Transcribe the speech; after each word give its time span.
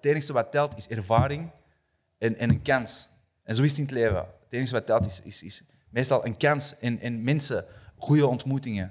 het 0.00 0.06
enige 0.12 0.32
wat 0.32 0.50
telt 0.50 0.76
is 0.76 0.88
ervaring 0.88 1.50
en, 2.18 2.36
en 2.36 2.50
een 2.50 2.62
kans. 2.62 3.08
En 3.42 3.54
zo 3.54 3.62
is 3.62 3.70
het 3.70 3.78
in 3.78 3.84
het 3.84 3.94
leven. 3.94 4.16
Het 4.16 4.26
enige 4.50 4.72
wat 4.72 4.86
telt 4.86 5.06
is, 5.06 5.20
is, 5.20 5.42
is 5.42 5.62
meestal 5.90 6.26
een 6.26 6.36
kans 6.36 6.78
en, 6.78 7.00
en 7.00 7.22
mensen, 7.22 7.64
goede 7.96 8.26
ontmoetingen. 8.26 8.88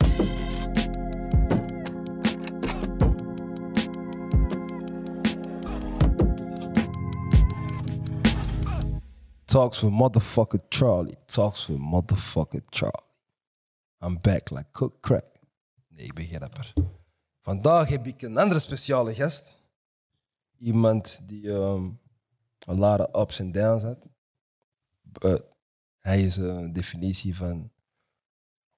Talks 9.45 9.81
with 9.81 9.91
motherfucker 9.91 10.59
Charlie. 10.69 11.17
Talks 11.25 11.67
with 11.67 11.77
motherfucker 11.77 12.61
Charlie. 12.69 13.05
I'm 14.03 14.19
back 14.21 14.49
like 14.51 14.65
cook 14.71 15.01
crack. 15.01 15.25
Nee, 15.87 16.05
ik 16.05 16.13
ben 16.13 16.25
geen 16.25 16.39
rapper. 16.39 16.73
Vandaag 17.41 17.87
heb 17.87 18.07
ik 18.07 18.21
een 18.21 18.37
andere 18.37 18.59
speciale 18.59 19.13
gast. 19.13 19.61
Iemand 20.59 21.21
die 21.23 21.47
um, 21.47 21.99
a 22.67 22.73
lot 22.73 22.99
of 22.99 23.21
ups 23.21 23.39
en 23.39 23.51
downs 23.51 23.83
had. 23.83 24.07
But 25.01 25.43
hij 25.97 26.23
is 26.23 26.37
een 26.37 26.73
definitie 26.73 27.35
van... 27.35 27.71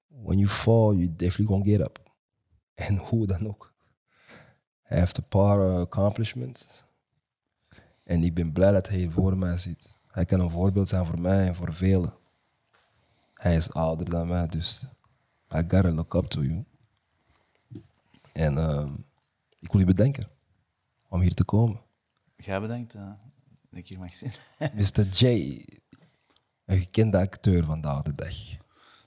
When 0.06 0.38
you 0.38 0.48
fall, 0.48 0.94
you 0.94 1.14
definitely 1.16 1.46
gonna 1.46 1.64
get 1.64 1.80
up. 1.80 1.98
En 2.74 2.96
hoe 2.96 3.26
dan 3.26 3.48
ook. 3.48 3.74
Hij 4.82 4.98
heeft 4.98 5.16
een 5.16 5.28
paar 5.28 5.58
uh, 5.58 5.78
accomplishments. 5.78 6.66
En 8.04 8.24
ik 8.24 8.34
ben 8.34 8.52
blij 8.52 8.72
dat 8.72 8.88
hij 8.88 9.10
voor 9.10 9.36
mij 9.36 9.58
zit. 9.58 9.94
Hij 10.06 10.24
kan 10.24 10.40
een 10.40 10.50
voorbeeld 10.50 10.88
zijn 10.88 11.06
voor 11.06 11.20
mij 11.20 11.46
en 11.46 11.54
voor 11.54 11.74
velen. 11.74 12.14
Hij 13.34 13.56
is 13.56 13.72
ouder 13.72 14.10
dan 14.10 14.28
mij, 14.28 14.46
dus 14.46 14.82
I 15.54 15.58
gotta 15.68 15.92
look 15.92 16.14
up 16.14 16.24
to 16.24 16.42
you. 16.42 16.64
En 18.32 18.58
ehm, 18.58 18.94
ik 19.58 19.72
wil 19.72 19.80
je 19.80 19.86
bedanken 19.86 20.28
om 21.10 21.20
hier 21.20 21.34
te 21.34 21.44
komen. 21.44 21.80
Jij 22.36 22.60
bedankt 22.60 22.94
uh, 22.94 23.02
dat 23.70 23.78
ik 23.78 23.86
hier 23.86 23.98
mag 23.98 24.14
zien. 24.14 24.32
Mr. 24.78 25.06
J, 25.08 25.24
een 26.64 26.78
gekende 26.78 27.18
acteur 27.18 27.64
vandaag 27.64 28.02
de 28.02 28.14
dag. 28.14 28.34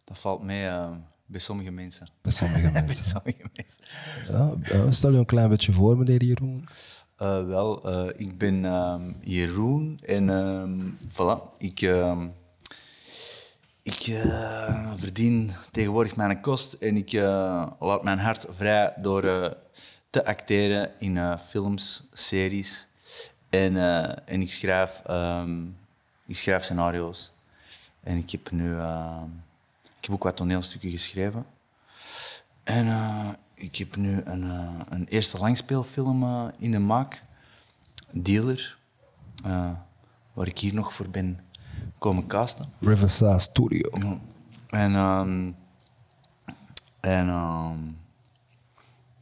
Dat 0.04 0.20
valt 0.20 0.42
mee 0.42 0.66
uh, 0.66 0.92
bij 1.26 1.40
sommige 1.40 1.72
mensen. 1.72 2.08
Bij 2.22 2.32
sommige 2.32 2.72
bij 2.72 2.84
mensen. 2.84 3.06
sommige 3.06 3.46
mensen. 3.54 3.84
ja, 4.64 4.92
stel 4.92 5.12
je 5.12 5.18
een 5.18 5.26
klein 5.26 5.50
beetje 5.50 5.72
voor, 5.72 5.98
meneer 5.98 6.24
Jeroen. 6.24 6.66
Uh, 7.20 7.46
wel, 7.46 7.90
uh, 7.90 8.10
ik 8.16 8.38
ben 8.38 8.64
um, 8.64 9.16
Jeroen 9.22 10.00
en 10.06 10.30
um, 10.30 10.98
voilà, 11.08 11.58
ik, 11.58 11.82
uh, 11.82 12.22
ik 13.84 14.08
uh, 14.08 14.92
verdien 14.96 15.52
tegenwoordig 15.72 16.16
mijn 16.16 16.42
kost 16.42 16.74
en 16.74 16.98
ik 16.98 17.12
laat 17.80 18.04
mijn 18.04 18.20
hart 18.20 18.46
vrij 18.50 18.94
door 18.98 19.56
te 20.14 20.26
acteren 20.26 20.92
in 21.00 21.38
films, 21.38 22.04
series 22.14 22.88
en, 23.50 23.78
en 24.26 24.42
ik, 24.42 24.52
schrijf, 24.52 25.02
um, 25.10 25.78
ik 26.26 26.38
schrijf 26.38 26.64
scenario's. 26.64 27.32
En 28.04 28.18
ik 28.18 28.32
heb 28.32 28.52
nu 28.52 28.74
ik 29.98 30.06
heb 30.06 30.12
ook 30.12 30.24
wat 30.24 30.36
toneelstukken 30.36 30.92
geschreven. 30.92 31.46
En 32.64 32.88
ik 33.54 33.76
heb 33.76 33.96
nu 33.96 34.22
een, 34.26 34.44
een 34.90 35.08
eerste 35.08 35.38
langspeelfilm 35.38 36.52
in 36.58 36.72
de 36.72 36.80
maak. 36.80 37.24
Dealer, 38.12 38.78
waar 40.34 40.48
ik 40.48 40.60
hier 40.60 40.74
nog 40.74 40.94
voor 40.94 41.10
ben 41.10 41.40
komen 41.98 42.28
casten. 42.28 42.74
Riverside 42.80 43.40
Studio. 43.40 44.20
En, 44.70 44.96
um, 44.96 45.56
en 47.00 47.28
um, 47.30 47.98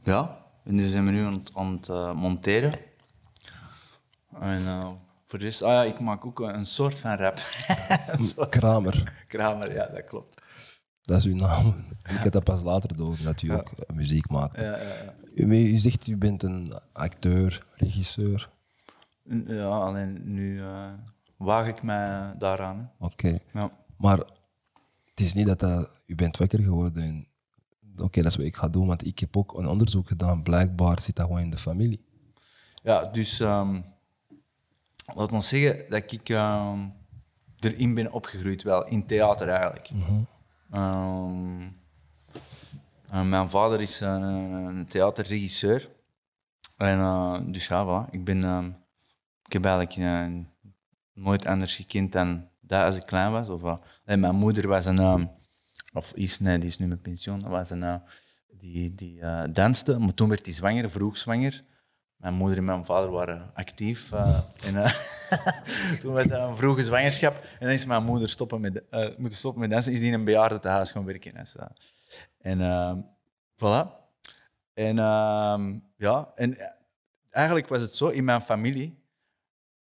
ja, 0.04 0.41
en 0.64 0.78
die 0.78 0.90
zijn 0.90 1.06
we 1.06 1.12
nu 1.12 1.22
aan 1.22 1.34
het, 1.34 1.52
aan 1.54 1.72
het 1.72 1.88
uh, 1.88 2.14
monteren. 2.14 2.74
En 4.40 4.62
uh, 4.62 4.90
voor 5.26 5.40
de 5.40 5.46
rest, 5.46 5.62
ah 5.62 5.72
ja, 5.72 5.84
ik 5.84 6.00
maak 6.00 6.26
ook 6.26 6.40
een 6.40 6.66
soort 6.66 7.00
van 7.00 7.16
rap. 7.16 7.40
soort 8.36 8.50
Kramer. 8.50 9.24
Kramer, 9.28 9.74
ja, 9.74 9.88
dat 9.88 10.04
klopt. 10.04 10.42
Dat 11.02 11.18
is 11.18 11.26
uw 11.26 11.36
naam. 11.36 11.84
Ik 12.04 12.18
heb 12.18 12.32
dat 12.32 12.44
pas 12.44 12.64
later 12.64 12.98
door, 12.98 13.18
dat 13.24 13.42
u 13.42 13.48
ja. 13.48 13.56
ook 13.56 13.72
muziek 13.94 14.30
maakt. 14.30 14.58
Ja, 14.58 14.64
ja, 14.64 14.78
ja. 14.78 15.14
U, 15.36 15.56
u 15.56 15.78
zegt, 15.78 16.08
u 16.08 16.18
bent 16.18 16.44
een 16.44 16.74
acteur, 16.94 17.66
regisseur. 17.76 18.50
Ja, 19.48 19.68
alleen 19.68 20.22
nu 20.24 20.58
uh, 20.58 20.86
waag 21.38 21.68
ik 21.68 21.84
mij 21.84 22.34
daaraan. 22.38 22.92
Oké. 23.00 23.40
Okay. 23.54 23.70
Maar 23.98 24.18
het 25.10 25.20
is 25.20 25.34
niet 25.34 25.48
dat, 25.48 25.60
dat 25.60 25.90
u 26.06 26.16
bent 26.16 26.38
wakker 26.38 26.60
geworden. 26.60 27.28
Oké, 27.94 28.04
okay, 28.04 28.24
dat 28.24 28.32
is 28.32 28.38
wat 28.38 28.46
ik 28.46 28.56
ga 28.56 28.68
doen, 28.68 28.88
want 28.88 29.06
ik 29.06 29.20
heb 29.20 29.38
ook 29.38 29.58
een 29.58 29.68
onderzoek 29.68 30.08
gedaan. 30.08 30.44
Blijkbaar 30.44 31.02
zit 31.02 31.16
dat 31.16 31.26
gewoon 31.26 31.42
in 31.42 31.50
de 31.50 31.58
familie. 31.58 32.06
Ja, 32.84 33.06
dus 33.06 33.40
um, 33.40 33.86
laat 35.16 35.32
ons 35.32 35.48
zeggen 35.48 35.86
dat 35.90 36.12
ik 36.12 36.30
um, 36.30 36.94
erin 37.60 37.94
ben 37.94 38.12
opgegroeid, 38.12 38.64
wel 38.64 38.88
in 38.88 39.06
theater 39.06 39.50
eigenlijk. 39.50 39.92
Mm 39.92 40.02
-hmm. 40.02 40.28
um, 43.14 43.30
mijn 43.30 43.50
vader 43.50 43.82
is 43.82 44.00
een, 44.00 44.22
een 44.22 44.86
theaterregisseur. 44.86 45.90
En 46.78 46.98
uh, 46.98 47.40
dus 47.46 47.68
ja, 47.68 47.86
voilà. 47.86 48.10
ik 48.12 48.24
ben 48.24 48.44
ik 49.46 49.54
heb 49.54 49.66
eigenlijk 49.66 49.96
uh, 49.98 50.44
nooit 51.14 51.46
anders 51.46 51.76
gekend 51.76 52.12
dan 52.12 52.48
dat 52.60 52.86
als 52.86 52.96
ik 52.96 53.06
klein 53.06 53.32
was. 53.32 53.50
Of, 53.50 53.64
uh, 53.64 53.76
mijn 54.06 54.36
moeder 54.36 54.68
was 54.68 54.86
een, 54.86 55.30
of 55.94 56.12
is, 56.14 56.40
nee, 56.40 56.58
die 56.58 56.68
is 56.70 56.78
nu 56.78 56.88
met 56.88 57.02
pensioen, 57.02 57.50
was 57.50 57.70
een, 57.70 58.02
die, 58.48 58.96
die 58.96 59.22
danste, 59.52 60.00
maar 60.00 60.14
toen 60.14 60.30
werd 60.30 60.46
hij 60.46 60.56
zwanger, 60.56 60.90
vroeg 60.90 61.18
zwanger. 61.18 61.64
Mijn 62.16 62.34
moeder 62.34 62.58
en 62.58 62.66
mijn 62.66 62.86
vader 62.86 63.10
waren 63.12 63.52
actief. 63.54 64.12
en, 64.12 64.74
toen 66.02 66.14
was 66.14 66.28
dat 66.28 66.50
een 66.50 66.58
vroege 66.58 66.82
zwangerschap. 66.82 67.36
En 67.36 67.66
dan 67.66 67.70
is 67.70 67.86
mijn 67.86 68.04
moeder 68.04 68.30
stoppen 68.30 68.62
met, 68.62 68.84
moeten 69.18 69.38
stoppen 69.38 69.62
met 69.62 69.70
dansen. 69.70 69.92
Is 69.92 70.00
die 70.00 70.08
in 70.08 70.14
een 70.14 70.24
bejaarde 70.24 70.70
huis 70.70 70.92
gaan 70.92 71.06
werken. 71.06 71.46
En 72.38 72.98
voilà. 73.56 74.00
En 74.74 74.96
ja, 75.98 76.32
en 76.36 76.58
eigenlijk 77.30 77.68
was 77.68 77.82
het 77.82 77.96
zo 77.96 78.08
in 78.08 78.24
mijn 78.24 78.42
familie 78.42 79.01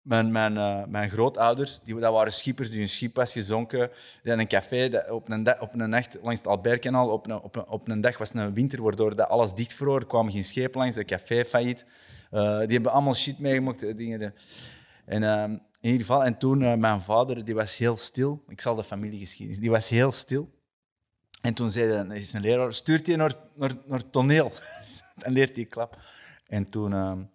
mijn, 0.03 0.33
mijn, 0.33 0.55
uh, 0.55 0.85
mijn 0.85 1.11
grootouders, 1.11 1.81
die, 1.81 1.99
dat 1.99 2.13
waren 2.13 2.33
schippers 2.33 2.71
die 2.71 2.81
een 2.81 2.89
schip 2.89 3.15
was 3.17 3.33
gezonken. 3.33 3.91
Die 4.23 4.33
een 4.33 4.47
café 4.47 4.89
dat 4.89 5.11
op, 5.11 5.29
een 5.29 5.61
op 5.61 5.75
een 5.75 5.91
nacht 5.91 6.19
langs 6.23 6.39
het 6.39 6.49
Albertkanaal. 6.49 7.09
Op 7.09 7.27
een, 7.27 7.41
op, 7.41 7.57
een, 7.57 7.67
op 7.67 7.89
een 7.89 8.01
dag 8.01 8.19
was 8.19 8.29
het 8.29 8.39
een 8.39 8.55
winter, 8.55 8.83
waardoor 8.83 9.17
dat 9.17 9.29
alles 9.29 9.55
dicht 9.55 9.75
vroor. 9.75 10.01
Er 10.01 10.07
kwamen 10.07 10.33
geen 10.33 10.45
schepen 10.45 10.81
langs, 10.81 10.97
dat 10.97 11.05
café 11.05 11.45
failliet. 11.45 11.85
Uh, 12.33 12.59
die 12.59 12.73
hebben 12.73 12.93
allemaal 12.93 13.15
shit 13.15 13.39
meegemaakt. 13.39 13.97
Dingen. 13.97 14.35
En 15.05 15.23
uh, 15.23 15.43
in 15.81 15.91
ieder 15.91 16.01
geval, 16.01 16.25
en 16.25 16.39
toen, 16.39 16.81
mijn 16.81 17.01
vader, 17.01 17.45
die 17.45 17.55
was 17.55 17.77
heel 17.77 17.97
stil. 17.97 18.45
Ik 18.49 18.61
zal 18.61 18.75
de 18.75 18.85
familiegeschiedenis, 18.85 19.61
die 19.61 19.71
was 19.71 19.89
heel 19.89 20.13
stil. 20.13 20.51
En 21.41 21.55
toen 21.55 21.71
zei 21.71 22.09
de, 22.09 22.15
is 22.15 22.33
een 22.33 22.41
leraar, 22.41 22.73
stuurt 22.73 23.07
hij 23.07 23.17
naar, 23.17 23.35
naar, 23.55 23.73
naar 23.87 24.11
toneel. 24.11 24.53
Dan 25.23 25.33
leert 25.33 25.57
hij 25.57 25.65
klap. 25.65 25.97
En 26.47 26.71
toen... 26.71 27.29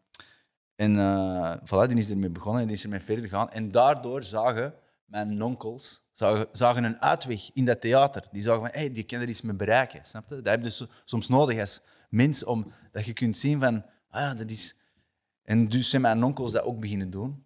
En 0.76 0.96
uh, 0.96 1.88
die 1.88 1.98
is 1.98 2.10
ermee 2.10 2.30
begonnen 2.30 2.62
en 2.62 2.68
die 2.68 2.76
is 2.76 2.84
ermee 2.84 3.00
verder 3.00 3.24
gegaan. 3.24 3.52
En 3.52 3.72
daardoor 3.72 4.24
zagen 4.24 4.74
mijn 5.06 5.42
onkels 5.42 6.04
zagen, 6.52 6.84
een 6.84 7.02
uitweg 7.02 7.50
in 7.54 7.66
dat 7.66 7.82
theater. 7.82 8.28
Die 8.32 8.42
zagen 8.42 8.62
van, 8.62 8.70
hey, 8.72 8.92
die 8.92 9.04
kan 9.04 9.22
er 9.22 9.28
iets 9.28 9.42
mee 9.42 9.56
bereiken. 9.56 10.00
Snap 10.04 10.30
je? 10.30 10.36
Dat 10.36 10.46
heb 10.46 10.58
je 10.58 10.66
dus 10.66 10.86
soms 11.06 11.28
nodig 11.28 11.60
als 11.60 11.82
mens, 12.10 12.44
om, 12.44 12.72
dat 12.92 13.06
je 13.06 13.14
kunt 13.14 13.38
zien 13.38 13.60
van, 13.60 13.86
ah 14.10 14.22
ja, 14.22 14.34
dat 14.34 14.52
is... 14.52 14.76
En 15.44 15.70
dus 15.70 15.90
zijn 15.90 16.02
mijn 16.02 16.24
onkels 16.24 16.52
dat 16.52 16.64
ook 16.64 16.80
beginnen 16.80 17.10
doen. 17.10 17.46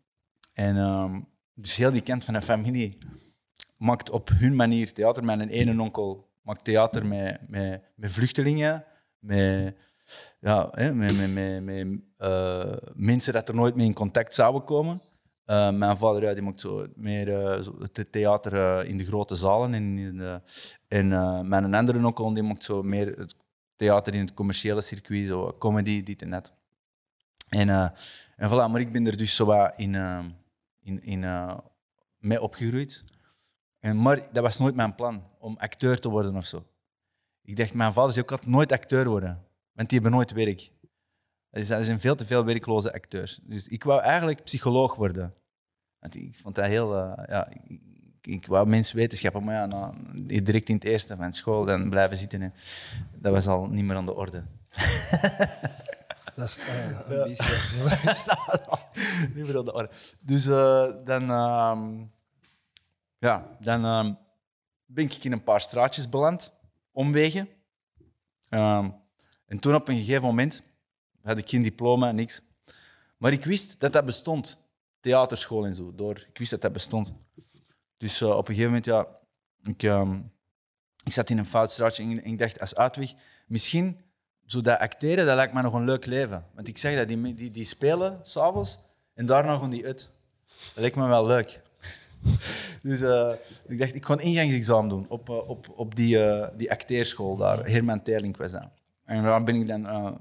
En 0.54 0.76
um, 0.76 1.28
dus 1.54 1.76
heel 1.76 1.92
die 1.92 2.02
kant 2.02 2.24
van 2.26 2.34
de 2.34 2.42
familie 2.42 2.98
maakt 3.78 4.10
op 4.10 4.30
hun 4.34 4.56
manier 4.56 4.94
theater. 4.94 5.24
Mijn 5.24 5.50
ene 5.50 5.82
onkel 5.82 6.30
maakt 6.42 6.64
theater 6.64 7.06
met, 7.06 7.50
met, 7.50 7.84
met 7.96 8.12
vluchtelingen, 8.12 8.84
met 9.20 9.76
ja, 10.40 10.70
met, 10.74 11.34
met, 11.34 11.64
met, 11.64 11.88
uh, 12.20 12.74
mensen 12.94 13.34
dat 13.34 13.50
er 13.50 13.56
nooit 13.56 13.76
mee 13.76 13.86
in 13.86 13.94
contact 13.94 14.36
zouden 14.36 14.64
komen. 14.64 15.02
Uh, 15.46 15.72
mijn 15.72 15.98
vader 15.98 16.24
ja, 16.24 16.34
die 16.34 16.44
maakt 16.44 16.62
zo 16.62 16.88
meer 16.96 17.26
zo 17.64 17.76
het 17.80 18.12
theater 18.12 18.86
in 18.86 18.98
de 18.98 19.06
grote 19.06 19.36
zalen. 19.36 19.74
En, 19.74 19.98
in 19.98 20.18
de, 20.18 20.42
en 20.88 21.08
mijn 21.48 21.74
andere 21.74 22.06
onkel 22.06 22.34
die 22.34 22.44
maakt 22.44 22.64
zo 22.64 22.84
meer 22.84 23.18
het 23.18 23.36
theater 23.76 24.14
in 24.14 24.20
het 24.20 24.34
commerciële 24.34 24.82
circuit, 24.82 25.28
zo 25.28 25.56
comedy, 25.58 26.04
dit 26.04 26.22
en 26.22 26.30
dat. 26.30 26.54
En, 27.50 27.70
en 28.36 28.50
voilà, 28.50 28.72
maar 28.72 28.80
ik 28.80 28.92
ben 28.92 29.08
er 29.08 29.18
dus 29.18 29.36
zo 29.36 29.46
wat 29.46 29.74
in, 29.78 29.96
in, 30.82 31.04
in, 31.04 31.26
mee 32.18 32.42
opgegroeid. 32.42 33.04
En, 33.80 34.02
maar 34.02 34.28
dat 34.32 34.44
was 34.44 34.58
nooit 34.58 34.76
mijn 34.76 34.96
plan, 34.96 35.24
om 35.40 35.58
acteur 35.58 36.00
te 36.00 36.10
worden 36.10 36.36
of 36.36 36.46
zo. 36.46 36.66
Ik 37.42 37.58
dacht, 37.58 37.74
mijn 37.74 37.94
vader 37.94 38.12
zei 38.12 38.26
ook 38.26 38.32
altijd 38.32 38.50
nooit 38.50 38.72
acteur 38.72 39.08
worden. 39.08 39.44
Want 39.80 39.92
die 39.92 40.00
hebben 40.00 40.18
nooit 40.18 40.32
werk. 40.32 40.72
Er 41.50 41.66
zijn 41.66 42.00
veel 42.00 42.16
te 42.16 42.26
veel 42.26 42.46
werkloze 42.46 42.94
acteurs. 42.94 43.40
Dus 43.44 43.68
ik 43.68 43.84
wou 43.84 44.02
eigenlijk 44.02 44.44
psycholoog 44.44 44.96
worden. 44.96 45.34
Want 46.00 46.16
ik 46.16 46.40
vond 46.42 46.56
dat 46.56 46.66
heel... 46.66 46.96
Uh, 46.96 47.14
ja, 47.28 47.48
ik, 47.68 47.82
ik 48.22 48.46
wou 48.48 48.68
menswetenschappen, 48.68 49.44
maar 49.44 49.56
ja, 49.56 49.66
nou, 49.66 49.94
direct 50.44 50.70
in 50.70 50.76
het 50.76 50.84
eerste 50.84 51.16
van 51.16 51.34
school 51.34 51.66
dan 51.66 51.90
blijven 51.90 52.18
zitten. 52.18 52.42
Hè. 52.42 52.50
Dat 53.14 53.32
was 53.32 53.48
al 53.48 53.68
niet 53.68 53.84
meer 53.84 53.96
aan 53.96 54.06
de 54.06 54.16
orde. 54.16 54.44
Dat 56.36 56.48
is 56.48 56.60
uh, 56.60 57.00
een 57.10 57.24
beetje... 57.24 57.44
Niet 59.36 59.46
meer 59.46 59.58
op 59.58 59.66
de 59.66 59.74
orde. 59.74 59.90
Dus 60.20 60.46
eh, 60.46 60.92
dan, 61.06 61.30
ehm, 61.30 62.06
ja, 63.18 63.58
dan 63.60 63.86
ehm, 63.86 64.14
ben 64.86 65.04
ik 65.06 65.24
in 65.24 65.32
een 65.32 65.44
paar 65.44 65.62
straatjes 65.62 66.10
beland, 66.10 66.54
omwegen. 66.92 67.50
En 69.50 69.60
toen 69.60 69.76
op 69.76 69.88
een 69.88 69.98
gegeven 69.98 70.24
moment 70.24 70.64
had 71.22 71.38
ik 71.38 71.50
geen 71.50 71.62
diploma, 71.62 72.12
niks. 72.12 72.42
Maar 73.18 73.32
ik 73.32 73.46
wist 73.46 73.80
dat 73.80 73.94
dat 73.94 74.06
bestond. 74.06 74.60
Theaterschool 75.00 75.66
en 75.66 75.76
zo. 75.76 75.96
Door. 75.96 76.26
Ik 76.30 76.38
wist 76.38 76.52
dat 76.52 76.62
dat 76.62 76.74
bestond. 76.74 77.14
Dus 77.98 78.22
eh, 78.22 78.30
op 78.30 78.38
een 78.38 78.56
gegeven 78.56 78.66
moment, 78.66 78.86
ja, 78.86 79.08
ik, 79.64 79.84
ehm, 79.84 80.20
ik 81.04 81.12
zat 81.12 81.30
in 81.30 81.38
een 81.38 81.46
fout 81.46 81.72
straatje 81.72 82.04
en 82.04 82.26
ik 82.26 82.38
dacht 82.38 82.60
als 82.60 82.76
uitweg, 82.76 83.14
misschien 83.48 84.02
zo 84.46 84.62
dat 84.62 84.80
acteren, 84.80 85.26
dat 85.26 85.36
lijkt 85.36 85.54
me 85.54 85.62
nog 85.62 85.74
een 85.74 85.86
leuk 85.86 86.06
leven. 86.06 86.46
Want 86.54 86.68
ik 86.68 86.78
zeg 86.78 86.96
dat, 86.96 87.08
die, 87.08 87.34
die, 87.34 87.52
die 87.52 87.66
spelen 87.66 88.20
s'avonds 88.22 88.80
en 89.14 89.26
daarna 89.26 89.58
gaan 89.58 89.70
die 89.70 89.86
uit. 89.86 90.12
Dat 90.74 90.82
lijkt 90.84 90.96
me 90.96 91.08
wel 91.08 91.26
leuk. 91.26 91.62
dus 92.84 93.02
eh, 93.02 93.34
ik 93.68 93.80
dacht, 93.80 93.96
ik 93.96 94.06
ga 94.06 94.14
een 94.14 94.20
ingangsexamen 94.20 94.90
doen 94.90 95.06
op, 95.10 95.30
eh, 95.30 95.50
op, 95.50 95.74
op 95.76 95.96
die, 95.96 96.18
die 96.58 96.72
acteerschool 96.72 97.36
daar. 97.36 97.66
Herman 97.66 98.04
Terling 98.04 98.38
was 98.38 98.52
dat. 98.52 98.79
En 99.10 99.24
daar 99.24 99.44
ben 99.44 99.56
ik 99.56 99.68
dan 99.68 99.86
uh, 99.86 100.12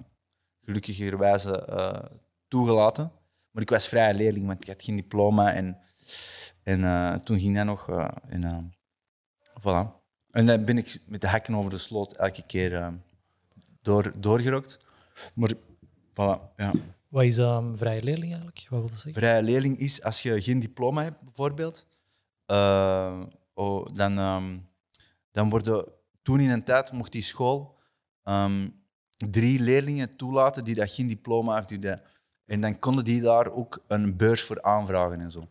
gelukkigerwijze 0.61 1.65
eh, 1.65 2.03
toegelaten. 2.49 3.13
Maar 3.51 3.63
ik 3.63 3.71
was 3.71 3.89
vrije 3.89 4.15
leerling, 4.15 4.47
want 4.47 4.63
ik 4.63 4.69
had 4.69 4.83
geen 4.83 4.97
diploma. 4.97 5.53
En, 5.53 5.79
en 6.63 6.85
eh, 6.85 7.15
toen 7.15 7.41
ging 7.41 7.57
dat 7.57 7.65
nog. 7.65 7.89
en, 8.29 8.73
voilà. 9.61 9.97
En 10.31 10.47
dan 10.47 10.65
ben 10.65 10.79
ik 10.79 11.01
met 11.07 11.21
de 11.21 11.29
hekken 11.29 11.55
over 11.55 11.71
de 11.71 11.79
sloot 11.79 12.13
elke 12.13 12.43
keer 12.43 12.93
door, 13.83 14.13
doorgerokt. 14.21 14.87
Maar 15.35 15.53
voilà, 16.13 16.55
ja. 16.57 16.73
Wat 17.09 17.25
is 17.25 17.39
um, 17.39 17.77
vrije 17.77 18.03
leerling 18.03 18.33
eigenlijk? 18.33 18.67
Wat 18.71 18.79
wil 18.79 18.89
dat 18.89 18.99
zeggen? 18.99 19.23
Vrije 19.23 19.43
leerling 19.43 19.79
is 19.79 20.03
als 20.03 20.23
je 20.23 20.41
geen 20.43 20.61
diploma 20.61 21.03
hebt, 21.03 21.23
bijvoorbeeld. 21.25 21.87
oh, 23.55 23.87
dan, 23.93 24.19
ehm, 24.19 24.59
dan 25.33 25.51
worden 25.51 25.85
toen 26.23 26.41
in 26.41 26.51
een 26.51 26.65
tijd 26.65 26.93
mocht 26.93 27.13
die 27.13 27.23
school 27.23 27.78
ehm, 28.23 28.69
drie 29.17 29.61
leerlingen 29.61 30.17
toelaten 30.17 30.65
die 30.65 30.75
dat 30.75 30.91
geen 30.91 31.07
diploma 31.07 31.55
hebben. 31.55 31.81
Die 31.81 31.97
en 32.47 32.61
dan 32.61 32.79
konden 32.79 33.05
die 33.05 33.21
daar 33.21 33.53
ook 33.53 33.85
een 33.87 34.17
beurs 34.17 34.43
voor 34.43 34.63
aanvragen 34.63 35.21
en 35.21 35.31
zo. 35.31 35.49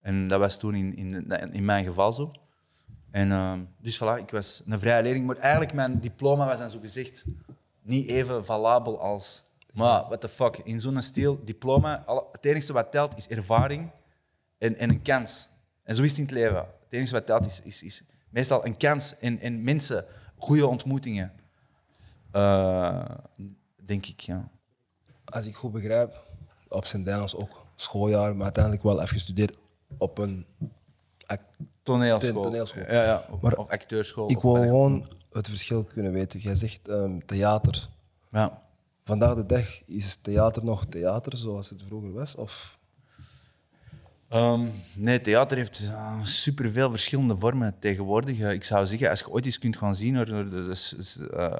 En 0.00 0.28
dat 0.28 0.38
was 0.38 0.58
toen 0.58 0.74
in, 0.74 0.96
in, 0.96 1.30
in 1.52 1.64
mijn 1.64 1.84
geval 1.84 2.12
zo. 2.12 2.30
En, 3.10 3.32
ehm, 3.32 3.60
dus 3.78 4.02
voilà, 4.02 4.18
ik 4.18 4.30
was 4.30 4.62
een 4.66 4.78
vrije 4.78 5.02
leerling. 5.02 5.26
Maar 5.26 5.36
eigenlijk, 5.36 5.72
mijn 5.72 6.00
diploma 6.00 6.46
was 6.46 6.58
dan 6.58 6.70
zo 6.70 6.78
gezegd 6.78 7.24
niet 7.82 8.08
even 8.08 8.44
valabel 8.44 9.00
als... 9.00 9.44
Maar, 9.72 10.04
what 10.04 10.20
the 10.20 10.28
fuck, 10.28 10.60
in 10.64 10.80
zo'n 10.80 11.02
stijl, 11.02 11.44
diploma, 11.44 12.04
het 12.32 12.44
enige 12.44 12.72
wat 12.72 12.90
telt 12.90 13.16
is 13.16 13.28
ervaring 13.28 13.90
en, 14.58 14.76
en 14.76 14.90
een 14.90 15.02
kans. 15.02 15.48
En 15.82 15.94
zo 15.94 16.02
is 16.02 16.10
het 16.10 16.18
in 16.18 16.24
het 16.24 16.32
leven. 16.32 16.56
Het 16.56 16.88
enige 16.88 17.12
wat 17.12 17.26
telt 17.26 17.44
is, 17.44 17.60
is, 17.60 17.82
is 17.82 18.02
meestal 18.30 18.66
een 18.66 18.76
kans 18.76 19.18
en, 19.18 19.40
en 19.40 19.62
mensen, 19.62 20.04
goede 20.36 20.66
ontmoetingen. 20.66 21.32
Eh, 22.32 23.04
denk 23.84 24.06
ik, 24.06 24.20
ja. 24.20 24.50
Als 25.24 25.46
ik 25.46 25.54
goed 25.54 25.72
begrijp, 25.72 26.26
op 26.68 26.84
zijn 26.84 27.04
downs 27.04 27.36
ook 27.36 27.66
schooljaar, 27.76 28.34
maar 28.34 28.44
uiteindelijk 28.44 28.82
wel 28.82 29.00
even 29.00 29.08
gestudeerd 29.08 29.56
op 29.98 30.18
een... 30.18 30.46
Toneelschool. 31.82 32.42
Toneelschool. 32.42 32.82
Ja, 32.82 33.04
ja. 33.04 33.24
Of, 33.30 33.40
Maar 33.40 33.56
of 33.56 33.68
acteurschool. 33.68 34.30
Ik 34.30 34.40
wil 34.40 34.54
gewoon 34.54 35.08
het 35.32 35.48
verschil 35.48 35.84
kunnen 35.84 36.12
weten. 36.12 36.40
Jij 36.40 36.56
zegt 36.56 36.88
ehm, 36.88 37.18
theater. 37.26 37.88
Ja. 38.30 38.62
Vandaag 39.04 39.34
de 39.34 39.46
dag 39.46 39.86
is 39.86 40.16
theater 40.16 40.64
nog 40.64 40.84
theater 40.86 41.36
zoals 41.36 41.70
het 41.70 41.82
vroeger 41.82 42.12
was? 42.12 42.34
Of 42.34 42.78
Ehm, 44.32 44.68
nee, 44.94 45.20
theater 45.20 45.56
heeft 45.56 45.80
uh, 45.82 46.18
superveel 46.22 46.90
verschillende 46.90 47.36
vormen 47.36 47.74
tegenwoordig. 47.78 48.38
Eh, 48.38 48.52
ik 48.52 48.64
zou 48.64 48.86
zeggen, 48.86 49.10
als 49.10 49.18
je 49.18 49.30
ooit 49.30 49.44
eens 49.44 49.58
kunt 49.58 49.76
gaan 49.76 49.94
zien 49.94 50.16
eh, 50.16 51.58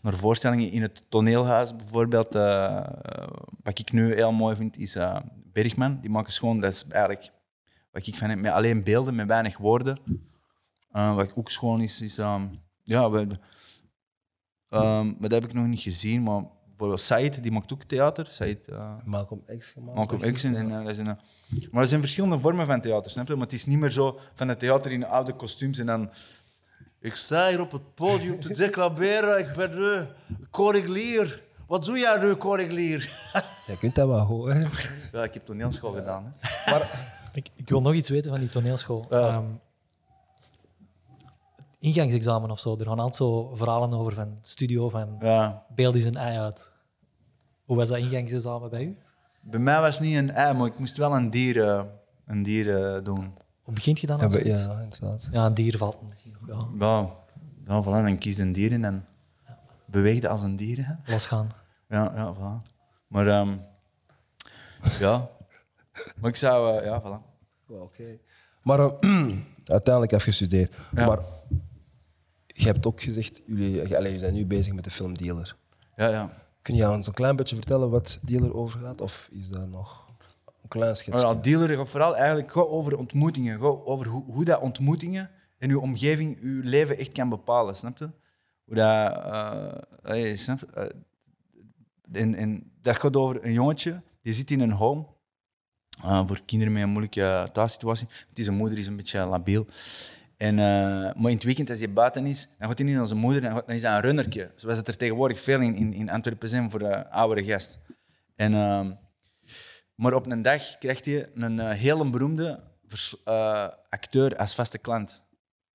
naar 0.00 0.14
voorstellingen 0.14 0.70
in 0.70 0.82
het 0.82 1.02
toneelhuis, 1.08 1.76
bijvoorbeeld, 1.76 2.34
eh, 2.34 2.76
eh, 2.76 3.28
wat 3.62 3.78
ik 3.78 3.92
nu 3.92 4.14
heel 4.14 4.32
mooi 4.32 4.56
vind, 4.56 4.78
is 4.78 4.94
eh, 4.94 5.16
Bergman. 5.52 6.00
Die 6.00 6.10
maken 6.10 6.32
schoon, 6.32 6.60
dat 6.60 6.72
is 6.72 6.84
eigenlijk 6.88 7.30
wat 7.90 8.06
ik 8.06 8.16
van 8.16 8.28
heb, 8.28 8.38
met 8.38 8.52
alleen 8.52 8.84
beelden, 8.84 9.14
met 9.14 9.26
weinig 9.26 9.58
woorden. 9.58 9.98
Eh, 10.90 11.14
wat 11.14 11.36
ook 11.36 11.50
schoon 11.50 11.80
is, 11.80 12.00
is 12.00 12.18
ehm, 12.18 12.46
ja, 12.82 13.10
we, 13.10 13.26
ehm, 14.68 15.12
dat 15.18 15.30
heb 15.30 15.44
ik 15.44 15.52
nog 15.52 15.66
niet 15.66 15.80
gezien, 15.80 16.22
maar 16.22 16.42
bijvoorbeeld 16.66 17.00
Said, 17.00 17.42
die 17.42 17.52
maakt 17.52 17.72
ook 17.72 17.82
theater. 17.82 18.26
Said, 18.30 18.68
Malcolm 19.04 19.44
X 19.58 19.70
gemaakt? 19.70 19.96
Malcolm 19.96 20.32
X. 20.32 20.44
En, 20.44 20.68
maar 21.70 21.82
er 21.82 21.88
zijn 21.88 22.00
verschillende 22.00 22.38
vormen 22.38 22.66
van 22.66 22.80
theater, 22.80 23.10
snap 23.10 23.26
je? 23.28 23.34
Maar 23.34 23.42
het 23.42 23.52
is 23.52 23.66
niet 23.66 23.78
meer 23.78 23.90
zo 23.90 24.18
van 24.34 24.48
het 24.48 24.58
theater 24.58 24.92
in 24.92 25.06
oude 25.06 25.32
kostuums 25.32 25.78
en 25.78 25.86
dan... 25.86 26.10
Ik 27.02 27.14
sta 27.14 27.48
hier 27.48 27.60
op 27.60 27.72
het 27.72 27.94
podium 27.94 28.40
te 28.40 28.54
declareren, 28.54 29.38
ik 29.38 29.52
ben 29.56 29.70
de 29.70 30.06
Coriglier. 30.50 31.42
Wat 31.66 31.84
doe 31.84 31.98
jij 31.98 32.18
nu, 32.22 32.36
Coriglier? 32.36 33.10
Je 33.66 33.78
kunt 33.78 33.94
dat 33.94 34.08
wel 34.08 34.46
hè? 34.46 34.60
Ja, 35.12 35.22
ik 35.22 35.34
heb 35.34 35.44
toneelschool 35.44 35.92
gedaan. 35.92 36.34
Hè. 36.40 36.78
Ik, 37.32 37.48
ik 37.54 37.68
wil 37.68 37.80
nog 37.80 37.92
iets 37.94 38.08
weten 38.08 38.30
van 38.30 38.40
die 38.40 38.48
toneelschool. 38.48 39.06
Ja. 39.10 39.28
Ehm, 39.28 39.44
het 41.56 41.76
ingangsexamen 41.78 42.50
of 42.50 42.58
zo. 42.58 42.76
Er 42.78 42.86
gaan 42.86 42.98
altijd 42.98 43.16
zo 43.16 43.54
verhalen 43.54 43.92
over 43.92 44.12
van 44.12 44.38
studio, 44.40 44.88
van 44.88 45.16
Ja. 45.20 45.64
beeld 45.74 45.94
is 45.94 46.04
een 46.04 46.16
ei 46.16 46.38
uit. 46.38 46.72
Hoe 47.64 47.76
was 47.76 47.88
dat 47.88 47.98
ingangsexamen 47.98 48.70
bij 48.70 48.82
u? 48.82 48.96
Bij 49.40 49.60
mij 49.60 49.80
was 49.80 49.98
het 49.98 50.06
niet 50.06 50.16
een 50.16 50.30
ei, 50.30 50.54
maar 50.54 50.66
ik 50.66 50.78
moest 50.78 50.96
wel 50.96 51.14
een 51.14 51.30
dier, 51.30 51.68
eh, 51.68 51.82
een 52.26 52.42
dier 52.42 52.94
eh, 52.94 53.04
doen. 53.04 53.34
Hoe 53.62 53.74
begint 53.74 54.00
je 54.00 54.06
dan 54.06 54.20
aan 54.20 54.30
Ja, 54.30 54.38
ja, 54.44 54.80
inderdaad. 54.80 55.28
Ja, 55.32 55.46
een 55.46 55.54
dier 55.54 55.76
valt 55.76 56.02
misschien 56.08 56.34
nog. 56.40 56.68
Ja. 56.78 56.86
Ja, 56.86 57.14
ja 57.66 57.82
voilà, 57.82 58.04
dan 58.04 58.18
kies 58.18 58.36
je 58.36 58.42
een 58.42 58.52
dier 58.52 58.72
en 58.72 58.82
dan 58.82 59.04
beweegde 59.86 60.28
als 60.28 60.42
een 60.42 60.56
dier. 60.56 60.86
Hè. 60.86 61.12
Losgaan. 61.12 61.50
Ja, 61.88 62.12
ja, 62.14 62.34
voilà. 62.34 62.70
Maar 63.06 63.26
ehm, 63.26 63.56
ja, 64.98 65.30
maar 66.16 66.30
ik 66.30 66.36
zou, 66.36 66.78
eh, 66.78 66.84
ja, 66.84 67.00
voilà. 67.00 67.30
Wel, 67.66 67.82
Oké. 67.82 68.18
Maar 68.62 68.78
eh, 68.78 68.86
uiteindelijk 69.64 70.10
heb 70.12 70.20
je 70.20 70.26
gestudeerd. 70.26 70.74
Ja. 70.94 71.06
Maar 71.06 71.18
je 72.46 72.64
hebt 72.64 72.86
ook 72.86 73.02
gezegd, 73.02 73.40
jullie, 73.46 73.80
allee, 73.82 74.02
jullie 74.02 74.18
zijn 74.18 74.34
nu 74.34 74.46
bezig 74.46 74.72
met 74.72 74.84
de 74.84 74.90
film 74.90 75.16
Dealer. 75.16 75.56
Ja, 75.96 76.08
ja. 76.08 76.30
Kun 76.62 76.74
je 76.74 76.90
ons 76.90 77.06
een 77.06 77.12
klein 77.12 77.36
beetje 77.36 77.56
vertellen 77.56 77.90
wat 77.90 78.18
Dealer 78.22 78.54
over 78.54 78.80
gaat? 78.80 79.00
Of 79.00 79.28
is 79.30 79.48
dat 79.48 79.68
nog 79.68 80.01
ja, 81.20 81.34
dealer 81.34 81.76
gaat 81.76 81.88
vooral 81.88 82.16
eigenlijk 82.16 82.56
over 82.56 82.96
ontmoetingen. 82.98 83.60
Over 83.84 84.06
hoe, 84.06 84.24
hoe 84.24 84.44
dat 84.44 84.60
ontmoetingen 84.60 85.30
in 85.58 85.70
uw 85.70 85.80
omgeving 85.80 86.38
uw 86.40 86.60
leven 86.64 86.98
echt 86.98 87.12
kan 87.12 87.28
bepalen, 87.28 87.76
snap 87.76 87.98
je? 87.98 88.10
Hoe 88.64 88.74
dat... 88.74 89.12
hey, 90.02 90.36
snap 90.36 90.58
je? 90.60 90.66
Eh, 90.74 92.20
en, 92.22 92.34
en 92.34 92.70
dat 92.82 93.00
gaat 93.00 93.16
over 93.16 93.44
een 93.44 93.52
jongetje, 93.52 94.02
die 94.22 94.32
zit 94.32 94.50
in 94.50 94.60
een 94.60 94.70
home 94.72 95.06
eh, 96.02 96.26
voor 96.26 96.40
kinderen 96.44 96.72
met 96.72 96.82
een 96.82 96.88
moeilijke 96.88 97.48
thuissituatie. 97.52 98.08
Die 98.32 98.44
zijn 98.44 98.56
moeder 98.56 98.78
is 98.78 98.86
een 98.86 98.96
beetje 98.96 99.26
labiel. 99.26 99.66
En, 100.36 100.54
maar 100.54 101.30
in 101.30 101.34
het 101.34 101.42
weekend, 101.42 101.70
als 101.70 101.78
hij 101.78 101.92
buiten 101.92 102.26
is, 102.26 102.48
dan 102.58 102.68
gaat 102.68 102.78
hij 102.78 102.86
niet 102.86 102.96
naar 102.96 103.06
zijn 103.06 103.18
moeder, 103.18 103.42
dan, 103.42 103.52
gaat- 103.52 103.66
dan 103.66 103.76
is 103.76 103.82
hij 103.82 103.94
een 103.94 104.00
runnertje. 104.00 104.50
Zoals 104.56 104.76
het 104.76 104.88
er 104.88 104.96
tegenwoordig 104.96 105.40
veel 105.40 105.60
in, 105.60 105.74
in, 105.74 105.92
in 105.92 106.10
Antwerpen 106.10 106.48
zijn 106.48 106.70
voor 106.70 106.78
de 106.80 107.10
oudere 107.10 107.44
gast. 107.44 107.80
En... 108.36 108.54
maar 110.02 110.14
op 110.14 110.26
een 110.26 110.42
dag 110.42 110.78
krijgt 110.78 111.04
hij 111.04 111.30
een 111.34 111.60
eh, 111.60 111.70
hele 111.70 112.10
beroemde 112.10 112.60
eh, 113.24 113.68
acteur 113.88 114.36
als 114.36 114.54
vaste 114.54 114.78
klant. 114.78 115.24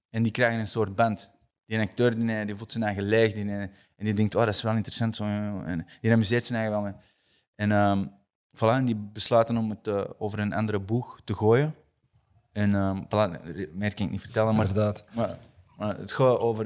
En 0.10 0.24
die 0.24 0.32
krijgen 0.32 0.60
een 0.60 0.68
soort 0.68 0.96
band. 0.96 1.32
Die 1.66 1.80
acteur 1.80 2.20
die, 2.20 2.32
eh, 2.32 2.46
die 2.46 2.56
voelt 2.56 2.72
zijn 2.72 2.84
eigen 2.84 3.04
leeg 3.04 3.34
die, 3.34 3.50
en 3.50 3.72
die 3.96 4.14
denkt, 4.14 4.36
oh, 4.36 4.46
dat 4.46 4.54
is 4.54 4.62
wel 4.62 4.76
interessant. 4.76 5.16
Zo, 5.16 5.24
en 5.24 5.86
die 6.02 6.12
amuseert 6.12 6.46
zijn 6.46 6.60
eigen 6.60 6.82
wel. 6.82 6.92
mee. 6.92 7.02
En 7.56 7.72
ehm 7.72 8.06
voilà, 8.56 8.76
en 8.76 8.86
die 8.86 8.96
besluiten 8.96 9.58
om 9.58 9.70
het 9.70 10.20
over 10.20 10.40
een 10.40 10.54
andere 10.54 10.80
boeg 10.80 11.20
te 11.24 11.36
gooien. 11.36 11.76
En 12.52 12.72
voilà, 13.06 13.56
meer 13.74 13.94
kan 13.94 14.06
ik 14.06 14.12
niet 14.12 14.22
vertellen, 14.22 14.56
maar 14.56 14.68
Inderdaad. 14.68 15.06
maar, 15.14 15.38
maar 15.78 15.98
het, 15.98 16.12
gaat 16.12 16.40
over, 16.40 16.66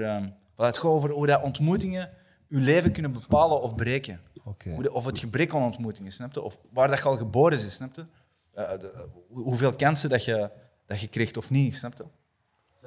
voilà, 0.51 0.55
het 0.55 0.77
gaat 0.77 0.91
over 0.91 1.09
hoe 1.09 1.27
dat 1.27 1.41
ontmoetingen 1.41 2.09
je 2.47 2.57
leven 2.57 2.91
kunnen 2.91 3.11
bepalen 3.11 3.61
of 3.61 3.75
breken. 3.75 4.19
Oké. 4.43 4.74
Hoe 4.74 4.83
de- 4.83 4.91
of 4.91 5.05
het 5.05 5.19
gebrek 5.19 5.53
aan 5.53 5.63
ontmoetingen, 5.63 6.12
snap 6.12 6.33
je? 6.33 6.41
Of 6.41 6.60
waar 6.69 6.88
dat 6.88 6.98
je 6.98 7.03
al 7.05 7.17
geboren 7.17 7.57
is, 7.57 7.74
snap 7.74 7.95
je? 7.95 8.05
Eh, 8.53 8.79
de- 8.79 9.07
hoe- 9.27 9.43
hoeveel 9.43 9.75
kansen 9.75 10.10
dat 10.10 10.25
je, 10.25 10.50
dat 10.86 11.00
je 11.01 11.07
krijgt 11.07 11.38
of 11.38 11.50
niet, 11.50 11.75
snap 11.75 11.93
je? 11.98 12.05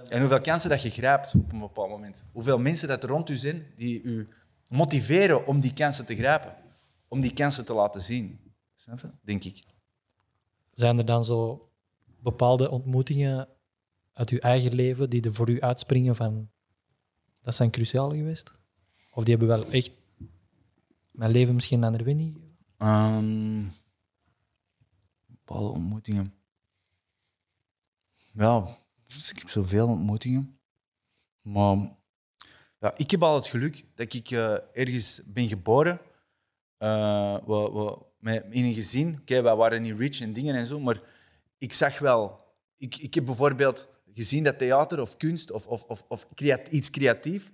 En 0.08 0.18
hoeveel 0.20 0.40
kansen 0.40 0.70
dat 0.70 0.82
je 0.82 0.90
grijpt 0.90 1.34
op 1.34 1.52
een 1.52 1.58
bepaald 1.58 1.88
moment. 1.88 2.22
Hoeveel 2.32 2.58
mensen 2.58 2.88
dat 2.88 3.02
er 3.02 3.08
rond 3.08 3.30
u 3.30 3.36
zijn 3.36 3.66
die 3.76 4.02
u 4.02 4.28
motiveren 4.66 5.46
om 5.46 5.60
die 5.60 5.72
kansen 5.72 6.06
te 6.06 6.14
grijpen. 6.16 6.54
Om 7.08 7.20
die 7.20 7.32
kansen 7.32 7.64
te 7.64 7.72
laten 7.74 8.02
zien. 8.02 8.40
Snap 8.74 8.98
je? 9.00 9.08
Denk 9.22 9.44
ik. 9.44 9.64
Zijn 10.72 10.98
er 10.98 11.04
dan 11.04 11.24
zo 11.24 11.68
bepaalde 12.20 12.70
ontmoetingen 12.70 13.48
uit 14.12 14.30
uw 14.30 14.38
eigen 14.38 14.74
leven 14.74 15.10
die 15.10 15.22
er 15.22 15.34
voor 15.34 15.50
u 15.50 15.60
uitspringen 15.60 16.16
van 16.16 16.50
dat 17.40 17.54
zijn 17.54 17.70
cruciaal 17.70 18.10
geweest? 18.10 18.50
Of 19.10 19.24
die 19.24 19.36
hebben 19.36 19.56
wel 19.58 19.70
echt 19.70 19.90
mijn 21.14 21.30
leven 21.30 21.54
misschien 21.54 21.78
een 21.78 21.84
andere 21.84 22.04
winning 22.04 22.32
gegeven? 22.34 22.56
Ehm, 22.78 23.64
bepaalde 25.26 25.68
ontmoetingen. 25.68 26.34
Ja, 28.32 28.76
dus 29.06 29.30
ik 29.30 29.38
heb 29.38 29.50
zoveel 29.50 29.88
ontmoetingen. 29.88 30.58
Maar 31.42 31.76
ja, 32.78 32.96
ik 32.96 33.10
heb 33.10 33.22
al 33.22 33.34
het 33.34 33.46
geluk 33.46 33.84
dat 33.94 34.12
ik 34.14 34.30
eh, 34.30 34.52
ergens 34.72 35.20
ben 35.26 35.48
geboren. 35.48 36.00
eh, 36.78 37.36
we, 37.46 37.70
we, 38.20 38.44
in 38.50 38.64
een 38.64 38.74
gezin. 38.74 39.18
Oké, 39.20 39.42
wij 39.42 39.56
waren 39.56 39.82
niet 39.82 39.98
rich 39.98 40.20
en 40.20 40.32
dingen 40.32 40.54
en 40.54 40.66
zo, 40.66 40.80
maar 40.80 41.00
ik 41.58 41.72
zag 41.72 41.98
wel. 41.98 42.40
Ik, 42.76 42.96
ik 42.96 43.14
heb 43.14 43.24
bijvoorbeeld 43.24 43.88
gezien 44.12 44.44
dat 44.44 44.58
theater 44.58 45.00
of 45.00 45.16
kunst 45.16 45.50
of, 45.50 45.66
of, 45.66 45.84
of, 45.84 46.04
of 46.08 46.28
creat- 46.34 46.68
iets 46.68 46.90
creatief, 46.90 47.52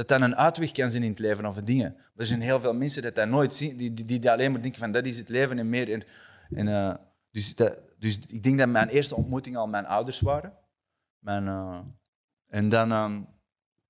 dat 0.00 0.08
dat 0.08 0.28
een 0.28 0.36
uitweg 0.36 0.72
kan 0.72 0.90
zijn 0.90 1.02
in 1.02 1.10
het 1.10 1.18
leven 1.18 1.46
of 1.46 1.54
dingen. 1.54 1.96
Er 2.16 2.26
zijn 2.26 2.40
heel 2.40 2.60
veel 2.60 2.74
mensen 2.74 3.02
dat 3.02 3.14
dat 3.14 3.28
nooit 3.28 3.54
zien, 3.54 3.76
die, 3.76 3.94
die, 3.94 4.04
die 4.04 4.30
alleen 4.30 4.52
maar 4.52 4.62
denken 4.62 4.80
van 4.80 4.92
dat 4.92 5.06
is 5.06 5.18
het 5.18 5.28
leven 5.28 5.58
en 5.58 5.68
meer. 5.68 5.92
En, 5.92 6.02
en, 6.50 6.68
eh, 6.68 6.94
dus, 7.30 7.54
dat, 7.54 7.78
dus 7.98 8.18
ik 8.26 8.42
denk 8.42 8.58
dat 8.58 8.68
mijn 8.68 8.88
eerste 8.88 9.14
ontmoeting 9.14 9.56
al 9.56 9.66
mijn 9.66 9.86
ouders 9.86 10.20
waren. 10.20 10.52
Mijn, 11.18 11.48
eh, 11.48 11.78
en 12.46 12.68
dan, 12.68 12.92
ehm, 12.92 13.20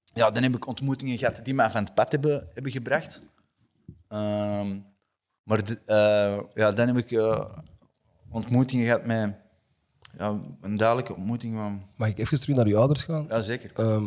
ja, 0.05 0.31
dan 0.31 0.43
heb 0.43 0.55
ik 0.55 0.67
ontmoetingen 0.67 1.19
gehad 1.19 1.41
die 1.45 1.55
mij 1.55 1.71
van 1.71 1.85
het 1.85 1.95
pad 1.95 2.13
hebben, 2.13 2.49
hebben 2.55 2.73
gebracht. 2.73 3.23
Ehm, 4.09 4.79
maar 5.43 5.65
de- 5.65 5.81
eh, 5.87 6.41
ja, 6.55 6.73
dan 6.73 6.87
heb 6.87 6.97
ik 6.97 7.21
ontmoetingen 8.31 8.85
gehad 8.85 9.05
met 9.05 9.35
ja, 10.19 10.41
een 10.61 10.77
duidelijke 10.77 11.15
ontmoeting 11.15 11.55
van. 11.57 11.83
Mag 11.97 12.09
ik 12.09 12.19
even 12.19 12.41
terug 12.41 12.57
naar 12.57 12.67
uw 12.67 12.79
ouders 12.79 13.05
gaan? 13.05 13.27
Ja, 13.29 13.41
zeker. 13.41 13.71
Ehm, 13.75 14.07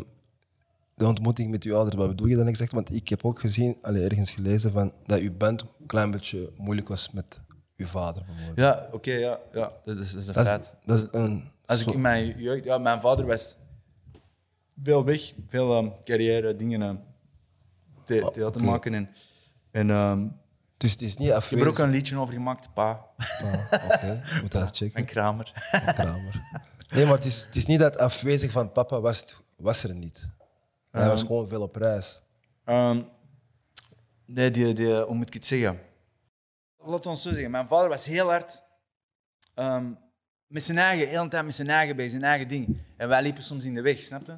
de 1.03 1.09
ontmoeting 1.09 1.51
met 1.51 1.63
uw 1.63 1.75
ouders, 1.75 1.95
wat 1.95 2.07
bedoel 2.07 2.27
je 2.27 2.35
dan 2.35 2.47
exact? 2.47 2.71
Want 2.71 2.93
ik 2.93 3.09
heb 3.09 3.25
ook 3.25 3.39
gezien, 3.39 3.77
allee, 3.81 4.03
ergens 4.03 4.31
gelezen, 4.31 4.71
van, 4.71 4.93
dat 5.05 5.19
uw 5.19 5.31
band 5.37 5.61
een 5.61 5.85
klein 5.85 6.11
beetje 6.11 6.51
moeilijk 6.57 6.87
was 6.87 7.11
met 7.11 7.41
uw 7.77 7.85
vader. 7.85 8.23
Bijvoorbeeld. 8.25 8.57
Ja, 8.57 8.87
oké, 8.91 9.11
ja, 9.11 9.39
ja, 9.53 9.71
dat 9.85 9.97
is, 9.97 10.11
dat 10.11 10.21
is 10.21 10.27
een 10.27 10.33
dat, 10.33 10.43
is, 10.45 10.49
feit. 10.49 10.75
dat 10.85 10.97
is 10.97 11.07
een... 11.11 11.51
Als 11.65 11.85
ik 11.85 11.93
in 11.93 12.01
mijn 12.01 12.37
jeugd, 12.37 12.63
ja, 12.63 12.77
mijn 12.77 12.99
vader 12.99 13.25
was 13.25 13.55
veel 14.83 15.05
weg, 15.05 15.33
veel 15.47 15.77
ehm, 15.77 15.89
carrière, 16.03 16.55
dingen, 16.55 16.81
uh, 16.81 16.89
the 18.05 18.19
theater 18.33 18.45
oké. 18.47 18.63
maken. 18.63 18.93
En, 18.93 19.09
en 19.71 19.89
ehm, 19.89 20.27
dus 20.77 20.91
het 20.91 21.01
is 21.01 21.17
niet 21.17 21.27
ik 21.27 21.33
heb 21.33 21.35
afwezig. 21.41 21.65
er 21.67 21.71
ook 21.71 21.77
een 21.79 21.89
liedje 21.89 22.17
over 22.17 22.33
gemaakt, 22.33 22.73
Pa 22.73 23.05
Ah, 23.17 23.83
Oké, 23.85 24.21
moet 24.41 24.51
dat 24.51 24.61
eens 24.61 24.71
en 24.71 24.75
checken. 24.77 25.05
Kramer. 25.05 25.51
Kramer. 25.93 26.41
Nee, 26.89 27.05
maar 27.05 27.15
het 27.15 27.25
is, 27.25 27.45
het 27.45 27.55
is 27.55 27.65
niet 27.65 27.79
dat 27.79 27.97
afwezig 27.97 28.51
van 28.51 28.71
papa 28.71 28.99
was, 28.99 29.19
het- 29.19 29.35
was 29.57 29.83
er 29.83 29.95
niet. 29.95 30.29
Hij 30.93 31.07
was 31.07 31.21
gewoon 31.23 31.47
veel 31.47 31.61
op 31.61 31.75
reis. 31.75 32.21
Ehm, 32.65 33.01
nee, 34.25 34.51
die, 34.51 34.73
die, 34.73 34.95
hoe 34.95 35.15
moet 35.15 35.27
ik 35.27 35.33
het 35.33 35.45
zeggen? 35.45 35.79
Laat 36.77 37.05
ons 37.05 37.21
zo 37.21 37.31
zeggen. 37.31 37.51
Mijn 37.51 37.67
vader 37.67 37.89
was 37.89 38.05
heel 38.05 38.29
hard 38.29 38.63
ehm, 39.53 39.91
met 40.47 40.63
zijn 40.63 40.77
eigen, 40.77 41.07
heel 41.07 41.23
de 41.23 41.29
tijd 41.29 41.45
met 41.45 41.55
zijn 41.55 41.69
eigen 41.69 41.95
bij 41.95 42.09
zijn 42.09 42.23
eigen 42.23 42.47
ding. 42.47 42.77
En 42.97 43.07
wij 43.07 43.21
liepen 43.21 43.43
soms 43.43 43.65
in 43.65 43.73
de 43.73 43.81
weg, 43.81 43.99
snap 43.99 44.25
je? 44.25 44.37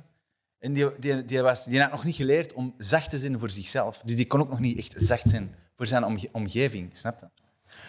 En 0.59 0.73
die, 0.73 0.99
die, 0.99 1.25
die, 1.25 1.41
was, 1.41 1.65
die 1.65 1.81
had 1.81 1.91
nog 1.91 2.03
niet 2.03 2.15
geleerd 2.15 2.53
om 2.53 2.73
zacht 2.77 3.09
te 3.09 3.17
zijn 3.17 3.39
voor 3.39 3.49
zichzelf. 3.49 4.01
Dus 4.05 4.15
die 4.15 4.27
kon 4.27 4.39
ook 4.39 4.49
nog 4.49 4.59
niet 4.59 4.77
echt 4.77 4.93
zacht 4.97 5.29
zijn 5.29 5.55
voor 5.75 5.85
zijn 5.85 6.05
omge- 6.05 6.29
omgeving, 6.31 6.97
snap 6.97 7.19
je? 7.19 7.27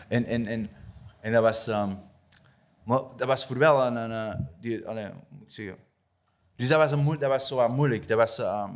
En, 0.09 0.25
en, 0.25 0.47
en, 0.47 0.69
en 1.21 1.33
dat 1.33 1.43
was... 1.43 1.67
ehm, 1.67 1.95
maar 2.85 3.01
dat 3.17 3.27
was 3.29 3.47
voor 3.47 3.59
wel 3.59 3.87
een... 3.87 3.97
een, 3.97 4.33
eh, 4.33 4.41
die, 4.61 4.87
allee, 4.89 5.05
hoe 5.07 5.15
moet 5.29 5.43
ik 5.47 5.53
zeggen? 5.53 5.77
Dus 6.57 6.69
dat 6.69 6.79
was, 6.79 6.93
een, 6.93 7.05
dat 7.19 7.31
was 7.31 7.47
zo 7.47 7.57
wat 7.57 7.69
moeilijk. 7.69 8.09
Dat 8.09 8.19
was... 8.19 8.39
ehm, 8.39 8.71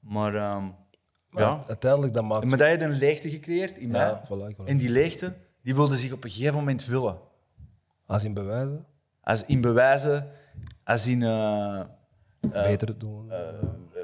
maar... 0.00 0.34
ehm, 0.34 0.64
Maar 1.30 1.42
ja. 1.42 1.62
uiteindelijk 1.68 2.14
dat 2.14 2.24
maakt... 2.24 2.44
Maar 2.44 2.58
dat 2.58 2.66
heeft 2.66 2.82
een 2.82 2.90
leegte 2.98 3.30
gecreëerd 3.30 3.76
in 3.76 3.90
mij. 3.90 4.20
Voilà. 4.24 4.64
En 4.64 4.78
die 4.78 4.90
leegte 4.90 5.34
die 5.62 5.74
wilde 5.74 5.96
zich 5.96 6.12
op 6.12 6.24
een 6.24 6.30
gegeven 6.30 6.54
moment 6.54 6.82
vullen. 6.82 7.18
Als 8.06 8.24
in 8.24 8.34
bewijzen, 8.34 8.86
Als 9.20 9.42
in 9.44 9.60
bewijzen, 9.60 10.30
als 10.84 11.06
in 11.06 11.22
eh, 11.22 11.80
beter 12.40 12.98
doen. 12.98 13.28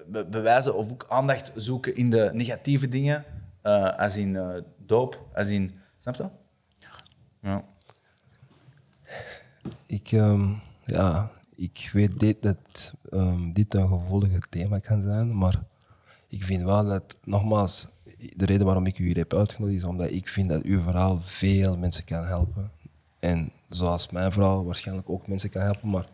be- 0.07 0.25
bewijzen 0.25 0.75
of 0.75 0.91
ook 0.91 1.07
aandacht 1.09 1.53
zoeken 1.55 1.95
in 1.97 2.11
de 2.11 2.31
negatieve 2.33 2.89
dingen. 2.89 3.25
eh, 3.63 3.99
als 3.99 4.17
in 4.17 4.37
eh, 4.37 4.49
doop, 4.79 5.27
als 5.35 5.49
in... 5.49 5.81
Snap 5.99 6.15
je? 6.15 6.27
Ja. 7.43 7.65
Ik, 9.87 10.13
ehm, 10.13 10.53
ja, 10.83 11.31
ik 11.57 11.91
weet 11.93 12.21
dit, 12.21 12.43
dat 12.43 12.93
ehm, 13.11 13.53
dit 13.53 13.75
een 13.75 13.89
gevoelige 13.89 14.41
thema 14.51 14.79
kan 14.79 15.03
zijn, 15.03 15.39
maar 15.39 15.63
ik 16.29 16.43
vind 16.45 16.63
wel 16.63 16.85
dat, 16.85 17.17
nogmaals, 17.25 17.89
de 18.37 18.47
reden 18.47 18.67
waarom 18.67 18.87
ik 18.87 18.99
u 18.99 19.05
hier 19.05 19.17
heb 19.17 19.35
uitgenodigd 19.35 19.79
is 19.79 19.85
omdat 19.85 20.11
ik 20.11 20.29
vind 20.29 20.49
dat 20.49 20.63
uw 20.63 20.81
verhaal 20.81 21.21
veel 21.23 21.77
mensen 21.77 22.05
kan 22.05 22.25
helpen. 22.25 22.71
En 23.19 23.51
zoals 23.69 24.11
mijn 24.11 24.33
verhaal 24.33 24.65
waarschijnlijk 24.65 25.11
ook 25.11 25.27
mensen 25.27 25.51
kan 25.51 25.63
helpen, 25.63 25.89
maar 25.91 26.09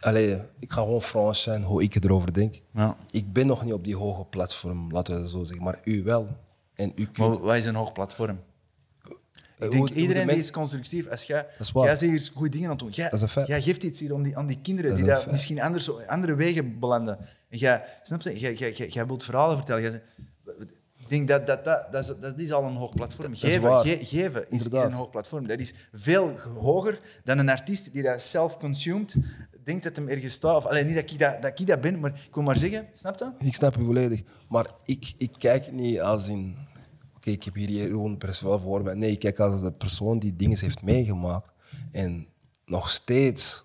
allee, 0.00 0.42
ik 0.58 0.70
ga 0.70 0.80
gewoon 0.80 1.02
Frans 1.02 1.42
zijn 1.42 1.62
hoe 1.62 1.82
ik 1.82 2.04
erover 2.04 2.32
denk. 2.32 2.60
ja. 2.74 2.96
Ik 3.10 3.32
ben 3.32 3.46
nog 3.46 3.64
niet 3.64 3.72
op 3.72 3.84
die 3.84 3.96
hoge 3.96 4.24
platform, 4.24 4.92
laten 4.92 5.14
we 5.14 5.20
het 5.20 5.30
zo 5.30 5.44
zeggen, 5.44 5.64
maar 5.64 5.80
u 5.84 6.02
wel. 6.02 6.28
En 6.74 6.92
u 6.94 7.04
kunt... 7.04 7.16
Maar 7.16 7.38
wat 7.38 7.56
is 7.56 7.66
een 7.66 7.74
hoog 7.74 7.92
platform? 7.92 8.38
Ik 9.64 9.70
denk, 9.70 9.88
hoe 9.88 9.96
iedereen 9.96 10.26
de 10.26 10.32
die 10.32 10.42
is 10.42 10.50
constructief. 10.50 11.08
Als 11.08 11.22
jij, 11.22 11.46
is 11.58 11.70
jij 11.74 11.96
zegt 11.96 12.00
hier 12.12 12.30
goede 12.34 12.50
dingen 12.50 12.64
aan 12.64 12.70
het 12.70 12.80
doen. 12.80 12.90
Jij, 12.90 13.04
Dat 13.04 13.14
is 13.14 13.20
een 13.20 13.28
feit. 13.28 13.46
jij 13.46 13.62
geeft 13.62 13.82
iets 13.82 14.00
hier 14.00 14.14
aan 14.14 14.22
die, 14.22 14.36
aan 14.36 14.46
die 14.46 14.58
kinderen 14.62 14.90
Dat 14.90 14.98
is 15.00 15.04
die 15.06 15.14
daar 15.14 15.30
misschien 15.30 15.60
anders, 15.60 16.06
andere 16.06 16.34
wegen 16.34 16.78
belanden. 16.78 17.18
En 17.48 17.58
jij, 17.58 17.84
snap 18.02 18.22
je? 18.22 18.38
Jij, 18.38 18.54
jij, 18.54 18.72
jij, 18.72 18.88
jij 18.88 19.06
wilt 19.06 19.24
verhalen 19.24 19.56
vertellen. 19.56 19.82
Jij, 19.82 20.02
ik 20.98 21.08
denk 21.08 21.28
dat 21.28 21.46
dat, 21.46 21.64
dat, 21.64 21.92
dat, 21.92 22.02
is, 22.08 22.12
dat 22.20 22.38
is 22.38 22.52
al 22.52 22.64
een 22.64 22.76
hoog 22.76 22.94
platform. 22.94 23.32
is 23.32 23.40
Geven, 23.40 23.80
ge- 23.80 23.98
geven 24.04 24.44
is, 24.48 24.66
is 24.66 24.72
een 24.72 24.92
hoog 24.92 25.10
platform. 25.10 25.46
Dat 25.46 25.58
is 25.58 25.74
veel 25.92 26.38
hoger 26.58 27.00
dan 27.24 27.38
een 27.38 27.48
artiest 27.48 27.92
die 27.92 28.02
dat 28.02 28.22
self-consumed 28.22 29.16
denkt 29.64 29.82
dat 29.84 29.96
hem 29.96 30.08
ergens 30.08 30.34
staat. 30.34 30.56
Of, 30.56 30.66
alleen 30.66 30.86
niet 30.86 30.94
dat 30.94 31.10
ik 31.10 31.18
dat, 31.18 31.42
dat 31.42 31.60
ik 31.60 31.66
dat 31.66 31.80
ben, 31.80 32.00
maar 32.00 32.10
ik 32.26 32.34
wil 32.34 32.42
maar 32.42 32.56
zeggen, 32.56 32.86
snap 32.94 33.18
je? 33.18 33.46
Ik 33.46 33.54
snap 33.54 33.74
je 33.76 33.84
volledig. 33.84 34.22
Maar 34.48 34.66
ik, 34.84 35.14
ik 35.18 35.30
kijk 35.38 35.72
niet 35.72 36.00
als 36.00 36.28
in... 36.28 36.56
Oké, 37.20 37.30
ik 37.30 37.42
heb 37.42 37.54
hier 37.54 37.70
Jeroen 37.70 38.18
Perswel 38.18 38.60
voor 38.60 38.82
me. 38.82 38.94
Nee, 38.94 39.16
kijk 39.16 39.38
als 39.38 39.60
de 39.60 39.72
persoon 39.72 40.18
die 40.18 40.36
dingen 40.36 40.58
heeft 40.58 40.82
meegemaakt. 40.82 41.50
En 41.90 42.26
nog 42.64 42.90
steeds 42.90 43.64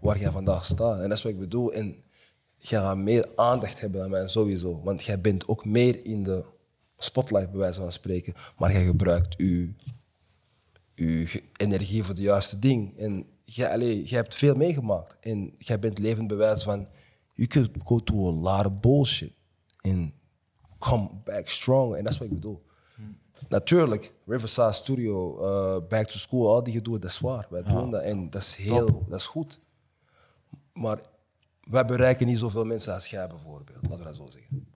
waar 0.00 0.18
jij 0.18 0.30
vandaag 0.30 0.66
staat. 0.66 1.00
En 1.00 1.08
dat 1.08 1.18
is 1.18 1.22
wat 1.22 1.32
ik 1.32 1.38
bedoel. 1.38 1.72
En 1.72 1.96
jij 2.58 2.80
gaat 2.80 2.96
meer 2.96 3.28
aandacht 3.36 3.80
hebben 3.80 4.00
dan 4.00 4.10
mij 4.10 4.28
sowieso. 4.28 4.80
Want 4.82 5.02
jij 5.02 5.20
bent 5.20 5.48
ook 5.48 5.64
meer 5.64 6.04
in 6.04 6.22
de 6.22 6.44
spotlight, 6.98 7.50
bij 7.50 7.60
wijze 7.60 7.80
van 7.80 7.92
spreken. 7.92 8.34
Maar 8.58 8.72
jij 8.72 8.84
gebruikt 8.84 9.34
je, 9.36 9.72
energie 11.56 12.02
voor 12.02 12.14
het 12.14 12.22
juiste 12.22 12.58
ding. 12.58 12.98
En 12.98 13.26
jij, 13.44 13.72
allee, 13.72 14.02
jij 14.02 14.18
hebt 14.18 14.34
veel 14.34 14.54
meegemaakt. 14.54 15.16
En 15.20 15.54
jij 15.58 15.78
bent 15.78 15.98
levend 15.98 16.26
bewijs 16.26 16.62
van... 16.62 16.86
You 17.32 17.48
could 17.48 17.70
go 17.84 17.98
to 17.98 18.28
a 18.28 18.32
lot 18.32 18.66
of 18.66 18.80
bullshit. 18.80 19.32
And 19.80 20.12
come 20.78 21.08
back 21.24 21.48
strong. 21.48 21.94
En 21.94 22.04
dat 22.04 22.12
is 22.12 22.18
wat 22.18 22.28
ik 22.28 22.34
bedoel. 22.34 22.62
Natuurlijk, 23.48 24.14
Riverside 24.26 24.72
Studio, 24.72 25.38
eh, 25.38 25.88
Back 25.88 26.06
to 26.06 26.18
School, 26.18 26.54
al 26.54 26.62
die 26.62 26.72
gedoe, 26.72 26.98
dat 26.98 27.10
is 27.10 27.20
waar. 27.20 27.46
Wij 27.50 27.62
doen 27.62 27.90
dat 27.90 28.02
en 28.02 28.30
dat 28.30 28.42
is 28.42 28.54
heel, 28.56 29.04
dat 29.08 29.18
is 29.18 29.26
goed. 29.26 29.60
Maar 30.72 31.00
wij 31.60 31.84
bereiken 31.84 32.26
niet 32.26 32.38
zoveel 32.38 32.64
mensen 32.64 32.94
als 32.94 33.06
jij 33.06 33.26
bijvoorbeeld, 33.26 33.82
laten 33.82 33.98
we 33.98 34.04
dat 34.04 34.16
zo 34.16 34.26
zeggen. 34.26 34.73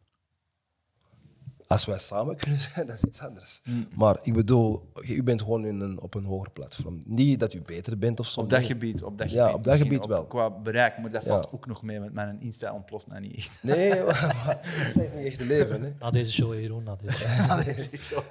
Als 1.69 1.85
wij 1.85 1.99
samen 1.99 2.37
kunnen 2.37 2.59
zijn, 2.61 2.87
dat 2.87 2.97
is 2.97 3.03
iets 3.05 3.21
anders. 3.21 3.63
Maar 3.95 4.19
ik 4.23 4.33
bedoel, 4.35 4.91
je- 5.01 5.15
u 5.15 5.23
bent 5.23 5.43
gewoon 5.43 5.65
in 5.65 5.81
een, 5.81 6.01
op 6.01 6.15
een 6.15 6.25
hoger 6.25 6.51
platform. 6.51 6.99
Niet 7.07 7.41
dat 7.41 7.55
u 7.55 7.63
beter 7.63 7.99
bent 7.99 8.21
of 8.21 8.27
zo. 8.27 8.41
Op 8.41 8.51
dat 8.51 8.59
nee. 8.59 8.69
gebied. 8.69 9.03
Op 9.03 9.19
dat 9.19 9.31
Ja, 9.31 9.43
gebied 9.45 9.57
op 9.57 9.65
dat 9.65 9.77
gebied 9.79 10.07
wel. 10.07 10.25
Qua 10.27 10.51
bereik, 10.51 10.99
maar 10.99 11.11
dat 11.11 11.23
Ja. 11.23 11.29
valt 11.29 11.53
ook 11.53 11.67
nog 11.67 11.83
mee. 11.83 12.01
Want 12.01 12.13
mijn 12.13 12.41
Insta 12.41 12.73
ontploft 12.75 13.07
nou 13.07 13.21
niet 13.21 13.37
echt. 13.37 13.59
Nee, 13.63 14.05
maar 14.05 14.61
Insta 14.85 15.01
is 15.03 15.13
niet 15.13 15.25
echt 15.27 15.41
leven. 15.41 15.83
Hè. 15.83 15.93
Na 15.99 16.11
deze 16.11 16.33
show, 16.33 16.55
Jeroen, 16.55 16.83
na 16.83 16.97
deze 16.97 17.97
show. 17.97 18.23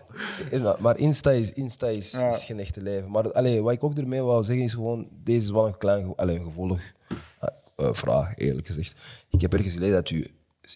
Ja, 0.64 0.76
maar 0.80 0.98
Insta 0.98 1.32
is, 1.32 1.52
Insta 1.54 1.88
is, 1.88 2.12
Ja. 2.12 2.30
is 2.30 2.44
geen 2.44 2.60
echte 2.60 2.82
leven. 2.82 3.12
Maar 3.12 3.32
allee, 3.32 3.62
wat 3.62 3.74
ik 3.74 3.84
ook 3.84 3.98
ermee 3.98 4.22
wou 4.22 4.44
zeggen 4.44 4.66
is 4.66 4.74
gewoon, 4.74 5.08
deze 5.24 5.46
is 5.46 5.52
wel 5.52 5.68
een 5.68 5.78
klein 5.78 6.16
allee, 6.16 6.40
gevolg 6.40 6.80
eh, 7.40 7.48
eh, 7.76 7.94
vraag, 7.94 8.38
eerlijk 8.38 8.68
gezegd. 8.68 9.00
Ik 9.30 9.42
heb 9.42 9.54
ergens 9.54 9.74
gelezen 9.74 9.96
dat 9.96 10.10
u, 10.10 10.28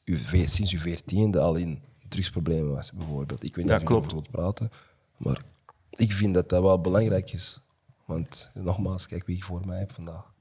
u 0.06 0.18
sinds 0.46 0.72
uw 0.72 0.80
veertiende 0.80 1.40
al 1.40 1.56
in 1.56 1.82
drugsproblemen 2.12 2.72
was, 2.74 2.92
bijvoorbeeld. 2.92 3.44
Ik 3.44 3.56
weet 3.56 3.66
niet 3.66 3.74
Ja, 3.74 3.80
of 3.82 3.90
erover 3.90 4.12
wilt 4.12 4.32
praten, 4.32 4.70
maar 5.18 5.42
ik 5.90 6.12
vind 6.12 6.34
dat 6.34 6.50
dat 6.50 6.62
wel 6.62 6.82
belangrijk 6.82 7.34
is. 7.34 7.62
Want 8.06 8.52
nogmaals, 8.54 9.08
kijk 9.08 9.26
wie 9.26 9.36
ik 9.36 9.44
voor 9.44 9.66
mij 9.66 9.80
heb 9.80 9.92
vandaag. 9.92 10.34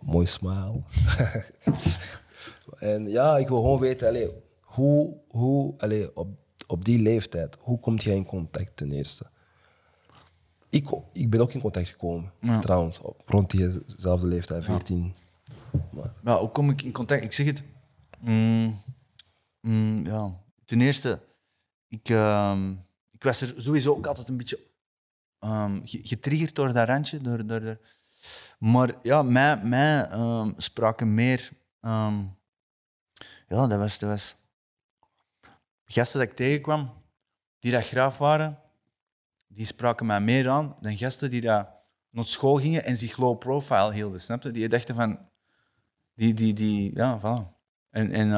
Mooi 0.00 0.26
smile. 0.26 0.82
en 2.78 3.08
ja, 3.08 3.36
ik 3.38 3.48
wil 3.48 3.56
gewoon 3.60 3.80
weten, 3.80 4.08
allee, 4.08 4.30
hoe, 4.60 5.16
hoe 5.28 5.74
allee, 5.78 6.16
op, 6.16 6.28
op 6.66 6.84
die 6.84 6.98
leeftijd, 7.02 7.56
hoe 7.60 7.80
kom 7.80 7.96
jij 7.96 8.16
in 8.16 8.26
contact 8.26 8.76
ten 8.76 8.92
eerste? 8.92 9.26
Ik, 10.70 10.88
ik 11.12 11.30
ben 11.30 11.40
ook 11.40 11.52
in 11.52 11.60
contact 11.60 11.88
gekomen, 11.88 12.32
Ja. 12.40 12.58
trouwens, 12.58 13.00
op, 13.00 13.22
rond 13.26 13.50
diezelfde 13.50 14.26
leeftijd, 14.26 14.64
14. 14.64 15.14
Maar, 15.90 16.12
Ja, 16.24 16.38
hoe 16.38 16.48
kom 16.50 16.70
ik 16.70 16.82
in 16.82 16.92
contact? 16.92 17.22
Ik 17.22 17.32
zeg 17.32 17.46
het. 17.46 17.62
Mm, 18.20 18.76
mm, 19.60 20.06
ja. 20.06 20.42
Ten 20.66 20.80
eerste, 20.80 21.20
ik, 21.88 22.08
ehm, 22.08 22.70
ik 23.10 23.22
was 23.22 23.40
er 23.40 23.54
sowieso 23.62 23.90
ook 23.90 24.06
altijd 24.06 24.28
een 24.28 24.36
beetje 24.36 24.58
ehm, 25.38 25.80
ge- 25.84 26.00
getriggerd 26.02 26.54
door 26.54 26.72
dat 26.72 26.88
randje. 26.88 27.20
Door, 27.20 27.46
door, 27.46 27.78
Maar 28.58 28.94
ja, 29.02 29.22
mij, 29.22 29.56
mij 29.64 30.08
ehm, 30.08 30.52
spraken 30.56 31.14
meer... 31.14 31.50
ja, 33.48 33.66
dat 33.66 33.78
was, 33.78 33.98
dat 33.98 34.10
was... 34.10 34.36
Gasten 35.84 36.20
dat 36.20 36.28
ik 36.30 36.36
tegenkwam, 36.36 37.02
die 37.58 37.72
dat 37.72 37.86
graaf 37.86 38.18
waren, 38.18 38.58
die 39.48 39.64
spraken 39.66 40.06
mij 40.06 40.20
meer 40.20 40.48
aan 40.48 40.76
dan 40.80 40.96
gasten 40.96 41.30
die 41.30 41.40
dat 41.40 41.68
naar 42.10 42.24
school 42.24 42.56
gingen 42.56 42.84
en 42.84 42.96
zich 42.96 43.16
low 43.16 43.38
profile 43.38 43.92
hielden, 43.92 44.20
snap 44.20 44.42
je? 44.42 44.50
Die 44.50 44.68
dachten 44.68 44.94
van... 44.94 45.18
Die, 46.14 46.34
die, 46.34 46.52
die, 46.52 46.94
ja, 46.96 47.18
voilà. 47.20 47.52
En, 47.90 48.10
en 48.12 48.28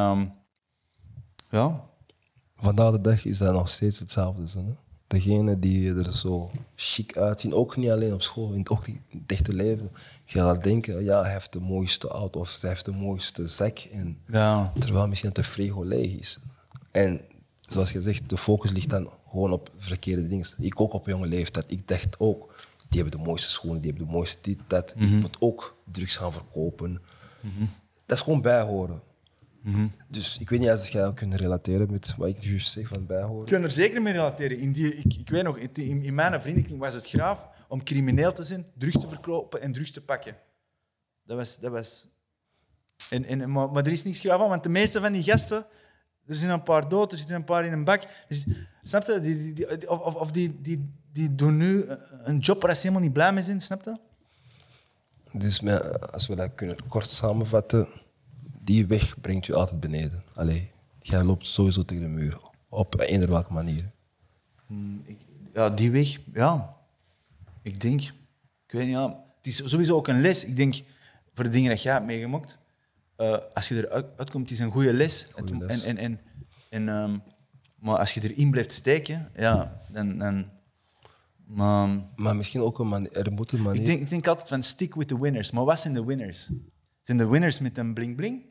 ja, 1.50 1.88
Vandaag 2.66 2.92
de 2.92 3.00
dag 3.00 3.24
is 3.24 3.38
dat 3.38 3.52
nog 3.52 3.68
steeds 3.68 3.98
hetzelfde. 3.98 4.48
Zo, 4.48 4.58
hè? 4.58 4.74
Degene 5.06 5.58
die 5.58 5.94
er 5.94 6.16
zo 6.16 6.50
chic 6.74 7.16
uitzien, 7.16 7.54
ook 7.54 7.76
niet 7.76 7.90
alleen 7.90 8.12
op 8.12 8.22
school, 8.22 8.52
in 8.52 8.58
het, 8.58 8.68
ook 8.68 8.86
in 8.86 9.02
het 9.08 9.32
echte 9.32 9.52
leven. 9.52 9.90
Je 10.24 10.38
gaat 10.38 10.64
denken, 10.64 11.04
ja, 11.04 11.22
hij 11.22 11.32
heeft 11.32 11.52
de 11.52 11.60
mooiste 11.60 12.08
auto 12.08 12.40
of 12.40 12.48
zij 12.48 12.68
heeft 12.68 12.84
de 12.84 12.92
mooiste 12.92 13.46
zak. 13.46 13.78
En, 13.78 14.18
ja. 14.28 14.72
terwijl 14.78 15.08
misschien 15.08 15.32
dat 15.32 15.44
de 15.44 15.50
frigo 15.50 15.82
leeg 15.82 16.18
is. 16.18 16.38
En 16.90 17.20
zoals 17.60 17.92
je 17.92 18.02
zegt, 18.02 18.28
de 18.28 18.36
focus 18.36 18.72
ligt 18.72 18.90
dan 18.90 19.10
gewoon 19.28 19.52
op 19.52 19.70
verkeerde 19.76 20.28
dingen. 20.28 20.46
Ik 20.58 20.80
ook 20.80 20.92
op 20.92 21.06
jonge 21.06 21.26
leeftijd. 21.26 21.70
Ik 21.70 21.88
dacht 21.88 22.20
ook, 22.20 22.54
die 22.88 23.00
hebben 23.00 23.18
de 23.18 23.26
mooiste 23.26 23.50
schoenen, 23.50 23.80
die 23.80 23.92
ook 29.66 29.72
bijhoren. 29.74 29.92
Dus 30.08 30.38
ik 30.38 30.48
weet 30.50 30.60
niet 30.60 30.68
als 30.70 30.88
jij 30.88 31.02
dat 31.02 31.14
kunt 31.14 31.34
relateren 31.34 31.90
met 31.90 32.14
wat 32.16 32.28
ik 32.28 32.42
juist 32.42 32.70
zeg 32.72 32.88
van 32.88 33.06
bijhoren. 33.06 33.46
Ik 33.46 33.52
kan 33.52 33.62
er 33.62 33.70
zeker 33.70 34.02
mee 34.02 34.12
relateren. 34.12 34.58
In, 34.58 34.72
die, 34.72 34.94
ik, 34.94 35.14
ik 35.14 35.28
weet 35.28 35.42
nog, 35.42 35.56
in, 35.58 36.02
in 36.02 36.14
mijn 36.14 36.40
vriendenkring 36.40 36.78
was 36.80 36.94
het 36.94 37.06
graaf 37.08 37.46
om 37.68 37.82
crimineel 37.82 38.32
te 38.32 38.42
zijn, 38.42 38.66
drugs 38.78 39.00
te 39.00 39.08
verkopen 39.08 39.60
en 39.62 39.72
drugs 39.72 39.90
te 39.90 40.00
pakken. 40.00 40.36
Dat 41.24 41.36
was... 41.36 41.58
Dat 41.58 41.70
was 41.70 42.06
en, 43.10 43.24
en, 43.24 43.50
maar, 43.52 43.70
maar 43.70 43.86
er 43.86 43.92
is 43.92 44.04
niks 44.04 44.20
graaf 44.20 44.40
aan, 44.40 44.48
want 44.48 44.62
de 44.62 44.68
meeste 44.68 45.00
van 45.00 45.12
die 45.12 45.22
gasten, 45.22 45.66
er 46.26 46.34
zijn 46.34 46.50
een 46.50 46.62
paar 46.62 46.88
dood, 46.88 47.12
er 47.12 47.18
zitten 47.18 47.36
een 47.36 47.44
paar 47.44 47.64
in 47.64 47.72
een 47.72 47.84
bak. 47.84 48.02
Dus, 48.28 48.44
snap 48.82 49.06
je? 49.06 49.20
Die, 49.20 49.52
die, 49.52 49.52
die- 49.52 49.90
of 49.90 49.98
of, 49.98 50.14
of 50.14 50.30
die, 50.30 50.60
die, 50.60 50.90
die 51.12 51.34
doen 51.34 51.56
nu 51.56 51.86
een 52.24 52.38
job 52.38 52.62
waar 52.62 52.74
ze 52.74 52.80
helemaal 52.80 53.02
niet 53.02 53.12
blij 53.12 53.32
mee 53.32 53.42
zijn, 53.42 53.60
snap 53.60 53.84
je? 53.84 53.96
Dus 55.32 55.62
als 56.12 56.26
we 56.26 56.34
dat 56.34 56.54
kunnen 56.54 56.88
kort 56.88 57.10
samenvatten, 57.10 57.88
die 58.66 58.86
weg 58.86 59.20
brengt 59.20 59.48
u 59.48 59.52
altijd 59.52 59.80
beneden. 59.80 60.22
Allee, 60.34 60.70
jij 61.00 61.22
loopt 61.22 61.46
sowieso 61.46 61.84
tegen 61.84 62.02
de 62.02 62.08
muur, 62.08 62.40
op 62.68 63.00
eender 63.00 63.28
welke 63.28 63.52
manier. 63.52 63.90
Ja, 65.52 65.70
die 65.70 65.90
weg, 65.90 66.18
ja. 66.32 66.76
Ik 67.62 67.80
denk, 67.80 68.00
ik 68.66 68.72
weet 68.72 68.84
niet, 68.84 68.94
ja. 68.94 69.24
Het 69.36 69.46
is 69.46 69.56
sowieso 69.70 69.96
ook 69.96 70.08
een 70.08 70.20
les. 70.20 70.44
Ik 70.44 70.56
denk, 70.56 70.74
voor 71.32 71.44
de 71.44 71.50
dingen 71.50 71.70
dat 71.70 71.82
jij 71.82 71.92
hebt 71.92 72.06
meegemaakt, 72.06 72.58
eh, 73.16 73.38
als 73.52 73.68
je 73.68 73.86
eruit 73.86 74.06
uitkomt, 74.16 74.50
het 74.50 74.58
is 74.58 74.64
een 74.64 74.70
goede 74.70 74.92
les. 74.92 75.28
Goeie 75.32 75.56
les. 75.66 75.84
En, 75.84 75.96
en, 75.96 76.04
en, 76.04 76.20
en, 76.70 76.88
ehm, 76.88 77.18
maar 77.78 77.98
als 77.98 78.14
je 78.14 78.22
erin 78.22 78.50
blijft 78.50 78.72
steken, 78.72 79.30
ja, 79.36 79.80
dan... 79.92 80.18
dan 80.18 80.54
maar, 81.46 81.88
Maar 82.16 82.36
misschien 82.36 82.60
ook 82.60 82.78
een 82.78 82.88
manier, 82.88 83.12
er 83.12 83.32
moet 83.32 83.52
een 83.52 83.62
manier... 83.62 83.80
ik, 83.80 83.86
denk, 83.86 84.00
ik 84.00 84.10
denk 84.10 84.26
altijd 84.26 84.48
van 84.48 84.62
stick 84.62 84.94
with 84.94 85.08
the 85.08 85.20
winners. 85.20 85.50
Maar 85.50 85.64
wat 85.64 85.80
zijn 85.80 85.94
de 85.94 86.04
winners? 86.04 86.50
Zijn 87.00 87.18
de 87.18 87.26
winners 87.26 87.60
met 87.60 87.78
een 87.78 87.94
bling-bling? 87.94 88.44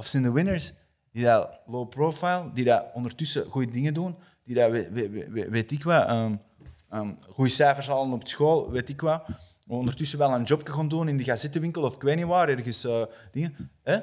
Of 0.00 0.06
zijn 0.06 0.22
de 0.22 0.32
winners 0.32 0.72
die 1.12 1.24
dat 1.24 1.60
low 1.66 1.88
profile, 1.88 2.50
die 2.54 2.64
dat 2.64 2.84
ondertussen 2.94 3.46
goede 3.46 3.72
dingen 3.72 3.94
doen, 3.94 4.16
die 4.44 4.54
dat, 4.54 4.70
weet, 4.70 5.72
ik 5.72 5.84
wat, 5.84 6.06
ehm, 6.06 7.12
goede 7.28 7.50
cijfers 7.50 7.86
halen 7.86 8.12
op 8.12 8.28
school, 8.28 8.70
weet 8.70 8.88
ik 8.88 9.00
wat, 9.00 9.24
ondertussen 9.66 10.18
wel 10.18 10.34
een 10.34 10.42
job 10.42 10.68
gaan 10.68 10.88
doen 10.88 11.08
in 11.08 11.16
de 11.16 11.24
gazettenwinkel 11.24 11.82
of 11.82 11.94
ik 11.94 12.02
weet 12.02 12.16
niet 12.16 12.26
waar, 12.26 12.48
ergens 12.48 12.84
eh, 12.84 13.02
dingen. 13.32 13.70
Hè? 13.82 13.98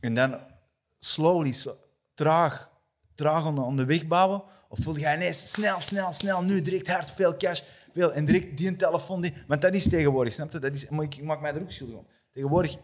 En 0.00 0.14
dan 0.14 0.38
slowly, 0.98 1.52
sl- 1.52 1.70
traag, 2.14 2.70
traag 3.14 3.46
aan 3.46 3.76
de, 3.76 3.84
weg 3.84 4.06
bouwen. 4.06 4.42
Of 4.68 4.84
wil 4.84 4.96
jij 4.96 5.14
ineens 5.14 5.50
snel, 5.50 5.80
snel, 5.80 6.12
snel, 6.12 6.42
nu 6.42 6.62
direct 6.62 6.88
hard, 6.88 7.10
veel 7.10 7.36
cash, 7.36 7.62
veel, 7.92 8.12
en 8.12 8.24
direct 8.24 8.56
die 8.56 8.68
een 8.68 8.76
telefoon. 8.76 9.20
Die, 9.20 9.32
want 9.46 9.62
dat 9.62 9.74
is 9.74 9.88
tegenwoordig, 9.88 10.32
snap 10.32 10.52
je? 10.52 10.58
Dat 10.58 10.74
is, 10.74 10.84
ik, 10.84 11.22
maak 11.22 11.40
mij 11.40 11.54
er 11.54 11.60
ook 11.60 11.70
schuldig 11.70 11.96
om. 11.96 12.06
Tegenwoordig, 12.32 12.76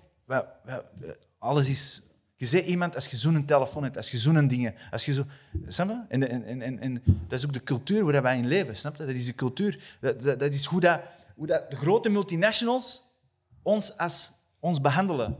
alles 1.38 1.68
is... 1.68 2.02
Je 2.42 2.48
zegt 2.48 2.66
iemand 2.66 2.94
als 2.94 3.06
je 3.06 3.16
zo'n 3.16 3.44
telefoon 3.44 3.82
hebt, 3.82 3.96
als 3.96 4.10
je 4.10 4.18
zo'n 4.18 4.48
dingen, 4.48 4.74
als 4.90 5.04
je 5.04 5.12
zo... 5.12 5.24
Snap 5.66 5.88
je? 5.88 6.02
En, 6.08 6.80
en, 6.80 7.02
dat 7.28 7.38
is 7.38 7.46
ook 7.46 7.52
de 7.52 7.62
cultuur 7.62 8.04
waar 8.04 8.22
wij 8.22 8.38
in 8.38 8.46
leven, 8.46 8.76
snap 8.76 8.96
je? 8.96 9.04
Dat 9.06 9.14
is 9.14 9.24
de 9.26 9.34
cultuur. 9.34 9.96
Dat, 10.00 10.22
dat, 10.22 10.52
is 10.52 10.64
hoe, 10.64 10.80
dat, 10.80 11.00
hoe 11.34 11.46
dat 11.46 11.70
de 11.70 11.76
grote 11.76 12.08
multinationals 12.08 13.02
ons, 13.62 13.96
als, 13.98 14.32
ons 14.60 14.80
behandelen. 14.80 15.36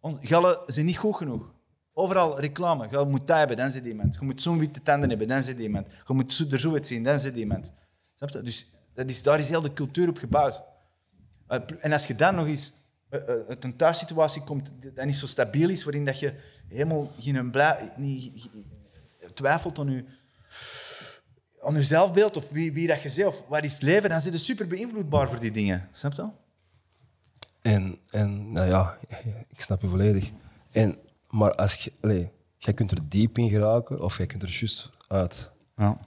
Ons, 0.00 0.16
gallen 0.20 0.58
zijn 0.66 0.86
niet 0.86 0.96
goed 0.98 1.16
genoeg. 1.16 1.52
Overal 1.92 2.40
reclame. 2.40 2.88
Je 2.90 3.04
moet 3.08 3.26
dat 3.26 3.36
hebben, 3.38 3.56
dan 3.56 3.70
zit 3.70 3.84
iemand. 3.86 4.14
Je 4.14 4.24
moet 4.24 4.42
zo'n 4.42 4.58
witte 4.58 4.82
tanden 4.82 5.08
hebben, 5.08 5.28
dan 5.28 5.42
zit 5.42 5.58
iemand. 5.58 5.86
Je 6.06 6.14
moet 6.14 6.32
zo- 6.32 6.46
er 6.50 6.60
zo 6.60 6.72
uitzien, 6.72 7.02
dan 7.04 7.20
zit 7.20 7.36
iemand. 7.36 7.72
Snap 8.14 8.30
je? 8.30 8.42
Dus 8.42 8.68
dat 8.94 9.10
is, 9.10 9.22
daar 9.22 9.38
is 9.38 9.48
heel 9.48 9.62
de 9.62 9.72
cultuur 9.72 10.08
op 10.08 10.18
gebouwd. 10.18 10.62
Eh, 11.46 11.60
En 11.80 11.92
als 11.92 12.06
je 12.06 12.14
dan 12.14 12.34
nog 12.34 12.46
eens 12.46 12.72
uit 13.48 13.64
een 13.64 13.76
thuissituatie 13.76 14.42
komt 14.42 14.72
die 14.80 15.04
niet 15.04 15.16
zo 15.16 15.26
stabiel 15.26 15.70
is, 15.70 15.84
waarin 15.84 16.04
dat 16.04 16.18
je 16.18 16.34
helemaal 16.68 17.12
geen 17.18 17.50
blij, 17.50 17.92
niet, 17.96 18.48
twijfelt 19.34 19.78
aan 19.78 19.90
je, 19.90 20.04
aan 21.62 21.74
je 21.74 21.82
zelfbeeld 21.82 22.36
of 22.36 22.50
wie, 22.50 22.72
wie 22.72 22.86
dat 22.86 23.02
je 23.02 23.12
bent 23.16 23.28
of 23.28 23.44
wat 23.48 23.64
is 23.64 23.72
het 23.72 23.82
leven, 23.82 24.10
dan 24.10 24.20
zit 24.20 24.32
je 24.32 24.38
super 24.38 24.66
beïnvloedbaar 24.66 25.28
voor 25.28 25.40
die 25.40 25.50
dingen. 25.50 25.88
Snap 25.92 26.12
je? 26.12 26.26
En, 27.62 27.98
en 28.10 28.52
nou 28.52 28.68
ja, 28.68 28.96
ik 29.48 29.60
snap 29.60 29.82
je 29.82 29.88
volledig. 29.88 30.30
En, 30.70 30.98
maar 31.28 31.54
als 31.54 31.74
je, 31.74 32.28
jij 32.58 32.74
kunt 32.74 32.90
er 32.90 33.08
diep 33.08 33.38
in 33.38 33.48
geraken 33.48 34.00
of 34.00 34.16
jij 34.16 34.26
kunt 34.26 34.42
er 34.42 34.48
juist 34.48 34.90
uit. 35.08 35.50
Ja. 35.76 35.98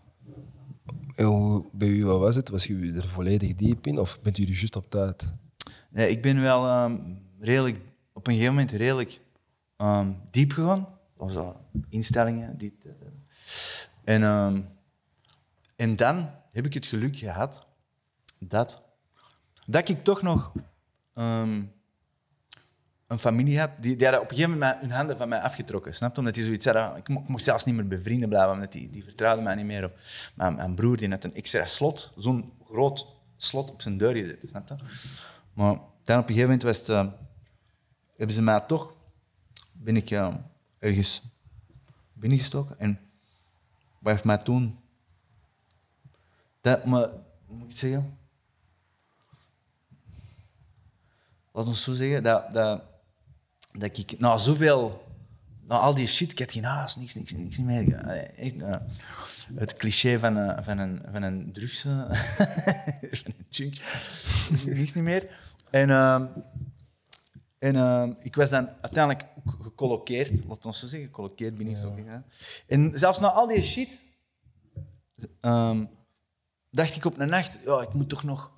En 1.15 1.26
hoe, 1.26 1.65
bij 1.72 1.88
u, 1.88 2.06
wat 2.06 2.20
was 2.20 2.36
het? 2.36 2.50
Was 2.50 2.68
u 2.68 2.98
er 2.98 3.08
volledig 3.08 3.56
diep 3.56 3.88
in 3.88 4.00
of 4.00 4.22
bent 4.22 4.38
u 4.38 4.44
er 4.44 4.50
juist 4.50 4.76
op 4.76 4.89
tijd? 4.89 5.34
Nee, 5.95 6.10
ik 6.10 6.21
ben 6.21 6.41
wel 6.41 6.65
ehm, 6.65 6.97
redelijk, 7.39 7.77
op 8.13 8.27
een 8.27 8.34
gegeven 8.34 8.53
moment 8.55 8.71
redelijk 8.71 9.19
ehm, 9.77 10.12
diep 10.31 10.51
gegaan. 10.51 10.88
Dat 11.17 11.34
was 11.34 11.53
instellingen. 11.89 12.58
Dit, 12.58 12.73
en, 14.03 14.23
ehm, 14.23 14.62
en 15.75 15.95
dan 15.95 16.29
heb 16.51 16.65
ik 16.65 16.73
het 16.73 16.86
geluk 16.86 17.17
gehad 17.17 17.67
dat, 18.39 18.84
dat 19.65 19.89
ik 19.89 20.03
toch 20.03 20.21
nog 20.21 20.51
een 23.08 23.19
familie 23.19 23.60
had 23.60 23.69
die, 23.79 23.95
die 23.95 24.08
op 24.08 24.29
een 24.29 24.36
gegeven 24.36 24.51
moment 24.51 24.79
hun 24.79 24.91
handen 24.91 25.17
van 25.17 25.29
mij 25.29 25.39
afgetrokken. 25.39 25.93
Snap? 25.93 26.17
Omdat 26.17 26.34
die 26.34 26.43
zoiets 26.43 26.65
hadden, 26.65 26.95
ik 26.95 27.10
ik 27.10 27.27
mocht 27.27 27.43
zelfs 27.43 27.65
niet 27.65 27.75
meer 27.75 27.88
bij 27.88 27.99
vrienden 27.99 28.29
blijven, 28.29 28.53
omdat 28.53 28.71
die, 28.71 28.89
die 28.89 29.03
vertrouwden 29.03 29.43
mij 29.43 29.55
niet 29.55 29.65
meer. 29.65 29.84
Op. 29.84 29.99
Mijn, 30.36 30.75
broer 30.75 30.97
die 30.97 31.10
had 31.10 31.23
een 31.23 31.36
extra 31.36 31.65
slot, 31.65 32.13
zo'n 32.17 32.53
groot 32.65 33.08
slot 33.38 33.71
op 33.71 33.81
zijn 33.81 33.97
deur 33.97 34.15
gezet. 34.15 34.45
Snap? 34.49 34.75
Maar 35.56 35.80
dan 36.04 36.20
op 36.20 36.30
een 36.30 36.36
gegeven 36.36 36.44
moment 36.44 36.63
was 36.63 36.78
het, 36.78 36.89
eh, 36.89 37.08
hebben 38.15 38.36
ze 38.36 38.41
mij 38.41 38.60
toch, 38.60 38.94
ben 39.72 39.96
ik 39.96 40.12
eh, 40.12 40.34
ergens 40.80 41.22
binnengestoken. 42.13 42.80
En 42.80 43.00
wat 44.00 44.12
heeft 44.12 44.24
mij 44.24 44.38
toen, 44.38 44.80
dat, 46.62 46.86
maar, 46.86 47.10
hoe 47.46 47.58
moet 47.58 47.72
ik 47.72 47.78
zeggen? 47.78 48.18
Laat 51.52 51.68
ons 51.68 51.84
zo 51.84 51.94
zeggen, 51.94 52.24
dat, 52.24 52.52
dat, 52.52 52.84
dat 53.72 53.98
ik 53.98 54.20
na 54.20 54.38
zoveel, 54.38 55.05
na 55.67 55.78
al 55.78 55.95
die 55.95 56.08
shit, 56.08 56.32
ik 56.32 56.39
had 56.39 56.51
geen 56.51 56.63
niks, 56.97 57.15
niks, 57.15 57.32
niks 57.32 57.60
meer. 57.60 57.95
Eh, 57.95 58.45
Echt, 58.45 58.56
het 59.56 59.73
cliché 59.73 60.19
van, 60.19 60.38
eh, 60.38 60.63
van, 60.63 60.78
een, 60.78 61.01
van 61.12 61.21
een 61.21 61.51
drugs, 61.51 61.86
eh, 61.86 62.12
van 63.21 63.34
een 63.38 63.45
junk, 63.49 63.78
niks 64.65 64.93
niet 64.93 65.04
meer. 65.04 65.30
En, 65.69 65.89
ehm, 65.89 66.25
en 67.60 67.75
ehm, 67.75 68.13
ik 68.19 68.36
was 68.36 68.49
dan 68.49 68.69
uiteindelijk 68.82 69.25
gecolloqueerd, 69.45 70.45
laat 70.45 70.65
ons 70.65 70.80
zo 70.80 70.88
zeggen, 70.88 71.08
gecolloqueerd 71.08 71.58
ben 71.58 71.67
ik 71.67 71.78
zo. 71.78 71.97
En 72.67 72.91
zelfs 72.93 73.19
na 73.19 73.32
al 73.32 73.47
die 73.47 73.62
shit, 73.62 73.99
ehm, 75.39 75.86
dacht 76.69 76.95
ik 76.95 77.06
op 77.06 77.19
een 77.19 77.30
nacht, 77.30 77.60
ja, 77.65 77.82
ik 77.82 77.93
moet 77.93 78.10
toch 78.10 78.23
nog... 78.23 78.54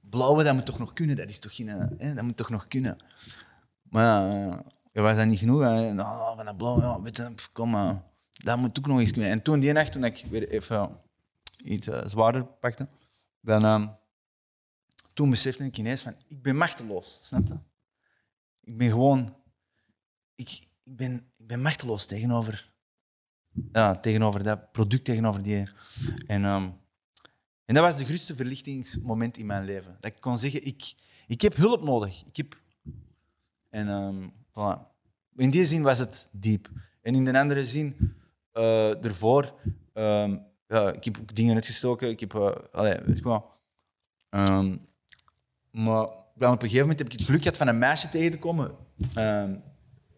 Blauwe, 0.00 0.44
dat 0.44 0.54
moet 0.54 0.66
toch 0.66 0.78
nog 0.78 0.92
kunnen, 0.92 1.16
dat 1.16 1.28
is 1.28 1.38
toch 1.38 1.54
geen... 1.54 1.68
hè, 1.98 2.14
dat 2.14 2.24
moet 2.24 2.36
toch 2.36 2.50
nog 2.50 2.68
kunnen. 2.68 2.96
Maar 3.82 4.62
was 4.92 5.16
dat 5.16 5.26
niet 5.26 5.38
genoeg? 5.38 5.60
Nou, 5.60 6.36
van 6.36 6.44
dat 6.44 6.56
blauwe, 6.56 6.82
ja, 7.12 7.32
kom, 7.52 7.74
eh, 7.74 7.96
dat 8.32 8.58
moet 8.58 8.78
ook 8.78 8.86
nog 8.86 8.98
eens 8.98 9.12
kunnen. 9.12 9.30
En 9.30 9.42
toen, 9.42 9.60
die 9.60 9.72
nacht, 9.72 9.92
toen 9.92 10.04
ik 10.04 10.24
weer 10.30 10.48
even 10.48 11.00
iets 11.64 11.86
eh, 11.86 12.06
zwaarder 12.06 12.44
pakte, 12.44 12.88
dan, 13.40 13.64
ehm, 13.64 13.88
toen 15.12 15.30
besefte 15.30 15.64
ik 15.64 15.78
ineens 15.78 16.02
van, 16.02 16.14
ik 16.28 16.42
ben 16.42 16.56
machteloos, 16.56 17.18
snap 17.22 17.48
je? 17.48 17.58
Ik 18.60 18.76
ben 18.78 18.88
gewoon... 18.88 19.36
Ik, 20.34 20.50
ik, 20.84 20.96
ben, 20.96 21.14
ik 21.36 21.46
ben 21.46 21.62
machteloos 21.62 22.06
tegenover... 22.06 22.72
Ja, 23.72 23.96
tegenover 23.96 24.42
dat 24.42 24.72
product, 24.72 25.04
tegenover 25.04 25.42
die... 25.42 25.62
En, 26.26 26.44
ehm, 26.44 26.70
En 27.64 27.74
dat 27.74 27.84
was 27.84 27.96
de 27.96 28.04
grootste 28.04 28.34
verlichtingsmoment 28.34 29.36
in 29.36 29.46
mijn 29.46 29.64
leven. 29.64 29.96
Dat 30.00 30.12
ik 30.12 30.20
kon 30.20 30.38
zeggen, 30.38 30.66
ik, 30.66 30.94
ik 31.26 31.40
heb 31.40 31.56
hulp 31.56 31.82
nodig. 31.82 32.24
Ik 32.26 32.36
heb... 32.36 32.60
En 33.68 33.88
ehm, 33.88 34.28
voilà. 34.60 34.88
In 35.36 35.50
die 35.50 35.64
zin 35.64 35.82
was 35.82 35.98
het 35.98 36.28
diep. 36.32 36.68
En 37.02 37.14
in 37.14 37.24
de 37.24 37.38
andere 37.38 37.66
zin, 37.66 38.14
eh, 38.52 39.04
ervoor, 39.04 39.54
ehm, 39.92 40.36
ja, 40.66 40.92
ik 40.92 41.04
heb 41.04 41.18
ook 41.20 41.34
dingen 41.34 41.54
uitgestoken. 41.54 42.08
Ik 42.08 42.20
heb, 42.20 42.34
uh, 42.34 42.50
weet 43.04 43.18
je 43.18 43.24
wel. 43.24 43.50
Ehm, 44.30 44.76
maar 45.70 46.08
dan 46.34 46.52
op 46.52 46.62
een 46.62 46.68
gegeven 46.68 46.80
moment 46.80 46.98
heb 46.98 47.12
ik 47.12 47.18
het 47.18 47.22
geluk 47.22 47.42
gehad 47.42 47.56
van 47.56 47.68
een 47.68 47.78
meisje 47.78 48.08
tegen 48.08 48.30
te 48.30 48.38
komen. 48.38 48.70
Ehm, 49.14 49.54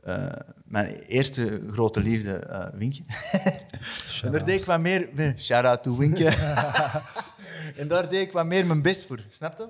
eh, 0.02 0.26
mijn 0.64 0.86
eerste 0.92 1.62
grote 1.70 2.00
liefde, 2.00 2.34
eh 2.34 2.66
Winkje. 2.74 3.04
en 4.22 4.32
daar 4.32 4.44
deed 4.44 4.60
ik 4.60 4.64
wat 4.64 4.80
meer... 4.80 5.08
nee, 5.12 5.34
Shout-out 5.38 5.82
to 5.82 5.96
Winkje. 5.96 6.28
en 7.80 7.88
daar 7.88 8.08
deed 8.08 8.26
ik 8.26 8.32
wat 8.32 8.46
meer 8.46 8.66
mijn 8.66 8.82
best 8.82 9.06
voor, 9.06 9.24
snap 9.28 9.58
je? 9.58 9.68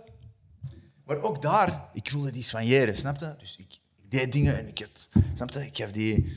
Maar 1.04 1.22
ook 1.22 1.42
daar, 1.42 1.88
ik 1.92 2.10
wilde 2.10 2.30
die 2.30 2.42
soigneren, 2.42 2.96
snap 2.96 3.18
je? 3.18 3.34
Dus 3.38 3.56
ik 3.56 3.81
deed 4.12 4.32
dingen 4.32 4.58
en 4.58 4.68
ik 4.68 4.78
had... 4.78 5.08
Snap 5.34 5.50
je? 5.50 5.66
Ik 5.66 5.76
gaf 5.76 5.90
die 5.90 6.36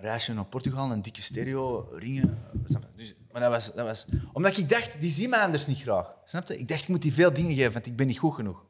reisje 0.00 0.32
naar 0.34 0.44
Portugal, 0.44 0.90
een 0.92 1.02
dikke 1.02 1.22
stereo, 1.22 1.88
ringen. 1.92 2.38
Dus, 2.96 3.14
maar 3.32 3.40
dat 3.40 3.50
was, 3.50 3.74
dat 3.74 3.86
was... 3.86 4.06
Omdat 4.32 4.56
ik 4.56 4.68
dacht, 4.68 5.00
die 5.00 5.10
zien 5.10 5.30
mij 5.30 5.40
anders 5.40 5.66
niet 5.66 5.80
graag. 5.80 6.14
Snap 6.24 6.48
je? 6.48 6.58
Ik 6.58 6.68
dacht, 6.68 6.82
ik 6.82 6.88
moet 6.88 7.02
die 7.02 7.12
veel 7.12 7.32
dingen 7.32 7.54
geven, 7.54 7.72
want 7.72 7.86
ik 7.86 7.96
ben 7.96 8.06
niet 8.06 8.18
goed 8.18 8.34
genoeg. 8.34 8.64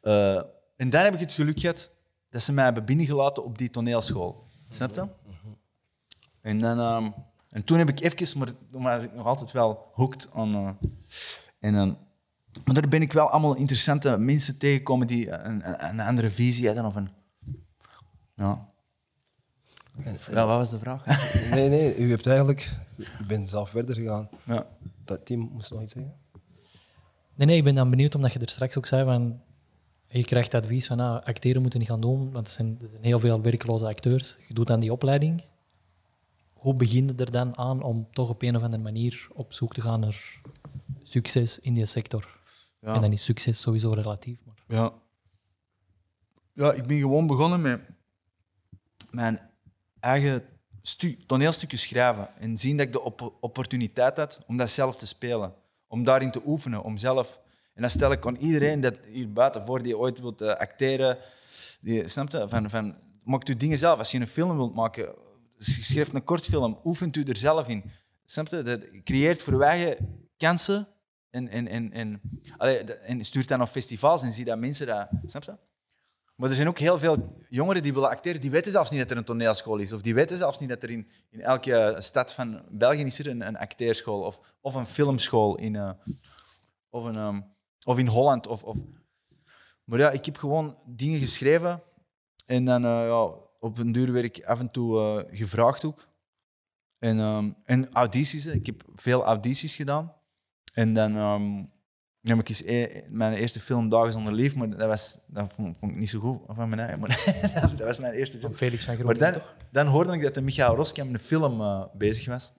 Eh, 0.00 0.36
en 0.76 0.90
dan 0.90 1.02
heb 1.02 1.14
ik 1.14 1.20
het 1.20 1.32
geluk 1.32 1.60
gehad 1.60 1.94
dat 2.30 2.42
ze 2.42 2.52
mij 2.52 2.64
hebben 2.64 2.84
binnengelaten 2.84 3.44
op 3.44 3.58
die 3.58 3.70
toneelschool. 3.70 4.46
Snap 4.68 4.94
je? 4.94 5.08
En, 6.40 6.58
dan, 6.58 6.78
ehm, 6.78 7.10
en 7.50 7.64
toen 7.64 7.78
heb 7.78 7.88
ik 7.88 8.00
even, 8.00 8.38
maar 8.38 8.48
toen 8.70 8.82
was 8.82 9.02
ik 9.02 9.14
nog 9.14 9.26
altijd 9.26 9.52
wel 9.52 9.90
hooked 9.92 10.28
aan. 10.32 10.54
eh, 10.54 10.88
en, 11.60 11.74
ehm, 11.74 11.94
maar 12.64 12.74
daar 12.74 12.88
ben 12.88 13.02
ik 13.02 13.12
wel 13.12 13.28
allemaal 13.28 13.56
interessante 13.56 14.16
mensen 14.16 14.58
tegengekomen 14.58 15.06
die 15.06 15.30
een, 15.30 15.68
een, 15.68 15.88
een 15.88 16.00
andere 16.00 16.30
visie 16.30 16.66
hadden. 16.66 16.84
Of 16.84 16.94
een, 16.94 17.08
ja. 18.34 18.68
ja, 20.30 20.46
wat 20.46 20.56
was 20.56 20.70
de 20.70 20.78
vraag? 20.78 21.04
Nee, 21.54 21.68
nee, 21.68 21.96
u 21.98 22.10
hebt 22.10 22.26
eigenlijk... 22.26 22.70
U 23.20 23.24
bent 23.26 23.48
zelf 23.48 23.70
verder 23.70 23.94
gegaan. 23.94 24.28
ja. 24.44 24.66
Dat 25.04 25.26
team 25.26 25.50
moest 25.52 25.70
nog 25.70 25.82
iets 25.82 25.92
zeggen? 25.92 26.14
Nee, 27.34 27.46
nee, 27.46 27.56
ik 27.56 27.64
ben 27.64 27.74
dan 27.74 27.90
benieuwd, 27.90 28.14
omdat 28.14 28.32
je 28.32 28.38
er 28.38 28.48
straks 28.48 28.78
ook 28.78 28.86
zei 28.86 29.04
van... 29.04 29.40
Je 30.08 30.24
krijgt 30.24 30.54
advies 30.54 30.86
van, 30.86 31.00
ah, 31.00 31.22
acteren 31.24 31.60
moeten 31.62 31.80
niet 31.80 31.88
gaan 31.88 32.00
doen, 32.00 32.30
want 32.30 32.46
er 32.46 32.52
zijn, 32.52 32.78
er 32.82 32.88
zijn 32.88 33.04
heel 33.04 33.18
veel 33.18 33.40
werkloze 33.40 33.86
acteurs. 33.86 34.36
Je 34.48 34.54
doet 34.54 34.66
dan 34.66 34.80
die 34.80 34.92
opleiding. 34.92 35.44
Hoe 36.52 36.74
begin 36.74 37.06
je 37.06 37.14
er 37.14 37.30
dan 37.30 37.58
aan 37.58 37.82
om 37.82 38.08
toch 38.12 38.28
op 38.28 38.42
een 38.42 38.56
of 38.56 38.62
andere 38.62 38.82
manier 38.82 39.28
op 39.32 39.52
zoek 39.52 39.74
te 39.74 39.80
gaan 39.80 40.00
naar 40.00 40.40
succes 41.02 41.58
in 41.58 41.74
die 41.74 41.86
sector? 41.86 42.39
Ja. 42.80 42.94
En 42.94 43.00
dan 43.00 43.12
is 43.12 43.24
succes 43.24 43.60
sowieso 43.60 43.92
relatief. 43.92 44.40
Maar 44.44 44.54
Ja. 44.68 44.92
Ja, 46.52 46.72
ik 46.72 46.86
ben 46.86 46.98
gewoon 46.98 47.26
begonnen 47.26 47.60
met 47.60 47.80
mijn 49.10 49.40
eigen 50.00 50.42
stu- 50.82 51.16
toneelstukken 51.26 51.78
schrijven. 51.78 52.28
En 52.38 52.58
zien 52.58 52.76
dat 52.76 52.86
ik 52.86 52.92
de 52.92 53.00
op- 53.00 53.34
opportuniteit 53.40 54.16
had 54.16 54.40
om 54.46 54.56
dat 54.56 54.70
zelf 54.70 54.96
te 54.96 55.06
spelen. 55.06 55.54
Om 55.88 56.04
daarin 56.04 56.30
te 56.30 56.42
oefenen, 56.46 56.82
om 56.82 56.96
zelf... 56.96 57.40
En 57.74 57.82
dat 57.82 57.90
stel 57.90 58.12
ik 58.12 58.26
aan 58.26 58.36
iedereen 58.36 58.80
dat 58.80 58.94
hier 59.06 59.32
buiten 59.32 59.66
voor 59.66 59.82
die 59.82 59.98
ooit 59.98 60.20
wilt 60.20 60.40
eh, 60.40 60.48
acteren. 60.48 61.18
Die, 61.80 62.08
snap 62.08 62.30
je? 62.30 62.48
Van, 62.48 62.70
van, 62.70 62.96
maakt 63.24 63.48
u 63.48 63.56
dingen 63.56 63.78
zelf. 63.78 63.98
Als 63.98 64.10
je 64.10 64.18
een 64.20 64.26
film 64.26 64.56
wilt 64.56 64.74
maken, 64.74 65.14
schrijf 65.58 66.12
een 66.12 66.24
kortfilm. 66.24 66.78
Oefent 66.84 67.16
u 67.16 67.22
er 67.22 67.36
zelf 67.36 67.68
in. 67.68 67.84
Snap 68.24 68.48
je? 68.48 68.62
Dat 68.62 68.80
creëert 69.04 69.42
voor 69.42 69.58
wij 69.58 69.98
kansen 70.36 70.88
en, 71.30 71.48
en, 71.48 71.68
en, 71.68 71.92
en, 71.92 72.20
allee, 72.56 72.78
en 72.78 73.24
stuurt 73.24 73.48
dan 73.48 73.62
op 73.62 73.68
festivals 73.68 74.22
en 74.22 74.32
zie 74.32 74.44
dat 74.44 74.58
mensen 74.58 74.86
dat... 74.86 75.08
Snap 75.26 75.42
je? 75.42 75.56
Maar 76.40 76.48
er 76.48 76.54
zijn 76.54 76.68
ook 76.68 76.78
heel 76.78 76.98
veel 76.98 77.36
jongeren 77.48 77.82
die 77.82 77.92
willen 77.92 78.08
acteren, 78.08 78.40
die 78.40 78.50
weten 78.50 78.72
zelfs 78.72 78.90
niet 78.90 79.00
dat 79.00 79.10
er 79.10 79.16
een 79.16 79.24
toneelschool 79.24 79.76
is. 79.76 79.92
Of 79.92 80.02
die 80.02 80.14
weten 80.14 80.36
zelfs 80.36 80.58
niet 80.58 80.68
dat 80.68 80.82
er 80.82 80.90
in, 80.90 81.08
in 81.30 81.40
elke 81.40 81.96
stad 81.98 82.32
van 82.32 82.62
België 82.70 83.02
is 83.02 83.18
er 83.18 83.26
een, 83.26 83.46
een 83.46 83.58
acteerschool 83.58 84.20
of, 84.20 84.40
of 84.60 84.74
een 84.74 84.86
filmschool 84.86 85.56
in, 85.56 85.76
eh, 85.76 85.90
of, 86.88 87.04
een, 87.04 87.16
ehm, 87.16 87.40
of 87.84 87.98
in 87.98 88.06
Holland. 88.06 88.46
Of, 88.46 88.64
of... 88.64 88.78
Maar 89.84 89.98
ja, 89.98 90.10
ik 90.10 90.24
heb 90.24 90.36
gewoon 90.36 90.78
dingen 90.86 91.18
geschreven 91.18 91.82
en 92.46 92.64
dan 92.64 92.84
eh, 92.84 93.06
ja, 93.06 93.22
op 93.58 93.78
een 93.78 93.92
duur 93.92 94.12
werd 94.12 94.24
ik 94.24 94.44
af 94.44 94.60
en 94.60 94.70
toe 94.70 95.00
eh, 95.00 95.38
gevraagd 95.38 95.84
ook. 95.84 96.08
En, 96.98 97.18
ehm, 97.18 97.52
en 97.64 97.92
audities, 97.92 98.46
ik 98.46 98.66
heb 98.66 98.82
veel 98.94 99.24
audities 99.24 99.76
gedaan. 99.76 100.14
En 100.72 100.92
dan 100.92 101.12
heb 102.22 102.38
ik 102.38 102.48
eens 102.48 102.64
e- 102.64 103.02
mijn 103.08 103.32
eerste 103.32 103.60
film 103.60 103.88
Dagen 103.88 104.12
zonder 104.12 104.32
lief, 104.32 104.54
maar 104.54 104.70
dat, 104.70 104.88
was, 104.88 105.18
dat 105.26 105.52
vond, 105.54 105.76
vond 105.78 105.92
ik 105.92 105.98
niet 105.98 106.10
zo 106.10 106.20
goed 106.20 106.40
van 106.46 106.68
mijn 106.68 106.80
eigen. 106.80 106.98
Maar 106.98 107.08
dat 107.76 107.86
was 107.86 107.98
mijn 107.98 108.12
eerste 108.12 108.38
film. 108.38 108.50
van 108.50 108.58
Felix 108.58 108.84
van 108.84 108.94
Maar 108.94 109.14
Groningen, 109.14 109.32
dan, 109.32 109.42
dan 109.70 109.86
hoorde 109.86 110.12
ik 110.12 110.22
dat 110.22 110.34
de 110.34 110.40
Michael 110.40 110.74
Roskam 110.74 111.08
een 111.08 111.18
film 111.18 111.60
eh, 111.60 111.84
bezig 111.94 112.26
was. 112.26 112.52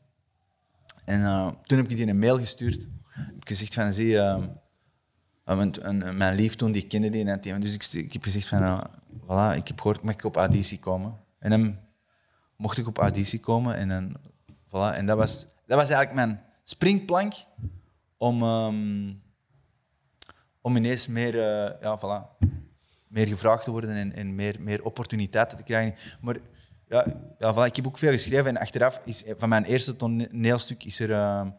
En 1.05 1.23
eh, 1.23 1.47
toen 1.63 1.77
heb 1.77 1.89
ik 1.89 1.97
die 1.97 2.07
een 2.07 2.19
mail 2.19 2.37
gestuurd. 2.37 2.87
Heb 3.09 3.35
ik 3.39 3.47
gezegd 3.47 3.73
van, 3.73 3.93
zie, 3.93 4.17
ehm, 4.19 4.47
eh, 5.43 6.11
mijn 6.11 6.35
lief 6.35 6.55
toen, 6.55 6.71
die 6.71 6.87
kende 6.87 7.09
die 7.09 7.23
net. 7.23 7.43
Dus 7.43 7.93
ik, 7.93 8.13
heb 8.13 8.23
gezegd 8.23 8.47
van, 8.47 8.63
eh, 8.63 8.83
voilà, 9.21 9.57
ik 9.57 9.67
heb 9.67 9.81
gehoord, 9.81 10.01
mag 10.01 10.13
ik 10.13 10.23
op 10.23 10.35
auditie 10.35 10.79
komen? 10.79 11.17
En 11.39 11.49
dan 11.49 11.77
mocht 12.55 12.77
ik 12.77 12.87
op 12.87 12.97
auditie 12.97 13.39
komen. 13.39 13.75
En, 13.75 13.87
dan, 13.87 14.15
voilà, 14.67 14.95
en 14.95 15.05
dat, 15.05 15.17
was, 15.17 15.41
dat 15.65 15.77
was 15.77 15.89
eigenlijk 15.89 16.13
mijn 16.13 16.41
springplank 16.63 17.33
om, 18.21 18.41
ehm, 18.41 19.13
om 20.61 20.75
ineens 20.75 21.07
meer, 21.07 21.33
eh, 21.35 21.81
ja, 21.81 21.97
voilà, 21.99 22.47
meer 23.07 23.27
gevraagd 23.27 23.63
te 23.63 23.71
worden 23.71 23.89
en, 23.89 24.13
en 24.13 24.35
meer, 24.35 24.55
meer 24.59 24.83
opportuniteiten 24.83 25.57
te 25.57 25.63
krijgen. 25.63 26.17
Maar 26.21 26.37
ja, 26.87 27.05
ja, 27.39 27.53
voilà, 27.53 27.65
ik 27.65 27.75
heb 27.75 27.87
ook 27.87 27.97
veel 27.97 28.11
geschreven 28.11 28.45
en 28.47 28.57
achteraf 28.57 29.01
is 29.05 29.23
van 29.27 29.49
mijn 29.49 29.63
eerste 29.63 29.95
toneelstuk 29.95 30.83
is 30.83 30.99
er 30.99 31.11
ehm, 31.11 31.49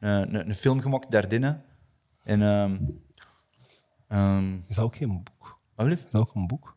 een, 0.00 0.34
een, 0.34 0.48
een 0.48 0.54
film 0.54 0.80
gemaakt, 0.80 1.10
Dardenne. 1.10 1.60
En, 2.24 2.42
ehm 2.42 2.76
ehm, 4.08 4.54
Is 4.68 4.76
dat 4.76 4.84
ook 4.84 4.96
geen 4.96 5.08
boek? 5.08 5.58
wat 5.74 5.86
blieft? 5.86 6.04
Is 6.04 6.10
dat 6.10 6.20
ook 6.20 6.34
een 6.34 6.46
boek? 6.46 6.76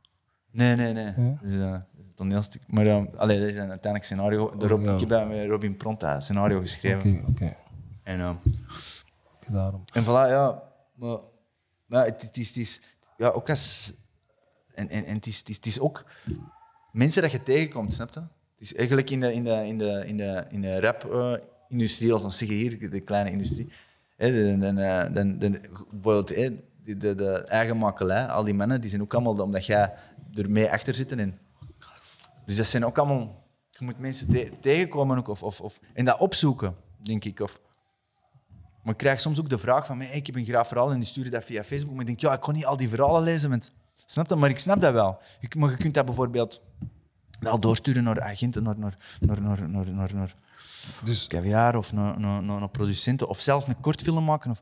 Nee, 0.51 0.75
nee, 0.75 0.93
nee. 0.93 1.05
Ja? 1.05 1.37
Dat 1.41 1.49
is, 1.49 1.55
eh, 1.55 1.71
dat 1.71 1.81
is 1.97 2.05
een 2.05 2.13
toneelstuk. 2.15 2.61
Maar 2.67 2.87
ehm, 2.87 3.05
allee, 3.15 3.39
dat 3.39 3.47
is 3.47 3.55
een 3.55 3.69
uiteindelijk 3.69 4.03
scenario. 4.03 4.55
De 4.57 4.67
Rob, 4.67 4.85
Ja. 4.85 4.93
Ik 4.93 5.09
heb 5.09 5.27
met 5.27 5.49
Robin 5.49 5.77
Pronta 5.77 6.19
scenario 6.19 6.59
geschreven. 6.59 7.17
Oké, 7.17 7.29
oké. 7.29 7.55
En, 8.03 8.29
Oké, 8.29 8.49
daarom. 9.51 9.83
En 9.93 10.03
voilà, 10.03 10.29
ja. 10.29 10.63
Maar, 10.95 11.17
maar 11.85 12.05
het, 12.05 12.37
is, 12.37 12.57
is 12.57 12.81
ja, 13.17 13.29
ook 13.29 13.49
als... 13.49 13.93
En, 14.73 14.89
en, 14.89 15.05
en 15.05 15.15
het, 15.15 15.25
is, 15.25 15.39
het, 15.39 15.49
is, 15.49 15.55
het 15.55 15.65
is 15.65 15.79
ook 15.79 16.05
mensen 16.91 17.21
dat 17.21 17.31
je 17.31 17.43
tegenkomt, 17.43 17.93
snap 17.93 18.13
je? 18.13 18.19
Het 18.19 18.29
is 18.57 18.75
eigenlijk 18.75 19.09
in 19.09 19.19
de, 19.19 19.33
in 19.33 19.43
de, 19.43 19.65
in 19.67 19.77
de, 19.77 20.03
in 20.05 20.17
de, 20.17 20.45
in 20.49 20.61
de 20.61 20.79
rap-industrie, 20.79 22.11
laten 22.11 22.25
we 22.27 22.33
zeggen 22.33 22.57
hier, 22.57 22.89
de 22.89 22.99
kleine 22.99 23.31
industrie. 23.31 23.71
Hè, 24.17 24.31
de, 24.31 25.37
de- 25.37 25.59
bijvoorbeeld 25.89 26.27
de, 26.27 26.97
de, 26.97 27.15
de 27.15 27.43
eigen 27.43 27.77
makelij, 27.77 28.27
al 28.27 28.43
die 28.43 28.53
mannen, 28.53 28.81
die 28.81 28.89
zijn 28.89 29.01
ook 29.01 29.13
allemaal 29.13 29.39
omdat 29.39 29.65
jij 29.65 29.93
er 30.33 30.49
mee 30.49 30.71
achter 30.71 30.95
zit. 30.95 31.11
En, 31.11 31.39
dus 32.45 32.57
dat 32.57 32.65
zijn 32.65 32.85
ook 32.85 32.97
allemaal... 32.97 33.41
Je 33.69 33.85
moet 33.85 33.99
mensen 33.99 34.29
te- 34.29 34.51
tegenkomen 34.61 35.27
of, 35.27 35.43
of, 35.43 35.61
of, 35.61 35.79
en 35.93 36.05
dat 36.05 36.19
opzoeken, 36.19 36.75
denk 36.97 37.25
ik. 37.25 37.39
Of, 37.39 37.59
maar 38.83 38.93
ik 38.93 38.99
krijg 38.99 39.19
soms 39.19 39.39
ook 39.39 39.49
de 39.49 39.57
vraag 39.57 39.85
van, 39.85 40.01
hey, 40.01 40.15
ik 40.15 40.25
heb 40.25 40.35
een 40.35 40.45
graaf 40.45 40.67
verhaal 40.67 40.91
en 40.91 40.99
die 40.99 41.07
sturen 41.07 41.31
dat 41.31 41.43
via 41.43 41.63
Facebook. 41.63 41.91
Maar 41.91 42.01
ik 42.01 42.07
denk, 42.07 42.19
ja, 42.19 42.33
ik 42.33 42.39
kon 42.39 42.53
niet 42.53 42.65
al 42.65 42.77
die 42.77 42.89
verhalen 42.89 43.23
lezen. 43.23 43.49
Want, 43.49 43.71
snap 44.05 44.27
dat? 44.27 44.37
Maar 44.37 44.49
ik 44.49 44.59
snap 44.59 44.81
dat 44.81 44.93
wel. 44.93 45.19
Je, 45.39 45.47
maar 45.57 45.69
je 45.69 45.77
kunt 45.77 45.93
dat 45.93 46.05
bijvoorbeeld 46.05 46.61
wel 47.39 47.59
doorsturen 47.59 48.03
naar 48.03 48.21
agenten, 48.21 48.63
naar, 48.63 48.77
naar, 48.77 48.97
naar, 49.19 49.41
naar, 49.41 49.69
naar, 49.69 49.91
naar, 49.91 50.15
naar 50.15 50.35
Dus 51.03 51.27
caviar 51.27 51.75
of 51.75 51.93
naar, 51.93 52.19
naar, 52.19 52.43
naar, 52.43 52.59
naar 52.59 52.69
producenten. 52.69 53.27
Of 53.29 53.39
zelf 53.39 53.67
een 53.67 53.79
kortfilm 53.79 54.23
maken. 54.23 54.51
Of... 54.51 54.61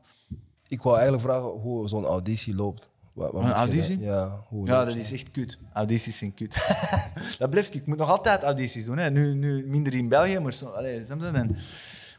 ik 0.68 0.82
wou 0.82 0.94
eigenlijk 0.96 1.24
vragen 1.24 1.48
hoe 1.48 1.88
zo'n 1.88 2.04
auditie 2.04 2.54
loopt. 2.54 2.90
Wat, 3.12 3.32
wat 3.32 3.42
Een 3.42 3.48
je 3.48 3.54
auditie? 3.54 4.00
Ja, 4.00 4.44
hoe 4.48 4.66
Ja, 4.66 4.84
dat 4.84 4.96
is 4.96 5.12
echt 5.12 5.30
kut. 5.30 5.58
Audities 5.72 6.18
zijn 6.18 6.34
kut. 6.34 6.54
dat 7.38 7.50
blijft 7.50 7.68
kut. 7.70 7.80
Ik 7.80 7.86
moet 7.86 7.98
nog 7.98 8.10
altijd 8.10 8.42
audities 8.42 8.84
doen. 8.84 8.98
Hè. 8.98 9.10
Nu, 9.10 9.34
nu 9.34 9.66
minder 9.66 9.94
in 9.94 10.08
België, 10.08 10.38
maar 10.38 10.52
zo, 10.52 10.68
allee, 10.68 11.04
snap 11.04 11.20
je? 11.20 11.26
En, 11.26 11.56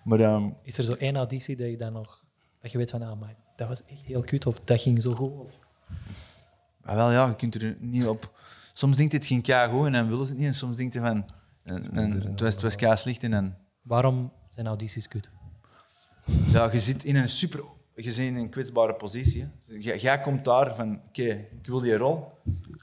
maar 0.04 0.20
ehm, 0.20 0.50
Is 0.62 0.78
er 0.78 0.84
zo 0.84 0.94
één 0.94 1.16
auditie 1.16 1.56
dat 1.56 1.68
je 1.68 1.78
dan 1.78 1.94
nog... 1.94 2.24
Dat 2.60 2.72
je 2.72 2.78
weet 2.78 2.89
van, 2.89 3.02
ah, 3.02 3.20
maar 3.20 3.36
dat 3.56 3.68
was 3.68 3.84
echt 3.84 4.06
heel 4.06 4.22
cute, 4.22 4.50
of 4.50 4.60
dat 4.60 4.82
ging 4.82 5.02
zo 5.02 5.13
goed. 5.13 5.32
Of... 5.32 5.52
Maar 6.82 6.96
wel, 6.96 7.12
ja, 7.12 7.28
je 7.28 7.36
kunt 7.36 7.56
er 7.56 7.78
niet 7.80 8.08
op. 8.08 8.32
Soms 8.74 8.98
denkt 8.98 9.13
het 9.13 9.26
geen 9.26 9.42
kei 9.42 9.72
goed 9.72 9.86
en 9.86 9.92
dan 9.92 10.08
willen 10.08 10.26
ze 10.26 10.32
het 10.32 10.39
niet. 10.39 10.48
En 10.48 10.54
soms 10.54 10.76
denkt 10.76 10.94
je 10.94 11.00
van. 11.00 11.26
En, 11.63 11.92
en 11.94 12.12
het 12.12 12.39
was, 12.39 12.62
het 12.62 12.80
was 12.82 13.02
slecht. 13.02 13.24
En 13.24 13.32
dan, 13.32 13.56
Waarom 13.82 14.32
zijn 14.48 14.68
audities 14.68 15.08
kut? 15.08 15.30
ja, 16.52 16.72
je 16.72 16.80
zit 16.80 17.04
in 17.04 17.16
een 17.16 17.30
super. 17.30 17.63
Je 17.96 18.12
zit 18.12 18.26
in 18.26 18.36
een 18.36 18.50
kwetsbare 18.50 18.94
positie. 18.94 19.48
jij 19.80 20.22
komt 20.22 20.46
daar 20.46 20.76
van: 20.76 21.02
oké, 21.08 21.48
ik 21.62 21.68
wil 21.68 21.80
die 21.80 21.98
rol. 21.98 22.28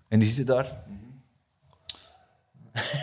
En 0.08 0.18
die 0.18 0.28
zitten 0.28 0.54
daar. 0.54 0.84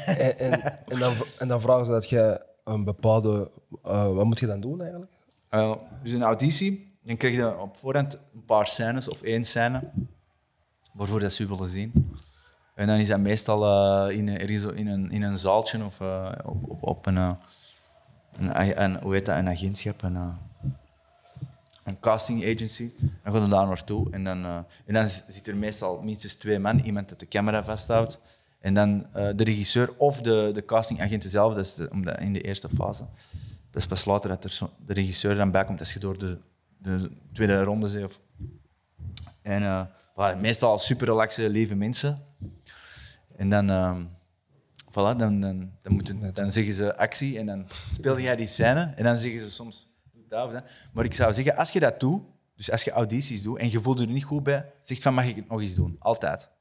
En, 0.05 0.37
en, 0.39 0.85
en, 0.87 0.99
dan, 0.99 1.13
en 1.39 1.47
dan 1.47 1.61
vragen 1.61 1.85
ze 1.85 1.91
dat 1.91 2.09
jij 2.09 2.41
een 2.67 2.83
bepaalde... 2.83 3.51
eh, 3.83 4.13
wat 4.13 4.25
moet 4.25 4.39
je 4.39 4.45
dan 4.45 4.59
doen 4.61 4.81
eigenlijk? 4.81 5.11
Eh, 5.49 5.73
dus 6.03 6.11
een 6.11 6.23
auditie, 6.23 6.97
dan 7.03 7.17
krijg 7.17 7.35
je 7.35 7.59
op 7.59 7.77
voorhand 7.77 8.13
een 8.33 8.45
paar 8.45 8.67
scènes 8.67 9.07
of 9.07 9.21
één 9.21 9.45
scène 9.45 9.83
waarvoor 10.93 11.19
dat 11.19 11.33
ze 11.33 11.47
willen 11.47 11.69
zien. 11.69 12.13
En 12.75 12.87
dan 12.87 12.97
is 12.97 13.07
dat 13.07 13.19
meestal 13.19 13.65
eh, 13.65 14.17
in, 14.17 14.27
in, 14.27 14.87
een, 14.87 15.11
in 15.11 15.23
een 15.23 15.37
zaaltje 15.37 15.85
of 15.85 16.01
op, 16.43 16.69
op, 16.69 16.83
op 16.83 17.05
een, 17.05 17.15
een, 17.15 18.81
een, 18.83 19.01
hoe 19.01 19.13
heet 19.13 19.25
dat, 19.25 19.37
een 19.37 19.49
agentschap, 19.49 20.01
een, 20.01 20.15
een 21.83 21.99
casting 21.99 22.43
agency. 22.43 22.91
Dan 22.99 23.33
gaan 23.33 23.43
we 23.43 23.49
daar 23.49 23.67
naartoe 23.67 24.11
en 24.11 24.23
dan, 24.23 24.45
en 24.85 24.93
dan 24.93 25.09
zit 25.09 25.47
er 25.47 25.55
meestal 25.55 26.01
minstens 26.01 26.35
twee 26.35 26.59
man, 26.59 26.79
iemand 26.79 27.09
dat 27.09 27.19
de 27.19 27.27
camera 27.27 27.63
vasthoudt. 27.63 28.19
En 28.67 28.73
dan 28.73 29.05
eh, 29.13 29.29
de 29.35 29.43
regisseur 29.43 29.93
of 29.97 30.21
de, 30.21 30.51
de 30.53 30.65
castingagent 30.65 31.23
zelf, 31.23 31.53
dat 31.53 31.65
is 31.65 31.75
de, 31.75 32.15
in 32.19 32.33
de 32.33 32.41
eerste 32.41 32.69
fase. 32.69 33.05
Dat 33.71 33.81
is 33.81 33.87
pas 33.87 34.05
later 34.05 34.29
dat 34.29 34.43
er 34.43 34.51
zo, 34.51 34.69
de 34.85 34.93
regisseur 34.93 35.35
dan 35.35 35.51
bij 35.51 35.65
komt 35.65 35.79
als 35.79 35.93
je 35.93 35.99
door 35.99 36.17
de, 36.17 36.37
de 36.77 37.11
tweede 37.31 37.63
ronde 37.63 37.87
zit. 37.87 38.03
Of. 38.03 38.19
En 39.41 39.63
eh, 39.63 39.85
voilà, 40.11 40.39
meestal 40.39 40.77
super 40.77 41.07
relaxe, 41.07 41.49
lieve 41.49 41.75
mensen. 41.75 42.19
En 43.35 43.49
dan, 43.49 43.69
ehm, 43.69 44.03
voilà, 44.89 45.17
dan, 45.17 45.41
dan, 45.41 45.71
dan, 45.81 45.93
moeten, 45.93 46.33
dan 46.33 46.51
zeggen 46.51 46.73
ze 46.73 46.97
actie 46.97 47.39
en 47.39 47.45
dan 47.45 47.67
speel 47.91 48.19
jij 48.19 48.35
die 48.35 48.47
scène. 48.47 48.93
En 48.95 49.03
dan 49.03 49.17
zeggen 49.17 49.41
ze 49.41 49.51
soms, 49.51 49.87
doe 50.13 50.23
dat 50.27 50.45
of 50.45 50.53
dat. 50.53 50.63
Maar 50.93 51.05
ik 51.05 51.13
zou 51.13 51.33
zeggen, 51.33 51.55
als 51.55 51.71
je 51.71 51.79
dat 51.79 51.99
doet, 51.99 52.21
dus 52.55 52.71
als 52.71 52.83
je 52.83 52.91
audities 52.91 53.41
doet 53.41 53.59
en 53.59 53.71
je 53.71 53.81
voelt 53.81 53.99
er 53.99 54.07
niet 54.07 54.23
goed 54.23 54.43
bij, 54.43 54.65
zeg 54.83 55.01
van, 55.01 55.13
mag 55.13 55.25
ik 55.25 55.35
het 55.35 55.49
nog 55.49 55.61
eens 55.61 55.75
doen? 55.75 55.95
Altijd. 55.99 56.55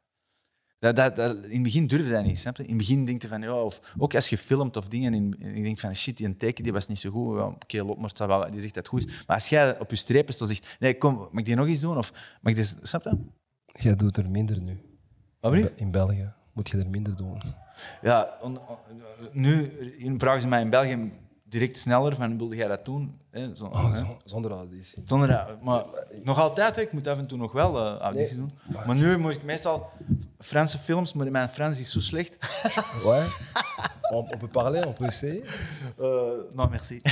Dat, 0.79 0.97
dat, 0.97 1.17
dat- 1.17 1.37
in 1.45 1.53
het 1.53 1.62
begin 1.62 1.87
durfde 1.87 2.11
dat 2.11 2.25
niet, 2.25 2.39
snap 2.39 2.57
je? 2.57 2.62
In 2.62 2.69
het 2.69 2.79
begin 2.79 3.05
denk 3.05 3.23
je 3.23 3.29
van, 3.29 3.43
ja, 3.43 3.62
of 3.62 3.95
ook 3.99 4.15
als 4.15 4.29
je 4.29 4.39
filmt 4.39 4.77
of 4.77 4.89
dingen, 4.89 5.12
en 5.15 5.55
ik 5.55 5.62
denk 5.62 5.79
van, 5.79 5.95
shit, 5.95 6.17
die 6.17 6.37
teken 6.37 6.65
die 6.65 6.73
was 6.73 6.87
niet 6.87 6.99
zo 6.99 7.11
goed. 7.11 7.37
Ja, 7.37 7.45
Oké, 7.45 7.83
loop 7.83 7.99
maar, 7.99 8.09
het 8.09 8.19
wel, 8.19 8.51
die 8.51 8.61
zegt 8.61 8.75
dat 8.75 8.85
het 8.85 8.89
goed 8.89 9.07
is. 9.09 9.25
Maar 9.27 9.37
als 9.37 9.49
jij 9.49 9.79
op 9.81 9.91
je 9.91 9.97
strepen 9.97 10.35
staat 10.35 10.49
zegt, 10.49 10.77
nee, 10.79 10.99
kom, 10.99 11.15
mag 11.15 11.29
ik 11.33 11.45
die 11.45 11.55
nog 11.55 11.67
eens 11.67 11.81
doen? 11.81 11.99
Of 11.99 12.12
mag 12.41 12.53
ik 12.53 12.59
dit, 12.59 12.77
snap 12.83 13.05
je? 13.05 13.17
Jij 13.73 13.97
doet 13.97 14.17
er 14.17 14.31
minder 14.31 14.61
nu. 14.62 14.81
Wat 15.41 15.53
je? 15.55 15.73
In 15.77 15.91
België 15.91 16.33
moet 16.53 16.69
je 16.69 16.79
er 16.79 16.89
minder 16.89 17.17
doen. 17.17 17.41
Ja, 18.03 18.39
on- 18.43 18.59
on- 18.69 18.77
nu 19.33 19.62
in- 19.99 20.21
vragen 20.21 20.41
ze 20.41 20.49
mij 20.49 20.61
in 20.61 20.71
België 20.71 21.12
direct 21.48 21.78
sneller 21.78 22.16
van, 22.16 22.38
wilde 22.38 22.56
jij 22.56 22.68
dat 22.68 22.85
doen? 22.85 23.20
Hè, 23.30 23.54
zo, 23.54 23.76
hè. 23.76 24.02
Zonder 24.24 24.50
auditie. 24.50 25.02
Zonder 25.06 25.56
maar 25.62 25.85
nog 26.22 26.38
altijd, 26.38 26.76
hè, 26.76 26.82
ik 26.82 26.92
moet 26.92 27.06
af 27.06 27.18
en 27.18 27.26
toe 27.26 27.38
nog 27.38 27.52
wel 27.52 27.78
eh 27.78 27.98
audities 27.98 28.37
doen. 28.37 28.52
Maar 28.87 28.96
nu 28.96 29.18
moet 29.18 29.35
ik 29.35 29.42
meestal 29.42 29.90
Franse 30.38 30.78
films, 30.78 31.12
maar 31.12 31.30
mijn 31.30 31.48
Frans 31.48 31.80
is 31.80 31.90
zo 31.90 32.00
slecht. 32.00 32.38
Ouais. 33.04 33.26
On, 34.11 34.32
on 34.32 34.38
peut 34.38 34.50
parler, 34.50 34.87
on 34.87 34.92
peut 34.92 35.09
essayer. 35.09 35.42
Eh, 35.98 36.06
non, 36.52 36.70
merci. 36.70 37.02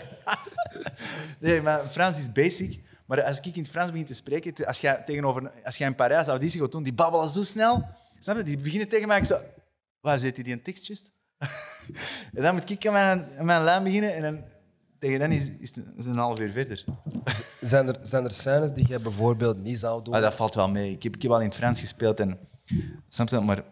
nee, 1.40 1.62
mijn 1.62 1.88
Frans 1.90 2.18
is 2.18 2.32
basic. 2.32 2.82
Maar 3.06 3.22
als 3.22 3.38
ik 3.38 3.56
in 3.56 3.62
het 3.62 3.70
Frans 3.70 3.90
begin 3.90 4.06
te 4.06 4.14
spreken, 4.14 4.66
als 4.66 4.80
jij, 4.80 5.02
tegenover, 5.06 5.52
als 5.64 5.76
jij 5.76 5.86
in 5.88 5.94
Parijs 5.94 6.26
auditie 6.26 6.60
gaat 6.60 6.72
doen, 6.72 6.82
die 6.82 6.94
babbelen 6.94 7.28
zo 7.28 7.42
snel. 7.42 7.86
Snap 8.18 8.36
je? 8.36 8.42
Die 8.42 8.58
beginnen 8.58 8.88
tegen 8.88 9.08
mij, 9.08 9.18
ik 9.18 9.24
zo... 9.24 9.38
Waar 10.00 10.18
zit 10.18 10.34
die, 10.34 10.44
die 10.44 10.52
een 10.52 10.62
tekst 10.62 10.86
juist? 10.86 11.12
En 12.34 12.42
dan 12.42 12.54
moet 12.54 12.70
ik 12.70 12.86
aan 12.86 12.92
mijn, 12.92 13.38
aan 13.38 13.44
mijn 13.44 13.62
lijn 13.62 13.82
beginnen 13.82 14.14
en 14.14 14.22
dan, 14.22 14.44
tegen 14.98 15.18
dan 15.18 15.32
is, 15.32 15.50
is, 15.50 15.74
het, 15.74 15.84
is 15.96 16.04
het 16.04 16.14
een 16.14 16.20
half 16.20 16.40
uur 16.40 16.50
verder. 16.50 16.84
Zijn 17.60 17.88
er, 17.88 17.96
zijn 18.00 18.24
er 18.24 18.32
scènes 18.32 18.72
die 18.72 18.86
jij 18.86 19.00
bijvoorbeeld 19.00 19.62
niet 19.62 19.78
zou 19.78 20.02
doen? 20.02 20.12
Maar 20.12 20.20
dat 20.20 20.34
valt 20.34 20.54
wel 20.54 20.68
mee. 20.68 20.90
Ik 20.90 21.02
heb, 21.02 21.14
ik 21.14 21.22
heb 21.22 21.30
al 21.30 21.40
in 21.40 21.46
het 21.46 21.54
Frans 21.54 21.80
gespeeld 21.80 22.20
en... 22.20 22.38
Snap 23.08 23.28
je? 23.28 23.40
Maar... 23.40 23.64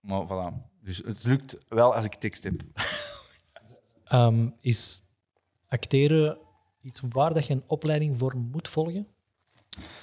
Maar 0.00 0.26
voilà. 0.26 0.74
Dus 0.80 0.96
het 1.04 1.24
lukt 1.24 1.56
wel 1.68 1.94
als 1.94 2.04
ik 2.04 2.14
tekst 2.14 2.44
heb. 2.44 2.62
Ehm, 4.04 4.48
is 4.60 5.02
acteren 5.68 6.38
iets 6.82 7.00
waar 7.08 7.34
dat 7.34 7.46
je 7.46 7.52
een 7.52 7.64
opleiding 7.66 8.18
voor 8.18 8.36
moet 8.36 8.68
volgen? 8.68 9.06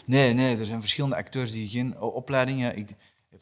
Nee, 0.05 0.33
nee, 0.33 0.57
er 0.57 0.65
zijn 0.65 0.79
verschillende 0.79 1.15
acteurs 1.15 1.51
die 1.51 1.67
geen 1.67 2.01
opleidingen. 2.01 2.77
Ik, 2.77 2.89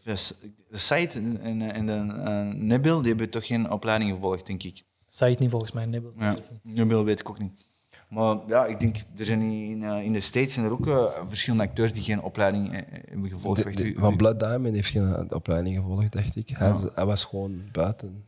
de 0.04 0.78
site 0.78 1.18
en, 1.20 1.42
en, 1.42 1.62
en 1.74 1.86
de 1.86 2.22
eh, 2.24 2.54
Nebil, 2.62 3.00
die 3.00 3.08
hebben 3.10 3.30
toch 3.30 3.46
geen 3.46 3.72
opleiding 3.72 4.12
gevolgd, 4.12 4.46
denk 4.46 4.64
ik. 4.64 4.84
Het 5.18 5.40
niet 5.40 5.50
volgens 5.50 5.72
mij, 5.72 5.86
nee. 5.86 6.02
Ja, 6.18 6.36
Nebil 6.64 7.04
weet 7.04 7.20
ik 7.20 7.30
ook 7.30 7.40
niet. 7.40 7.70
Maar 8.10 8.38
ja, 8.48 8.66
ik 8.66 8.80
denk, 8.80 8.96
er 9.18 9.26
zijn 9.26 9.42
in, 9.42 9.84
eh, 9.84 10.04
in 10.04 10.14
de 10.14 10.20
States 10.20 10.54
zijn 10.54 10.66
er 10.66 10.72
ook 10.72 10.88
eh, 10.88 11.06
verschillende 11.28 11.64
acteurs 11.66 11.94
die 11.94 12.04
geen 12.04 12.22
opleiding 12.22 12.74
eh, 12.74 12.82
hebben 13.10 13.30
gevolgd. 13.30 13.64
De- 13.64 13.72
de- 13.72 13.94
van 13.98 14.16
Blood 14.18 14.40
Diamond 14.40 14.76
heeft 14.76 14.90
geen 14.90 15.34
opleiding 15.34 15.76
gevolgd, 15.76 16.12
dacht 16.12 16.36
ik. 16.36 16.48
Hij, 16.50 16.74
hij 16.96 17.06
was 17.06 17.24
gewoon 17.24 17.62
buiten. 17.72 18.24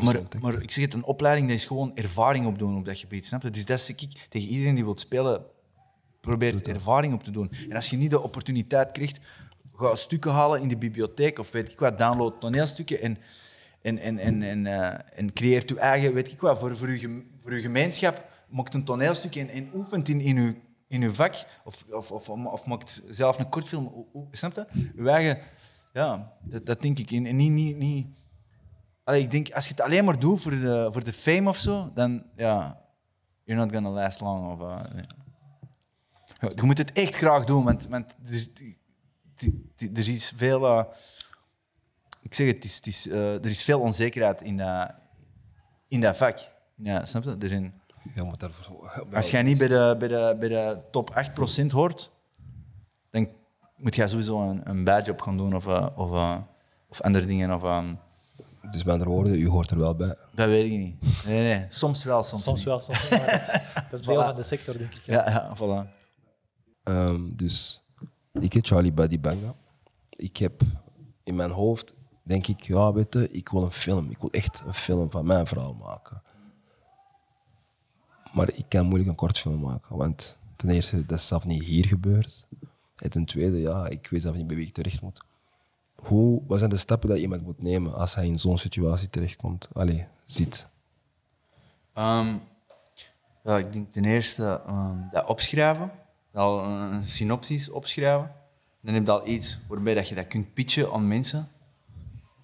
Maar, 0.00 0.20
maar 0.40 0.62
ik 0.62 0.70
zeg 0.70 0.84
het, 0.84 0.94
een 0.94 1.04
opleiding 1.04 1.48
dat 1.48 1.56
is 1.56 1.64
gewoon 1.64 1.92
ervaring 1.96 2.46
opdoen 2.46 2.76
op 2.76 2.84
dat 2.84 2.98
gebied. 2.98 3.26
Snap 3.26 3.42
je? 3.42 3.50
Dus 3.50 3.64
dat 3.64 3.80
zeg 3.80 3.96
ik 4.00 4.26
tegen 4.28 4.48
iedereen 4.48 4.74
die 4.74 4.84
wil 4.84 4.98
spelen, 4.98 5.42
probeert 6.20 6.68
ervaring 6.68 7.14
op 7.14 7.22
te 7.22 7.30
doen. 7.30 7.50
En 7.68 7.76
als 7.76 7.90
je 7.90 7.96
niet 7.96 8.10
de 8.10 8.20
opportuniteit 8.22 8.92
krijgt, 8.92 9.20
ga 9.74 9.94
stukken 9.94 10.32
halen 10.32 10.60
in 10.60 10.68
de 10.68 10.76
bibliotheek 10.76 11.38
of 11.38 11.50
weet 11.50 11.72
ik 11.72 11.78
wat, 11.78 11.98
download 11.98 12.40
toneelstukken 12.40 13.00
en, 13.00 13.18
en, 13.82 13.98
en, 13.98 14.18
en, 14.18 14.42
en, 14.42 14.66
eh, 14.66 15.18
en 15.18 15.32
creëert 15.32 15.68
je 15.68 15.78
eigen, 15.78 16.14
weet 16.14 16.32
ik 16.32 16.40
wat, 16.40 16.58
voor, 16.58 16.76
voor, 16.76 16.88
gem- 16.88 17.30
voor 17.40 17.54
je 17.54 17.60
gemeenschap, 17.60 18.30
maakt 18.48 18.74
een 18.74 18.84
toneelstuk 18.84 19.36
en, 19.36 19.48
en 19.48 19.70
oefent 19.74 20.08
in, 20.08 20.20
in, 20.20 20.36
je, 20.42 20.54
in 20.88 21.00
je 21.00 21.14
vak 21.14 21.34
of, 21.64 21.84
of, 21.90 22.10
of, 22.28 22.66
maakt 22.66 23.02
zelf 23.08 23.38
een 23.38 23.48
kortfilm. 23.48 24.06
Snap 24.30 24.54
je? 24.54 24.66
Eigen, 25.08 25.38
ja, 25.92 26.32
dat, 26.42 26.66
dat 26.66 26.82
denk 26.82 26.98
ik. 26.98 27.10
En, 27.10 27.26
en 27.26 27.36
niet, 27.36 27.50
niet, 27.52 27.76
niet, 27.76 28.06
Allee, 29.04 29.22
ik 29.22 29.30
denk, 29.30 29.50
als 29.50 29.64
je 29.64 29.70
het 29.70 29.80
alleen 29.80 30.04
maar 30.04 30.18
doet 30.18 30.42
voor 30.42 30.50
de, 30.52 30.88
voor 30.92 31.04
de 31.04 31.12
fame 31.12 31.48
of 31.48 31.56
zo, 31.56 31.90
dan 31.94 32.22
ja, 32.36 32.80
you're 33.44 33.62
not 33.64 33.72
gonna 33.72 33.90
last 33.90 34.20
long. 34.20 34.52
Of. 34.52 34.60
Ja, 36.40 36.50
Je 36.54 36.62
moet 36.62 36.78
het 36.78 36.92
echt 36.92 37.14
graag 37.14 37.44
doen, 37.44 37.64
want, 37.64 37.88
want 37.88 38.14
is, 38.24 38.48
er 39.76 39.98
is 39.98 40.08
iets 40.08 40.32
veel. 40.36 40.66
eh, 40.66 40.84
ik 42.22 42.34
zeg 42.34 42.46
het, 42.46 42.56
het 42.56 42.64
is, 42.64 42.76
het 42.76 42.86
is, 42.86 43.08
eh, 43.08 43.34
er 43.34 43.46
is 43.46 43.64
veel 43.64 43.80
onzekerheid 43.80 44.42
in 44.42 44.56
dat, 44.56 44.90
in 45.88 46.00
dat 46.00 46.16
vak. 46.16 46.38
Ja, 46.76 47.04
snap 47.06 47.22
je? 47.24 47.36
Er 47.40 47.48
zijn, 47.48 47.80
Je 48.14 48.22
moet 48.22 48.40
daarvoor- 48.40 49.06
als 49.14 49.30
jij 49.30 49.42
niet 49.42 49.58
bij 49.58 49.68
de, 49.68 49.96
bij 49.98 50.08
de, 50.08 50.36
bij 50.38 50.48
de 50.48 50.84
top 50.90 51.10
8% 51.62 51.66
hoort, 51.72 52.10
dan 53.10 53.28
moet 53.76 53.96
je 53.96 54.06
sowieso 54.08 54.48
een, 54.50 54.68
een 54.68 54.84
badge 54.84 55.10
op 55.12 55.20
gaan 55.20 55.36
doen 55.36 55.54
of, 55.56 55.66
eh, 55.66 55.86
of, 55.96 56.12
eh, 56.12 56.36
of 56.88 57.00
andere 57.00 57.26
dingen. 57.26 57.54
Of, 57.54 57.62
ehm, 57.62 57.94
Dus 58.70 58.84
met 58.84 58.92
andere 58.92 59.10
woorden, 59.10 59.34
u 59.40 59.48
hoort 59.48 59.70
er 59.70 59.78
wel 59.78 59.94
bij. 59.94 60.16
Dat 60.34 60.48
weet 60.48 60.64
ik 60.72 60.78
niet. 60.78 61.24
Nee, 61.26 61.42
nee. 61.56 61.66
Soms 61.68 62.04
wel, 62.04 62.22
soms, 62.22 62.42
Soms 62.42 62.56
niet. 62.56 62.64
wel, 62.64 62.80
soms 62.80 63.10
niet. 63.10 63.20
dat 63.20 63.32
is, 63.32 63.46
dat 63.74 63.92
is 64.00 64.02
deel 64.02 64.22
Voilà. 64.22 64.24
van 64.26 64.36
de 64.36 64.42
sector, 64.42 64.78
denk 64.78 64.94
ik. 64.94 65.06
Ja, 65.06 65.30
ja, 65.30 65.56
voilà. 65.56 65.90
Ehm, 66.82 67.20
dus 67.36 67.81
ik 68.40 68.52
heet 68.52 68.66
Charlie 68.66 68.92
Buddy 68.92 69.20
Banga. 69.20 69.54
Ik 70.10 70.36
heb 70.36 70.62
in 71.24 71.34
mijn 71.34 71.50
hoofd, 71.50 71.94
denk 72.22 72.46
ik, 72.46 72.62
ja, 72.62 72.92
weet 72.92 73.14
je, 73.14 73.30
ik 73.30 73.48
wil 73.48 73.62
een 73.62 73.72
film. 73.72 74.10
Ik 74.10 74.18
wil 74.18 74.30
echt 74.30 74.62
een 74.66 74.74
film 74.74 75.10
van 75.10 75.26
mijn 75.26 75.46
verhaal 75.46 75.74
maken. 75.74 76.22
Maar 78.32 78.48
ik 78.54 78.64
kan 78.68 78.86
moeilijk 78.86 79.10
een 79.10 79.16
kortfilm 79.16 79.60
maken, 79.60 79.96
want 79.96 80.38
ten 80.56 80.70
eerste, 80.70 81.06
dat 81.06 81.18
is 81.18 81.26
zelf 81.26 81.46
niet 81.46 81.62
hier 81.62 81.86
gebeurd. 81.86 82.46
En 82.96 83.10
ten 83.10 83.24
tweede, 83.24 83.60
ja, 83.60 83.88
ik 83.88 84.08
weet 84.08 84.22
zelf 84.22 84.36
niet 84.36 84.46
bij 84.46 84.56
wie 84.56 84.66
ik 84.66 84.72
terecht 84.72 85.02
moet. 85.02 85.24
Hoe, 85.94 86.42
wat 86.46 86.58
zijn 86.58 86.70
de 86.70 86.76
stappen 86.76 87.08
dat 87.08 87.18
iemand 87.18 87.42
moet 87.42 87.62
nemen 87.62 87.94
als 87.94 88.14
hij 88.14 88.26
in 88.26 88.38
zo'n 88.38 88.58
situatie 88.58 89.08
terechtkomt? 89.08 89.68
Allee, 89.72 90.06
zit. 90.24 90.66
Ehm, 91.92 92.36
ja, 93.44 93.58
ik 93.58 93.72
denk 93.72 93.92
ten 93.92 94.04
eerste 94.04 94.62
ehm, 94.66 94.96
dat 95.10 95.26
opschrijven. 95.26 95.90
Al 96.32 96.64
een, 96.64 97.02
synopsis 97.04 97.70
opschrijven. 97.70 98.32
Dan 98.80 98.94
heb 98.94 99.04
je 99.04 99.12
al 99.12 99.28
iets 99.28 99.58
waarbij 99.68 99.94
dat 99.94 100.08
je 100.08 100.14
dat 100.14 100.26
kunt 100.26 100.54
pitchen 100.54 100.92
aan 100.92 101.08
mensen. 101.08 101.48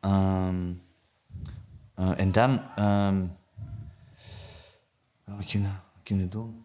Ehm, 0.00 0.72
eh, 1.94 2.18
en 2.20 2.32
dan... 2.32 2.62
ehm 2.76 3.26
ja, 5.26 5.36
wat 5.36 5.46
kun 5.46 5.60
je, 5.60 5.66
wat 5.66 6.02
kun 6.02 6.18
je 6.18 6.28
doen? 6.28 6.64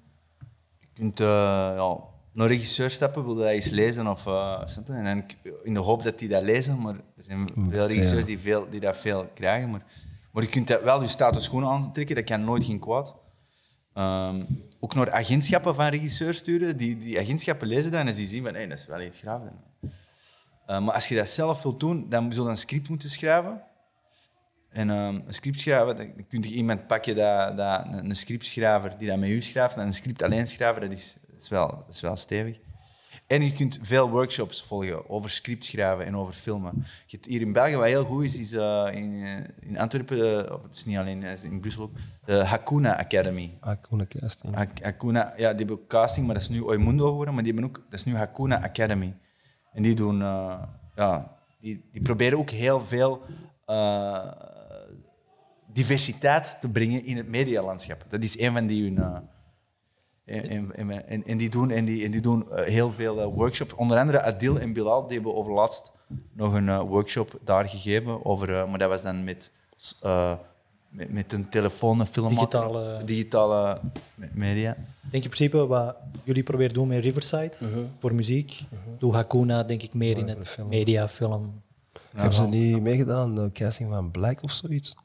Je 0.79 0.87
kunt 0.93 1.19
eh, 1.19 1.27
ja, 1.75 1.97
naar 2.31 2.47
regisseur 2.47 2.89
stappen, 2.89 3.25
wil 3.25 3.35
dat 3.35 3.47
eens 3.47 3.69
lezen 3.69 4.07
of 4.07 4.23
je? 4.23 4.65
En 4.87 5.03
dan 5.03 5.23
in 5.63 5.73
de 5.73 5.79
hoop 5.79 6.03
dat 6.03 6.19
die 6.19 6.29
dat 6.29 6.43
lezen, 6.43 6.81
maar 6.81 6.93
er 6.93 7.23
zijn 7.23 7.49
veel 7.69 7.87
regisseurs 7.87 8.25
die, 8.25 8.39
veel, 8.39 8.69
die 8.69 8.79
dat 8.79 8.97
veel 8.97 9.29
krijgen. 9.33 9.69
Maar, 9.69 9.83
maar 10.31 10.43
je 10.43 10.49
kunt 10.49 10.67
dat 10.67 10.83
wel 10.83 11.01
je 11.01 11.07
status 11.07 11.43
schoenen 11.43 11.69
aantrekken, 11.69 12.15
dat 12.15 12.23
kan 12.23 12.43
nooit 12.43 12.65
geen 12.65 12.79
kwaad. 12.79 13.15
Ehm, 13.93 14.43
ook 14.79 14.95
naar 14.95 15.11
agentschappen 15.11 15.75
van 15.75 15.85
regisseurs 15.85 16.37
sturen. 16.37 16.77
Die, 16.77 16.97
die 16.97 17.19
agentschappen 17.19 17.67
lezen 17.67 17.91
dat 17.91 18.05
en 18.05 18.15
die 18.15 18.27
zien 18.27 18.43
van 18.43 18.53
hey, 18.53 18.67
dat 18.67 18.77
is 18.77 18.87
wel 18.87 19.01
iets 19.01 19.19
graaf. 19.19 19.41
Eh, 20.65 20.79
maar 20.79 20.93
als 20.93 21.07
je 21.07 21.15
dat 21.15 21.29
zelf 21.29 21.63
wilt 21.63 21.79
doen, 21.79 22.09
dan 22.09 22.33
zul 22.33 22.43
je 22.43 22.49
een 22.49 22.57
script 22.57 22.89
moeten 22.89 23.09
schrijven. 23.09 23.61
En 24.69 24.89
ehm, 24.89 25.19
een 25.27 25.33
script 25.33 25.61
schrijven, 25.61 25.95
dan 25.95 26.11
dan 26.15 26.27
kun 26.27 26.41
je 26.41 26.53
iemand 26.53 26.87
pakken, 26.87 27.15
dat, 27.15 27.57
dat, 27.57 27.85
een 27.91 28.15
scriptschrijver 28.15 28.97
die 28.97 29.07
dat 29.07 29.17
met 29.17 29.29
u 29.29 29.41
schrijft, 29.41 29.75
en 29.75 29.85
een 29.85 29.93
script 29.93 30.23
alleen 30.23 30.47
schrijven, 30.47 30.81
dat 30.81 30.91
is, 30.91 31.17
is, 31.37 31.49
wel, 31.49 31.85
is 31.89 32.01
wel 32.01 32.15
stevig. 32.15 32.59
En 33.33 33.43
je 33.43 33.53
kunt 33.53 33.79
veel 33.81 34.09
workshops 34.09 34.63
volgen 34.63 35.09
over 35.09 35.29
script 35.29 35.65
schrijven 35.65 36.05
en 36.05 36.15
over 36.17 36.33
filmen. 36.33 36.71
Je 37.05 37.15
hebt 37.15 37.25
hier 37.25 37.41
in 37.41 37.53
België, 37.53 37.75
wat 37.75 37.85
heel 37.85 38.05
goed 38.05 38.23
is, 38.23 38.37
is 38.39 38.53
eh, 38.53 38.87
in, 38.91 39.23
eh, 39.23 39.69
in 39.69 39.77
Antwerpen, 39.79 40.45
eh, 40.47 40.53
of 40.53 40.63
het 40.63 40.75
is 40.75 40.85
niet 40.85 40.97
alleen, 40.97 41.23
is 41.23 41.43
in 41.43 41.59
Brussel 41.59 41.83
ook, 41.83 41.91
de 42.25 42.33
Hakuna 42.33 42.97
Academy. 42.97 43.57
Coole 43.81 44.07
casting. 44.07 44.55
Ha- 44.55 44.67
Hakuna, 44.81 45.33
ja, 45.37 45.49
die 45.49 45.57
hebben 45.57 45.75
ook 45.75 45.87
casting, 45.87 46.25
maar 46.25 46.35
dat 46.35 46.43
is 46.43 46.49
nu 46.49 46.61
Oimundo 46.61 47.07
geworden, 47.07 47.33
maar 47.33 47.43
die 47.43 47.53
hebben 47.53 47.69
ook, 47.69 47.83
dat 47.89 47.99
is 47.99 48.05
nu 48.05 48.15
Hakuna 48.15 48.63
Academy. 48.63 49.15
En 49.71 49.83
die 49.83 49.95
doen, 49.95 50.17
ja, 50.95 51.37
die, 51.59 51.83
die 51.91 52.01
proberen 52.01 52.37
ook 52.37 52.49
heel 52.49 52.81
veel 52.81 53.21
diversiteit 55.73 56.57
te 56.59 56.69
brengen 56.69 57.05
in 57.05 57.17
het 57.17 57.27
medialandschap. 57.27 58.05
Dat 58.09 58.23
is 58.23 58.39
een 58.39 58.53
van 58.53 58.67
die 58.67 58.83
hun. 58.83 59.27
En, 60.25 60.49
en, 60.49 60.75
en, 60.75 61.07
en- 61.07 61.23
en 61.25 61.37
die 61.37 61.49
doen, 61.49 61.69
en 61.71 61.85
die, 61.85 62.05
en 62.05 62.11
die 62.11 62.21
doen 62.21 62.51
eh, 62.51 62.65
heel 62.65 62.91
veel 62.91 63.19
eh, 63.21 63.25
workshops. 63.25 63.73
Onder 63.75 63.97
andere 63.97 64.21
Adil 64.21 64.59
en 64.59 64.73
Bilal 64.73 65.05
die 65.07 65.13
hebben 65.15 65.35
overlaatst 65.35 65.91
nog 66.33 66.53
een 66.53 66.69
eh, 66.69 66.79
workshop 66.81 67.39
daar 67.43 67.69
gegeven. 67.69 68.25
Over, 68.25 68.69
maar 68.69 68.79
dat 68.79 68.89
was 68.89 69.01
dan 69.01 69.23
met, 69.23 69.51
met, 70.89 71.11
met 71.11 71.33
een 71.33 71.49
telefoon, 71.49 71.99
een 71.99 72.05
film. 72.05 72.27
Digitale- 72.27 73.01
digitale 73.05 73.79
me- 74.15 74.29
media. 74.33 74.71
Ik 74.71 75.11
denk 75.11 75.23
in 75.23 75.29
principe 75.29 75.67
wat 75.67 75.95
jullie 76.23 76.43
proberen 76.43 76.73
doen 76.73 76.87
met 76.87 77.03
Riverside 77.03 77.53
voor 77.97 78.13
muziek, 78.13 78.61
doe 78.99 79.13
Hakuna 79.13 79.63
denk 79.63 79.81
ik 79.83 79.93
meer 79.93 80.17
in 80.17 80.27
het 80.27 80.49
film. 80.49 80.67
media, 80.69 81.07
film. 81.07 81.61
Hebben 82.15 82.33
ze 82.33 82.47
niet 82.47 82.81
meegedaan, 82.81 83.35
de 83.35 83.49
casting 83.53 83.89
van 83.89 84.11
Black 84.11 84.43
of 84.43 84.51
zoiets? 84.51 84.95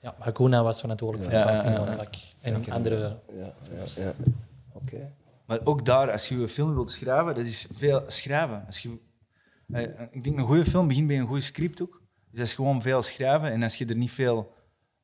Ja, 0.00 0.14
Hakuna 0.18 0.62
was 0.62 0.80
verantwoordelijk 0.80 1.30
voor 1.30 1.38
Ja, 1.38 1.44
de 1.44 1.50
casting 1.52 1.72
ja, 1.74 1.80
ja, 1.80 1.86
van 1.86 1.94
ja. 1.94 2.00
En 2.42 2.70
andere... 2.70 3.16
Ja, 3.28 3.54
ja, 3.70 4.02
ja. 4.02 4.14
Oké. 4.72 5.12
Maar 5.46 5.60
ook 5.64 5.84
daar, 5.84 6.12
als 6.12 6.28
je 6.28 6.34
een 6.34 6.48
film 6.48 6.74
wilt 6.74 6.90
schrijven, 6.90 7.34
dat 7.34 7.46
is 7.46 7.66
veel 7.72 8.04
schrijven. 8.06 8.66
Als 8.66 8.78
je, 8.78 8.98
eh, 9.72 9.82
ik 10.10 10.24
denk 10.24 10.38
een 10.38 10.46
goede 10.46 10.64
film 10.64 10.88
begint 10.88 11.06
bij 11.06 11.18
een 11.18 11.26
goed 11.26 11.42
script 11.42 11.82
ook. 11.82 12.02
Dus 12.30 12.38
dat 12.38 12.46
is 12.46 12.54
gewoon 12.54 12.82
veel 12.82 13.02
schrijven. 13.02 13.52
En 13.52 13.62
als 13.62 13.76
je 13.76 13.86
er 13.86 13.96
niet 13.96 14.12
veel 14.12 14.54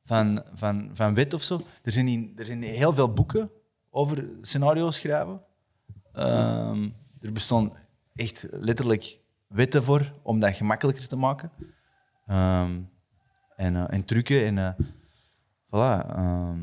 van, 0.05 0.43
van, 0.53 0.89
van 0.93 1.13
weet 1.13 1.33
of 1.33 1.41
zo. 1.41 1.61
Er 1.83 1.91
zijn, 1.91 2.07
in, 2.07 2.33
er 2.35 2.45
zijn 2.45 2.63
heel 2.63 2.93
veel 2.93 3.13
boeken 3.13 3.51
over 3.89 4.25
scenario's 4.41 4.95
schrijven. 4.95 5.41
Ehm, 6.13 6.89
er 7.21 7.33
bestaan 7.33 7.73
echt 8.15 8.47
letterlijk 8.51 9.19
wetten 9.47 9.83
voor 9.83 10.13
om 10.21 10.39
dat 10.39 10.55
gemakkelijker 10.55 11.07
te 11.07 11.15
maken. 11.15 11.51
Ehm, 12.27 12.79
en, 13.55 13.75
eh, 13.75 13.85
en 13.87 14.05
trucken. 14.05 14.45
En 14.45 14.57
eh, 14.57 14.85
voilà. 15.67 16.09
ehm, 16.09 16.59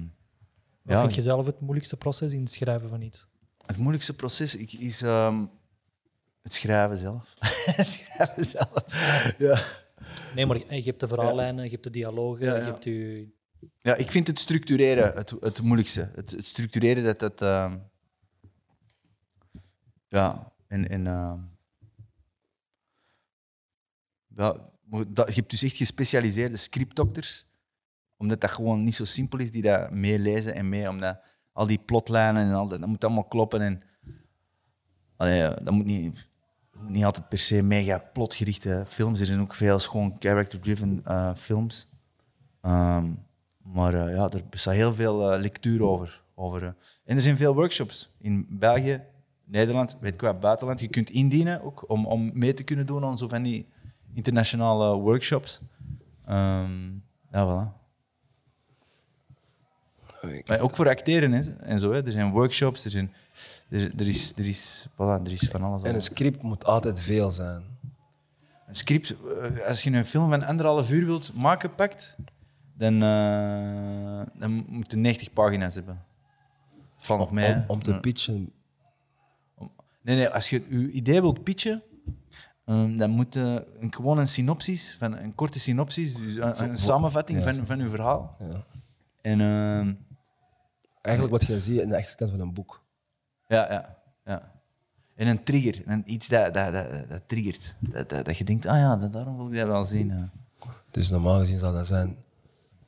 Wat 0.87 0.99
vind 0.99 1.15
je 1.15 1.23
zelf 1.23 1.47
het 1.47 1.61
moeilijkste 1.61 1.97
proces 1.97 2.33
in 2.33 2.41
het 2.41 2.51
schrijven 2.51 2.89
van 2.89 3.01
iets? 3.01 3.27
het 3.67 3.77
moeilijkste 3.77 4.15
proces 4.15 4.57
is 4.57 5.03
ehm, 5.03 5.47
het 6.43 6.53
schrijven 6.53 6.97
zelf. 6.99 7.35
het 7.81 7.91
schrijven 7.91 8.45
zelf. 8.45 8.85
Ja. 9.39 9.63
Nee, 10.35 10.47
maar 10.47 10.75
je 10.75 10.83
hebt 10.83 11.01
de 11.01 11.09
verhaallijnen, 11.09 11.65
je 11.65 11.71
hebt 11.71 11.85
de 11.85 11.91
dialogen, 11.91 12.45
je 12.45 12.51
hebt 12.51 12.85
je... 12.85 13.29
ja, 13.79 13.95
ik 13.95 14.11
vind 14.11 14.27
het 14.27 14.39
structureren 14.39 15.15
het, 15.15 15.35
het 15.41 15.63
moeilijkste. 15.63 16.11
Het, 16.15 16.31
het 16.31 16.47
structureren 16.47 17.05
dat 17.05 17.19
dat. 17.19 17.43
ehm, 17.43 17.79
ja, 20.09 20.53
en. 20.67 20.89
en 20.89 21.07
ehm, 21.07 21.39
ja, 24.37 24.71
dat, 25.09 25.29
je 25.29 25.41
hebt 25.41 25.51
dus 25.51 25.63
echt 25.63 25.77
gespecialiseerde 25.77 26.57
scriptdokters, 26.57 27.47
omdat 28.17 28.41
dat 28.41 28.51
gewoon 28.51 28.83
niet 28.83 28.95
zo 28.95 29.05
simpel 29.05 29.39
is, 29.39 29.51
die 29.51 29.63
dat 29.63 29.91
meelezen 29.91 30.55
en 30.55 30.69
mee, 30.69 30.89
omdat 30.89 31.21
al 31.53 31.67
die 31.67 31.79
plotlijnen 31.79 32.47
en 32.47 32.55
al 32.55 32.69
dat, 32.69 32.81
dat 32.81 32.89
moet 32.89 33.05
allemaal 33.05 33.25
kloppen. 33.25 33.61
En, 33.61 33.81
allee, 35.17 35.37
ja, 35.37 35.51
dat 35.51 35.75
moet 35.75 35.85
niet, 35.85 36.29
niet 36.81 37.05
altijd 37.05 37.29
per 37.29 37.39
se 37.39 37.63
mega 37.63 37.99
plotgerichte 38.13 38.85
films. 38.89 39.21
Er 39.21 39.27
zijn 39.27 39.41
ook 39.41 39.55
veel 39.55 39.79
gewoon 39.79 40.17
character-driven 40.19 41.01
eh, 41.05 41.35
films. 41.35 41.89
Ehm, 42.61 43.07
maar 43.73 43.95
eh, 43.95 44.15
ja, 44.15 44.29
er 44.31 44.43
bestaat 44.51 44.75
heel 44.75 44.95
veel 44.95 45.33
eh, 45.33 45.41
lectuur 45.41 45.83
over. 45.83 46.23
over 46.35 46.63
eh. 46.63 46.69
En 47.05 47.17
er 47.17 47.21
zijn 47.21 47.37
veel 47.37 47.55
workshops 47.55 48.11
in 48.19 48.47
België, 48.51 49.03
Nederland, 49.45 49.97
weet 50.01 50.15
ik 50.15 50.21
wat, 50.21 50.41
buitenland. 50.41 50.81
Je 50.81 50.89
kunt 50.89 51.11
indienen 51.11 51.63
ook 51.63 51.91
om, 51.91 52.07
om 52.07 52.31
mee 52.35 52.55
te 52.55 52.65
kunnen 52.65 52.87
doen 52.87 53.05
aan 53.05 53.19
zo 53.19 53.29
van 53.29 53.43
die 53.43 53.69
internationale 54.13 54.97
workshops. 54.97 55.61
Ehm, 56.25 56.93
ja, 57.31 57.47
voilà. 57.47 57.76
Maar 60.23 60.61
ook 60.61 60.77
voor 60.77 60.89
acteren 60.89 61.33
hè, 61.33 61.57
en 61.57 61.79
zo. 61.79 61.93
Hè. 61.93 62.05
Er 62.07 62.13
zijn 62.13 62.31
workshops, 62.31 62.85
er, 62.85 62.91
zijn, 62.91 63.13
er, 63.69 63.93
er, 63.97 64.07
is, 64.07 64.33
er, 64.37 64.49
is, 64.49 64.87
voilà, 64.93 65.25
er 65.25 65.33
is 65.33 65.49
van 65.51 65.63
alles. 65.63 65.83
En 65.83 65.95
een 65.95 66.03
script 66.03 66.43
moet 66.43 66.65
altijd 66.65 67.01
veel 67.01 67.31
zijn. 67.31 67.63
Een 68.67 68.75
script, 68.75 69.15
eh, 69.41 69.67
als 69.67 69.83
je 69.83 69.91
een 69.91 70.05
film 70.05 70.29
van 70.31 70.43
anderhalf 70.43 70.91
uur 70.91 71.07
wilt 71.07 71.33
maken, 71.35 71.75
pakt, 71.75 72.17
dan, 72.75 73.03
eh, 73.03 74.41
dan 74.41 74.65
moet 74.69 74.91
je 74.91 74.97
90 74.97 75.33
pagina's 75.33 75.75
hebben. 75.75 76.05
Van 76.97 77.19
nog 77.19 77.31
mij. 77.31 77.55
Om, 77.55 77.65
om 77.67 77.83
te 77.83 78.01
pitchen. 78.01 78.53
Nee, 80.03 80.17
nee, 80.17 80.29
als 80.29 80.51
je 80.51 80.63
je 80.69 80.91
idee 80.91 81.21
wilt 81.21 81.43
pitchen, 81.43 81.83
ehm, 82.65 82.97
dan 82.97 83.11
moet 83.11 83.35
je 83.35 83.67
een, 83.81 83.95
gewoon 83.95 84.19
een 84.19 84.29
synopsis, 84.29 84.97
van, 84.99 85.17
een 85.17 85.35
korte 85.35 85.59
synopsis, 85.59 86.15
dus 86.15 86.35
een, 86.35 86.63
een 86.63 86.79
samenvatting 86.79 87.45
Ja, 87.45 87.53
van, 87.53 87.67
van 87.67 87.79
je 87.79 87.89
verhaal. 87.89 88.37
Ja. 88.51 88.65
En 89.21 89.41
ehm, 89.41 89.93
Eigenlijk 91.07 91.31
wat 91.39 91.47
je 91.47 91.61
ziet 91.61 91.81
in 91.81 91.89
de 91.89 91.97
achterkant 91.97 92.31
van 92.31 92.41
een 92.41 92.53
boek. 92.55 92.85
ja, 93.47 93.73
ja, 93.73 93.97
ja. 94.25 94.55
En 95.15 95.27
een 95.27 95.45
trigger, 95.45 95.83
en 95.87 96.03
iets 96.13 96.29
dat, 96.29 96.55
dat, 96.55 96.73
dat, 96.73 97.09
dat 97.09 97.23
triggert. 97.27 97.75
Dat, 97.81 98.09
dat, 98.09 98.25
dat 98.25 98.37
je 98.39 98.45
denkt, 98.45 98.67
ah 98.67 98.77
ja, 98.77 98.97
dat, 98.97 99.13
daarom 99.13 99.37
wil 99.37 99.47
ik 99.51 99.57
dat 99.59 99.67
wel 99.67 99.85
zien. 99.85 100.09
ja. 100.09 100.31
Dus 100.91 101.11
normaal 101.11 101.39
gezien 101.39 101.59
zou 101.59 101.75
dat 101.75 101.87
zijn... 101.87 102.17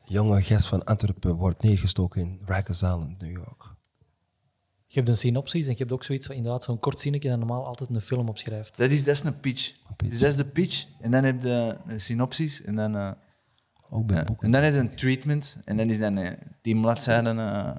Jonge 0.04 0.42
gast 0.42 0.66
van 0.66 0.84
Antwerpen 0.84 1.34
wordt 1.34 1.62
neergestoken 1.62 2.20
in 2.20 2.40
Rikers 2.46 2.82
Island, 2.82 3.20
New 3.20 3.30
York. 3.30 3.62
Je 4.86 4.94
hebt 4.96 5.08
een 5.08 5.16
synopsis 5.16 5.64
en 5.66 5.70
je 5.72 5.76
hebt 5.78 5.92
ook 5.92 6.04
zoiets, 6.04 6.28
inderdaad, 6.28 6.64
zo'n 6.64 6.78
kort 6.78 7.00
zinnetje 7.00 7.28
dat 7.28 7.38
normaal 7.38 7.66
altijd 7.66 7.90
een 7.90 8.00
film 8.00 8.28
opschrijft. 8.28 8.76
Dat 8.76 8.90
is, 8.90 9.04
dat 9.04 9.14
is 9.14 9.22
een 9.22 9.40
pitch. 9.40 9.72
pitch. 9.96 10.10
Dus 10.10 10.20
dat 10.20 10.28
is 10.30 10.36
de 10.36 10.44
pitch. 10.44 10.86
En 11.00 11.10
dan 11.10 11.24
heb 11.24 11.42
je 11.42 11.76
een 11.86 12.00
synopsis. 12.00 12.62
En 12.62 12.74
dan, 12.74 12.96
eh, 12.96 13.10
Ook 13.90 14.06
bij 14.06 14.16
ja. 14.16 14.24
boeken. 14.24 14.46
en 14.46 14.52
dan 14.52 14.62
heb 14.62 14.72
je 14.72 14.78
een 14.78 14.94
treatment. 14.96 15.58
En 15.64 15.76
dan 15.76 15.90
is 15.90 15.98
dan 15.98 16.18
eh, 16.18 16.32
tien 16.60 16.80
bladzijden. 16.80 17.38
eh, 17.38 17.70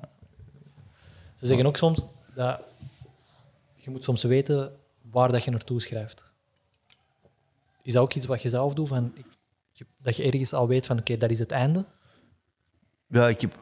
Ze 1.39 1.45
zeggen 1.45 1.65
ook 1.65 1.78
soms 1.78 2.06
dat 2.36 2.62
je 3.75 3.89
moet 3.89 4.04
soms 4.04 4.23
weten 4.23 4.75
waar 5.02 5.32
dat 5.32 5.43
je 5.43 5.52
naartoe 5.52 5.82
schrijft. 5.82 6.23
Is 7.82 7.93
dat 7.93 8.04
ook 8.04 8.13
iets 8.13 8.25
wat 8.25 8.41
je 8.41 8.49
zelf 8.49 8.73
doet? 8.73 8.88
Van, 8.88 9.13
dat 10.02 10.15
je 10.15 10.23
ergens 10.23 10.54
al 10.54 10.67
weet 10.67 10.86
van 10.86 10.99
oké, 10.99 11.17
dat 11.17 11.32
is 11.32 11.39
het 11.39 11.52
einde? 11.52 11.86
ja, 13.08 13.28
ik 13.28 13.41
heb 13.41 13.60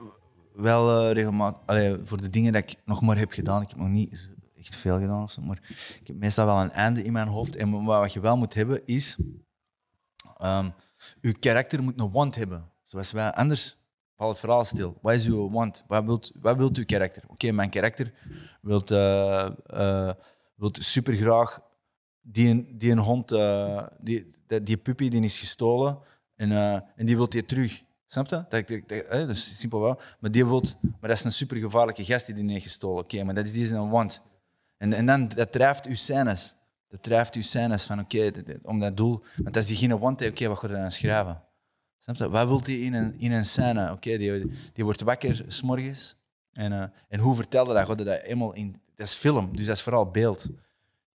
wel 0.54 1.00
eh, 1.00 1.14
regelmatig... 1.14 1.62
allee, 1.66 1.98
voor 2.04 2.22
de 2.22 2.30
dingen 2.30 2.54
dat 2.54 2.64
ik 2.64 2.76
nog 2.86 3.02
maar 3.02 3.18
heb 3.18 3.32
gedaan, 3.32 3.62
ik 3.62 3.70
heb 3.70 3.78
nog 3.78 3.88
niet 3.88 4.30
echt 4.56 4.76
veel 4.76 5.00
gedaan 5.00 5.24
of 5.24 5.32
zo, 5.32 5.42
maar 5.42 5.60
ik 6.02 6.08
heb 6.08 6.16
meestal 6.16 6.46
wel 6.46 6.62
een 6.62 6.72
einde 6.72 7.04
in 7.04 7.12
mijn 7.12 7.28
hoofd. 7.28 7.56
En 7.56 7.84
wat 7.84 8.14
je 8.14 8.20
wel 8.20 8.38
moet 8.38 8.54
hebben, 8.54 8.82
is... 8.86 9.18
ehm 10.38 10.70
je 11.22 11.40
karakter 11.40 11.84
moet 11.84 12.00
een 12.00 12.12
want 12.12 12.36
hebben. 12.36 12.72
Zoals 12.84 13.12
wij... 13.12 13.34
Anders 13.34 13.77
valt 14.18 14.32
het 14.32 14.40
verhaal 14.40 14.64
stil. 14.64 14.98
Wat 15.02 15.14
is 15.14 15.26
uw 15.26 15.50
want? 15.50 15.84
Wat 15.88 16.04
wilt, 16.04 16.32
wat 16.42 16.58
wilt 16.58 16.78
uw 16.78 16.86
karakter? 16.86 17.24
Oké, 17.28 17.52
mijn 17.52 17.70
karakter 17.70 18.14
wilt, 18.62 18.92
eh 18.92 19.50
eh, 19.66 20.12
wilt 20.56 20.84
super 20.84 21.16
graag 21.16 21.62
die, 22.22 22.76
die 22.78 22.92
een 22.92 22.98
hond, 22.98 23.32
eh, 23.32 23.86
die, 24.00 24.28
die, 24.48 24.64
die 24.64 24.78
puppy 24.78 25.10
die 25.10 25.22
is 25.22 25.40
gestolen 25.40 26.00
en, 26.36 26.52
en 26.96 27.06
die 27.06 27.16
wilt 27.16 27.32
die 27.32 27.46
terug. 27.46 27.84
Snap 28.08 28.28
je? 28.28 28.46
Dat, 28.50 28.68
dat, 28.68 28.88
dat, 28.88 29.10
dat 29.10 29.30
is 29.30 29.60
simpel 29.60 29.80
wel. 29.80 30.00
Maar 30.20 30.32
die 30.32 30.46
wilt, 30.46 30.78
maar 30.82 31.10
dat 31.10 31.18
is 31.18 31.24
een 31.24 31.32
super 31.32 31.58
gevaarlijke 31.58 32.04
gast 32.06 32.26
die 32.26 32.36
die 32.36 32.52
heeft 32.52 32.64
gestolen. 32.64 33.04
Oké, 33.04 33.24
maar 33.24 33.34
dat 33.34 33.46
is 33.46 33.54
die 33.54 33.64
is 33.64 33.72
een 33.72 33.90
want. 33.90 34.22
En, 34.78 34.94
en 34.94 35.06
dan 35.06 35.28
dat 35.28 35.52
drijft 35.52 35.86
uw 35.86 35.96
scènes. 35.96 36.56
Dat 36.88 37.04
drijft 37.04 37.36
uw 37.36 37.42
scènes 37.42 37.86
van 37.86 38.00
oké, 38.00 38.32
om 38.64 38.80
dat 38.80 38.98
doel. 38.98 39.24
Want 39.44 39.56
als 39.56 39.66
diegene 39.66 40.00
want 40.00 40.26
oké, 40.26 40.48
wat 40.48 40.60
ga 40.60 40.68
je 40.68 40.74
dan 40.74 40.92
schrijven? 40.92 41.42
Snap 41.98 42.16
je? 42.16 42.30
Wat 42.30 42.48
wilt 42.48 42.66
hij 42.68 42.76
in 42.80 42.94
een, 42.94 43.14
in 43.20 43.32
een 43.32 43.46
scène? 43.46 43.92
Oké, 43.92 44.18
die, 44.18 44.52
die 44.74 44.84
wordt 44.84 45.02
wakker 45.02 45.44
s'morgens. 45.48 46.16
En, 46.54 46.72
eh, 46.74 46.84
en 47.10 47.20
hoe 47.20 47.36
vertelde 47.36 47.74
dat? 47.74 47.88
Hij 47.88 47.96
dat 47.96 48.22
eenmaal 48.22 48.54
in... 48.54 48.82
Dat 48.96 49.08
is 49.08 49.14
film, 49.14 49.56
dus 49.56 49.66
dat 49.66 49.76
is 49.76 49.82
vooral 49.82 50.12
beeld. 50.12 50.48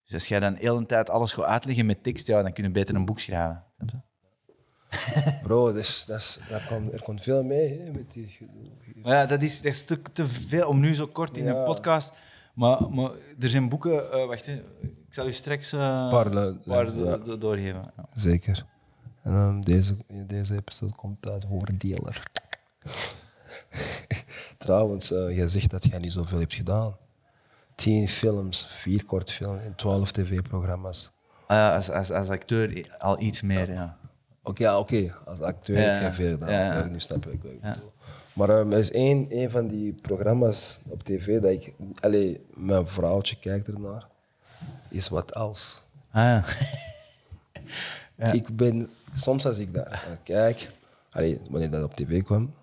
Dus 0.04 0.12
als 0.14 0.26
jij 0.28 0.40
dan 0.40 0.52
de 0.54 0.58
hele 0.60 0.86
tijd 0.86 1.10
alles 1.10 1.32
gaat 1.32 1.44
uitleggen 1.44 1.86
met 1.86 2.02
tekst, 2.02 2.26
ja, 2.26 2.42
dan 2.42 2.52
kun 2.52 2.64
je 2.64 2.70
beter 2.70 2.94
een 2.94 3.04
boek 3.04 3.20
schrijven. 3.20 3.64
Snap 3.76 3.90
je? 3.90 4.00
Bro, 5.42 5.72
dus, 5.72 6.04
dat 6.06 6.18
is, 6.18 6.38
dat 6.48 6.66
komt, 6.66 6.92
er 6.92 7.02
komt 7.02 7.22
veel 7.22 7.44
mee 7.44 7.80
hè, 7.80 7.90
met 7.92 8.12
die. 8.12 8.38
Maar 8.94 9.12
ja, 9.16 9.26
dat 9.26 9.42
is, 9.42 9.56
dat 9.62 9.72
is 9.72 9.84
te, 9.84 10.02
te 10.12 10.26
veel 10.26 10.68
om 10.68 10.80
nu 10.80 10.94
zo 10.94 11.06
kort 11.06 11.36
in 11.36 11.44
Ja. 11.44 11.54
een 11.58 11.64
podcast. 11.64 12.12
Maar, 12.54 12.90
maar 12.90 13.10
er 13.40 13.48
zijn 13.48 13.68
boeken. 13.68 14.12
eh, 14.12 14.26
wacht, 14.26 14.46
hè. 14.46 14.52
ik 14.82 15.14
zal 15.14 15.26
u 15.26 15.32
straks 15.32 15.72
eh, 15.72 15.80
een 16.00 16.08
Paar 16.08 16.30
do- 16.30 17.18
do- 17.24 17.38
doorgeven. 17.38 17.80
Ja. 17.96 18.06
Zeker. 18.12 18.66
En 19.22 19.32
dan 19.32 19.60
deze, 19.60 19.96
deze 20.26 20.54
episode 20.54 20.94
komt 20.94 21.28
uit 21.28 21.44
Hoordeler. 21.44 22.22
Trouwens, 24.58 25.12
eh 25.12 25.36
jij 25.36 25.48
zegt 25.48 25.70
dat 25.70 25.84
jij 25.84 25.98
niet 25.98 26.12
zoveel 26.12 26.38
hebt 26.38 26.54
gedaan. 26.54 26.96
tien 27.74 28.08
films, 28.08 28.66
vier 28.66 29.04
kortfilms 29.04 29.62
en 29.62 29.74
twaalf 29.74 30.12
tv-programma's. 30.12 31.10
Ah 31.46 31.56
ja, 31.56 31.74
als, 31.74 31.90
als, 31.90 32.10
als 32.10 32.28
acteur 32.28 32.96
al 32.98 33.20
iets 33.20 33.42
meer, 33.42 33.72
ja. 33.72 33.96
Oké, 34.42 34.62
ja, 34.62 34.78
oké. 34.78 35.14
als 35.24 35.40
acteur 35.40 35.80
Ja, 35.80 35.88
heb 35.88 36.02
je 36.02 36.22
veel 36.22 36.30
gedaan. 36.32 36.50
ja, 36.50 36.64
ja. 36.64 36.78
Ja, 36.78 36.88
nu 36.88 37.00
snap 37.00 37.26
ik 37.26 37.42
wat 37.42 37.52
ik 37.52 37.60
bedoel. 37.60 37.92
Maar 38.32 38.48
ehm, 38.48 38.72
er 38.72 38.78
is 38.78 38.90
één, 38.90 39.30
één 39.30 39.50
van 39.50 39.66
die 39.66 39.92
programma's 39.92 40.80
op 40.88 41.02
tv 41.02 41.40
dat 41.40 41.50
ik... 41.50 41.74
Allee, 42.00 42.44
mijn 42.54 42.86
vrouwtje 42.86 43.36
kijkt 43.36 43.68
ernaar. 43.68 44.06
Is 44.88 45.08
wat 45.08 45.34
als. 45.34 45.82
Ah 46.10 46.22
ja. 46.22 46.44
Ik 48.32 48.56
ben... 48.56 48.88
Soms 49.14 49.46
als 49.46 49.58
ik 49.58 49.74
daar 49.74 50.18
kijk... 50.22 50.70
Allee, 51.10 51.40
wanneer 51.50 51.70
dat 51.70 51.84
op 51.84 51.94
tv 51.94 52.22
kwam... 52.22 52.54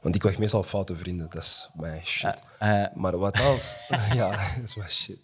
Want 0.00 0.14
ik 0.14 0.20
krijg 0.20 0.38
meestal 0.38 0.62
foute 0.62 0.96
vrienden. 0.96 1.26
Dat 1.30 1.42
is 1.42 1.70
mijn 1.74 2.06
shit. 2.06 2.34
Ah, 2.58 2.86
Maar 2.94 3.18
wat 3.18 3.40
als... 3.40 3.76
ja, 4.14 4.30
dat 4.30 4.64
is 4.64 4.74
mijn 4.76 4.90
shit. 4.90 5.18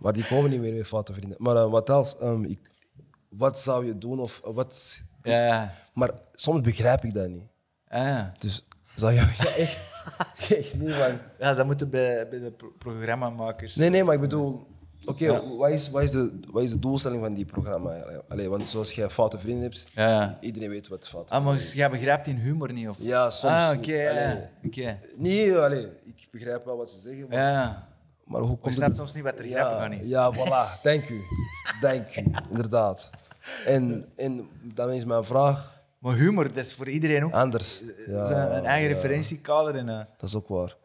Maar 0.00 0.12
die 0.12 0.26
komen 0.26 0.50
niet 0.50 0.60
meer 0.60 0.72
met 0.74 0.86
foute 0.86 1.12
vrienden. 1.12 1.36
Maar 1.40 1.56
eh, 1.56 1.70
wat 1.70 1.90
als... 1.90 2.18
ehm, 2.18 2.44
ik, 2.44 2.70
wat 3.28 3.58
zou 3.60 3.86
je 3.86 3.98
doen 3.98 4.18
of 4.20 4.40
wat... 4.44 5.00
ja. 5.22 5.72
Maar 5.94 6.10
soms 6.32 6.60
begrijp 6.60 7.04
ik 7.04 7.14
dat 7.14 7.28
niet. 7.28 7.44
Ja. 7.90 8.32
Dus 8.38 8.64
zou 8.96 9.12
je 9.12 9.18
ja, 9.38 9.44
echt, 9.56 9.90
echt 10.50 10.74
niet, 10.74 10.88
man. 10.98 11.18
Ja, 11.38 11.54
dat 11.54 11.66
moeten 11.66 11.90
bij, 11.90 12.28
bij 12.28 12.38
de 12.40 12.50
pro- 12.50 12.72
programmamakers. 12.78 13.74
Nee, 13.74 13.90
nee, 13.90 14.04
maar 14.04 14.14
ik 14.14 14.20
bedoel, 14.20 14.66
oké, 15.06 15.56
wat, 15.56 15.70
is, 15.70 15.90
wat, 15.90 16.02
is 16.02 16.10
de, 16.10 16.40
wat 16.50 16.62
is 16.62 16.70
de 16.70 16.78
doelstelling 16.78 17.22
van 17.22 17.34
die 17.34 17.44
programma? 17.44 17.94
Allee, 18.28 18.48
want 18.48 18.66
zoals 18.66 18.92
jij 18.92 19.10
foute 19.10 19.38
vrienden 19.38 19.62
hebt, 19.62 19.88
Ja, 19.94 20.08
ja. 20.08 20.38
iedereen 20.40 20.68
weet 20.70 20.88
wat 20.88 21.08
fout 21.08 21.30
Ah, 21.30 21.44
maar 21.44 21.56
jij 21.56 21.90
begrijpt 21.90 22.24
die 22.24 22.34
humor 22.34 22.72
niet? 22.72 22.88
Of? 22.88 22.96
Ja, 23.00 23.30
soms 23.30 23.52
Ah, 23.54 23.74
oké. 23.78 23.92
ja, 23.94 24.12
ja. 24.20 24.48
Oké. 24.64 24.98
Nee, 25.16 25.56
allee, 25.56 25.86
ik 26.04 26.28
begrijp 26.30 26.64
wel 26.64 26.76
wat 26.76 26.90
ze 26.90 26.98
zeggen, 26.98 27.26
maar, 27.28 27.38
Ja, 27.38 27.50
ja. 27.50 27.88
maar 28.24 28.40
hoe 28.40 28.58
komt 28.58 28.76
het? 28.80 28.96
soms 28.96 29.14
niet 29.14 29.24
wat 29.24 29.38
er 29.38 29.46
ja, 29.48 29.58
grappig 29.60 29.78
aan 29.84 29.92
is. 29.92 30.08
Ja, 30.08 30.32
voilà, 30.34 30.82
dank 30.82 31.08
u. 31.08 31.20
Dank 31.80 32.16
u, 32.16 32.30
inderdaad. 32.50 33.10
En, 33.66 34.08
en 34.16 34.48
dan 34.62 34.90
is 34.90 35.04
mijn 35.04 35.24
vraag 35.24 35.72
Maar 35.98 36.14
humor, 36.14 36.48
dat 36.48 36.64
is 36.64 36.74
voor 36.74 36.88
iedereen 36.88 37.24
ook 37.24 37.32
anders. 37.32 37.80
is 37.82 37.88
een, 38.06 38.56
een 38.56 38.64
eigen 38.64 38.88
referentiekader. 38.88 39.76
En, 39.76 39.88
eh, 39.88 39.98
Dat 40.16 40.28
is 40.28 40.34
ook 40.34 40.48
waar. 40.48 40.76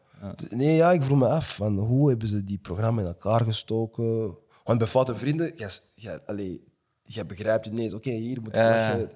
Nee, 0.48 0.76
ja, 0.76 0.92
ik 0.92 1.02
vroeg 1.02 1.18
me 1.18 1.28
af, 1.28 1.54
van, 1.54 1.78
hoe 1.78 2.08
hebben 2.08 2.28
ze 2.28 2.44
die 2.44 2.58
programma 2.58 3.00
in 3.00 3.06
elkaar 3.06 3.40
gestoken? 3.40 4.36
Want 4.64 4.78
bij 4.78 4.86
Foute 4.86 5.14
Vrienden, 5.14 5.52
jij, 5.56 5.70
jij, 5.94 6.20
allee, 6.26 6.64
jij 7.02 7.26
begrijpt 7.26 7.64
het 7.64 7.74
niet. 7.74 7.94
Oké, 7.94 8.10
hier 8.10 8.42
moet 8.42 8.54
je 8.54 8.60
Ja, 8.60 8.68
lachen. 8.68 9.10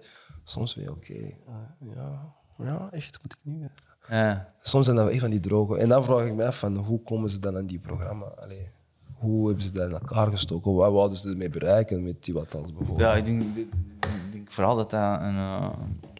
Soms 0.44 0.74
weer, 0.74 0.90
oké, 0.90 1.12
eh, 1.14 1.94
ja, 1.94 2.34
ja, 2.58 2.88
echt, 2.90 3.18
moet 3.22 3.32
ik 3.32 3.38
nu... 3.42 3.68
ja. 4.08 4.54
Soms 4.60 4.84
zijn 4.84 4.96
dat 4.96 5.08
echt 5.08 5.20
van 5.20 5.30
die 5.30 5.40
droge. 5.40 5.78
En 5.78 5.88
dan 5.88 6.04
vraag 6.04 6.26
ik 6.26 6.34
me 6.34 6.46
af, 6.46 6.58
van, 6.58 6.76
hoe 6.76 7.02
komen 7.02 7.30
ze 7.30 7.38
dan 7.38 7.56
aan 7.56 7.66
die 7.66 7.78
programma? 7.78 8.24
Allee, 8.24 8.70
hoe 9.14 9.46
hebben 9.46 9.64
ze 9.64 9.70
dat 9.70 9.86
in 9.88 9.92
elkaar 9.92 10.28
gestoken? 10.28 10.74
Wat 10.74 10.92
wouden 10.92 11.18
ze 11.18 11.28
ermee 11.30 11.50
bereiken 11.50 12.02
met 12.02 12.24
die 12.24 12.34
wat 12.34 12.54
als 12.54 12.72
bijvoorbeeld? 12.72 13.00
ja, 13.08 13.14
ik 13.14 13.24
denk, 13.24 13.56
ik 13.56 14.32
denk 14.32 14.50
vooral 14.50 14.76
dat 14.76 14.90
dat 14.90 15.20
een 15.20 15.36
eh, 15.36 15.70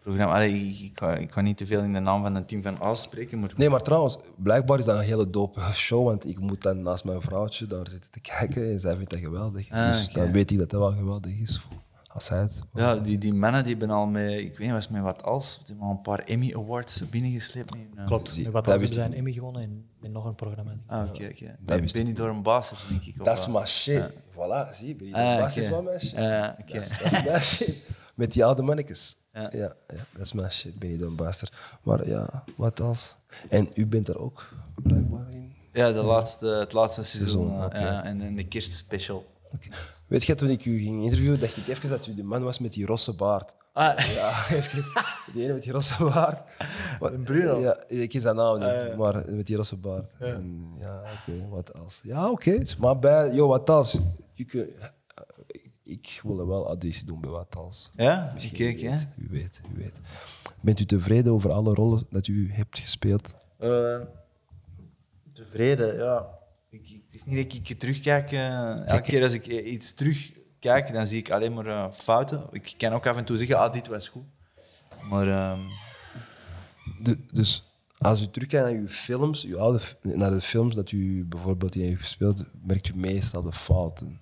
programma... 0.04 0.34
Allee, 0.34 0.54
ik, 0.54 0.78
ik, 0.80 0.98
ga, 0.98 1.14
ik 1.14 1.32
ga 1.32 1.40
niet 1.40 1.56
te 1.56 1.66
veel 1.66 1.82
in 1.82 1.92
de 1.92 1.98
naam 2.00 2.22
van 2.22 2.34
het 2.34 2.48
team 2.48 2.62
van 2.62 2.80
Aas 2.80 3.02
spreken, 3.02 3.38
maar... 3.38 3.52
Nee, 3.56 3.70
maar 3.70 3.80
trouwens, 3.82 4.18
blijkbaar 4.36 4.78
is 4.78 4.84
dat 4.84 4.96
een 4.98 5.04
hele 5.04 5.30
dope 5.30 5.60
show, 5.72 6.04
want 6.04 6.26
ik 6.26 6.38
moet 6.38 6.62
dan 6.62 6.82
naast 6.82 7.04
mijn 7.04 7.20
vrouwtje 7.20 7.66
daar 7.66 7.88
zitten 7.88 8.10
te 8.10 8.20
kijken 8.20 8.70
en 8.70 8.80
zij 8.80 8.96
vindt 8.96 9.10
dat 9.10 9.20
geweldig. 9.20 9.70
Ah, 9.70 9.86
dus 9.86 10.08
dan 10.08 10.32
weet 10.32 10.50
ik 10.50 10.58
dat 10.58 10.70
dat 10.70 10.80
wel 10.80 10.92
geweldig 10.92 11.38
is, 11.40 11.60
als 12.08 12.24
zij 12.24 12.38
het... 12.40 12.60
Ja, 12.74 12.96
die, 12.96 13.18
die 13.18 13.34
mannen 13.34 13.62
die 13.64 13.70
hebben 13.76 13.96
al 13.96 14.06
met, 14.06 14.30
ik 14.30 14.48
weet 14.48 14.58
niet, 14.58 14.70
was 14.70 14.88
met 14.88 15.02
wat 15.02 15.22
als, 15.22 15.56
die 15.56 15.66
hebben 15.66 15.86
al 15.86 15.90
een 15.90 16.00
paar 16.00 16.18
Emmy 16.18 16.54
Awards 16.56 17.08
binnengesleept. 17.10 17.74
in, 17.74 17.90
eh, 17.96 18.06
Klopt. 18.06 18.38
En 18.44 18.44
wat 18.50 18.64
dat 18.64 18.72
als 18.72 18.82
hebben 18.82 18.88
zijn 18.88 19.14
Emmy 19.14 19.32
gewonnen 19.32 19.62
en 19.62 19.84
met 20.00 20.10
nog 20.12 20.24
een 20.24 20.34
programma. 20.34 20.72
Ah, 20.86 21.08
oké, 21.08 21.24
oké. 21.32 21.56
Dat 21.60 21.80
wist 21.80 21.94
Ben 21.94 22.06
je 22.06 22.12
door 22.12 22.28
een 22.28 22.42
basis, 22.42 22.86
denk 22.88 23.02
ik. 23.02 23.24
Dat 23.24 23.38
is 23.38 23.46
mijn 23.46 23.66
shit. 23.66 24.10
Voilà, 24.30 24.70
zie 24.72 25.06
je, 25.08 25.14
Ah, 25.16 25.38
dat 25.38 25.56
is 25.56 25.62
oké. 25.62 25.70
wel 25.70 25.82
mijn 25.82 26.00
shit. 26.00 26.12
Oké. 26.60 26.72
Dat, 26.72 26.82
is, 26.82 26.88
dat 26.98 27.12
is 27.12 27.24
mijn 27.24 27.40
shit. 27.40 27.76
Met 28.14 28.32
die 28.32 28.44
oude 28.44 28.62
mannetjes. 28.62 29.16
Ja. 29.34 29.48
Ja. 29.52 29.76
Ja, 29.88 30.04
dat 30.12 30.22
is 30.22 30.32
mijn 30.32 30.50
shit, 30.50 30.78
ben 30.78 30.90
je 30.90 30.98
dan 30.98 31.16
baster. 31.16 31.78
Maar 31.82 32.08
ja, 32.08 32.44
wat 32.56 32.80
als? 32.80 33.16
En 33.48 33.68
u 33.74 33.86
bent 33.86 34.08
er 34.08 34.18
ook 34.18 34.48
blijkbaar 34.82 35.30
in. 35.30 35.52
Ja, 35.72 35.92
de 35.92 36.02
laatste, 36.02 36.46
het 36.46 36.72
laatste 36.72 37.02
seizoen. 37.02 37.70
Eh, 37.72 37.80
ja, 37.80 38.04
en, 38.04 38.20
en 38.20 38.34
de 38.36 38.48
kerstspecial. 38.48 39.26
Weet 40.06 40.24
je, 40.24 40.34
toen 40.34 40.48
ik 40.48 40.64
u 40.64 40.78
ging 40.78 41.02
interviewen, 41.02 41.40
dacht 41.40 41.56
ik 41.56 41.66
even 41.68 41.88
dat 41.88 42.06
u 42.06 42.14
de 42.14 42.22
man 42.22 42.42
was 42.42 42.58
met 42.58 42.72
die 42.72 42.86
rosse 42.86 43.12
baard. 43.12 43.54
Ah, 43.72 43.98
Ja, 44.14 44.44
even. 44.56 44.84
Die 45.32 45.42
ene 45.44 45.52
met 45.52 45.62
die 45.62 45.72
rosse 45.72 46.04
baard. 46.04 46.42
Bruno? 47.24 47.58
Ja, 47.60 47.84
ik 47.86 48.08
ken 48.08 48.20
zijn 48.20 48.36
naam 48.36 48.58
niet, 48.58 48.96
maar 48.96 49.24
met 49.28 49.46
die 49.46 49.56
rosse 49.56 49.76
baard. 49.76 50.10
En, 50.18 50.68
ja, 50.80 51.02
oké, 51.12 51.48
wat 51.48 51.72
als? 51.74 52.00
Ja, 52.02 52.30
oké. 52.30 52.58
Maar 52.78 52.98
bij, 52.98 53.32
joh, 53.34 53.48
wat 53.48 53.70
als? 53.70 53.98
Je 54.34 54.44
kun, 54.44 54.68
ik 55.84 56.20
wil 56.22 56.38
er 56.40 56.46
wel 56.46 56.66
auditie 56.66 57.06
doen 57.06 57.20
bij 57.20 57.30
wat 57.30 57.56
als. 57.56 57.90
ja? 57.96 58.30
Misschien, 58.34 58.56
Kijk, 58.56 58.76
wie 58.76 58.88
hè. 58.88 58.96
weet, 58.96 59.06
wie 59.16 59.28
weet, 59.28 59.60
wie 59.68 59.82
weet. 59.84 59.94
Bent 60.60 60.80
u 60.80 60.84
tevreden 60.84 61.32
over 61.32 61.50
alle 61.52 61.74
rollen 61.74 62.06
dat 62.10 62.26
u 62.26 62.52
hebt 62.52 62.78
gespeeld? 62.78 63.34
Eh, 63.58 63.96
tevreden, 65.32 65.96
ja. 65.96 66.26
Ik, 66.70 66.80
ik- 66.90 67.02
het 67.06 67.14
is 67.14 67.24
niet 67.24 67.50
dat 67.50 67.68
ik 67.68 67.78
terugkijk. 67.78 68.32
eh, 68.32 68.86
elke 68.88 69.02
keer 69.02 69.22
als 69.22 69.32
ik 69.32 69.46
eh, 69.46 69.72
iets 69.72 69.92
terugkijk, 69.94 70.92
dan 70.92 71.06
zie 71.06 71.18
ik 71.18 71.30
alleen 71.30 71.52
maar 71.54 71.92
fouten. 71.92 72.46
Ik 72.50 72.74
kan 72.78 72.92
ook 72.92 73.06
af 73.06 73.16
en 73.16 73.24
toe 73.24 73.36
zeggen, 73.36 73.58
ah, 73.58 73.72
dit 73.72 73.88
was 73.88 74.08
goed. 74.08 74.24
Maar 75.08 75.28
ehm, 75.28 75.58
De- 77.02 77.18
dus 77.32 77.64
als 77.98 78.22
u 78.22 78.26
terugkijkt 78.30 78.66
naar 78.66 78.74
uw 78.80 78.88
films, 78.88 79.44
uw 79.44 79.58
oude, 79.58 79.80
naar 80.02 80.30
de 80.30 80.40
films 80.40 80.74
dat 80.74 80.92
u 80.92 81.24
bijvoorbeeld 81.24 81.74
heeft 81.74 82.00
gespeeld, 82.00 82.44
merkt 82.66 82.88
u 82.88 82.96
meestal 82.96 83.42
de 83.42 83.52
fouten. 83.52 84.20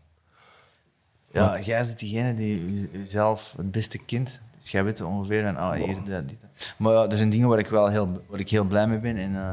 Ja, 1.33 1.61
jij 1.61 1.81
bent 1.83 1.99
diegene 1.99 2.35
die 2.35 2.89
jezelf 2.93 3.55
het 3.57 3.71
beste 3.71 3.99
kent. 3.99 4.41
Dus 4.59 4.71
jij 4.71 4.85
weet 4.85 5.01
ongeveer 5.01 5.43
van, 5.43 5.57
ah, 5.57 5.73
hier, 5.73 5.97
dat, 6.05 6.29
dit. 6.29 6.39
Maar 6.77 6.93
ja, 6.93 7.09
er 7.09 7.17
zijn 7.17 7.31
dingen 7.31 7.49
waar 7.49 7.59
ik 7.59 7.69
wel 7.69 7.89
heel, 7.89 8.23
waar 8.29 8.41
ik 8.41 8.51
heel 8.51 8.65
blij 8.65 8.87
mee 8.87 8.99
ben. 8.99 9.17
En, 9.17 9.35
eh, 9.35 9.49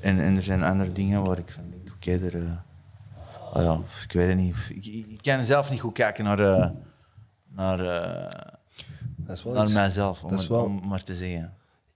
en, 0.00 0.20
en 0.20 0.36
er 0.36 0.42
zijn 0.42 0.62
andere 0.62 0.92
dingen 0.92 1.22
waar 1.22 1.38
ik 1.38 1.50
van 1.52 1.62
denk, 1.70 1.94
oké, 1.96 2.10
er... 2.26 2.34
eh, 2.44 2.50
ah 3.52 3.62
ja, 3.62 3.80
ik 4.04 4.12
weet 4.12 4.28
het 4.28 4.36
niet. 4.36 4.56
Ik, 4.68 4.86
ik, 4.86 5.06
ik 5.06 5.18
kan 5.22 5.44
zelf 5.44 5.70
niet 5.70 5.80
goed 5.80 5.92
kijken 5.94 6.24
naar, 6.24 6.40
eh, 6.40 6.70
naar, 7.48 7.78
Dat 9.16 9.36
is 9.36 9.42
wel 9.44 9.52
naar 9.52 9.64
iets- 9.64 9.72
mijzelf, 9.72 10.22
om, 10.22 10.28
dat 10.30 10.38
is 10.38 10.44
het- 10.44 10.52
wel- 10.54 10.64
om 10.64 10.88
maar 10.88 11.02
te 11.04 11.14
zeggen. 11.14 11.52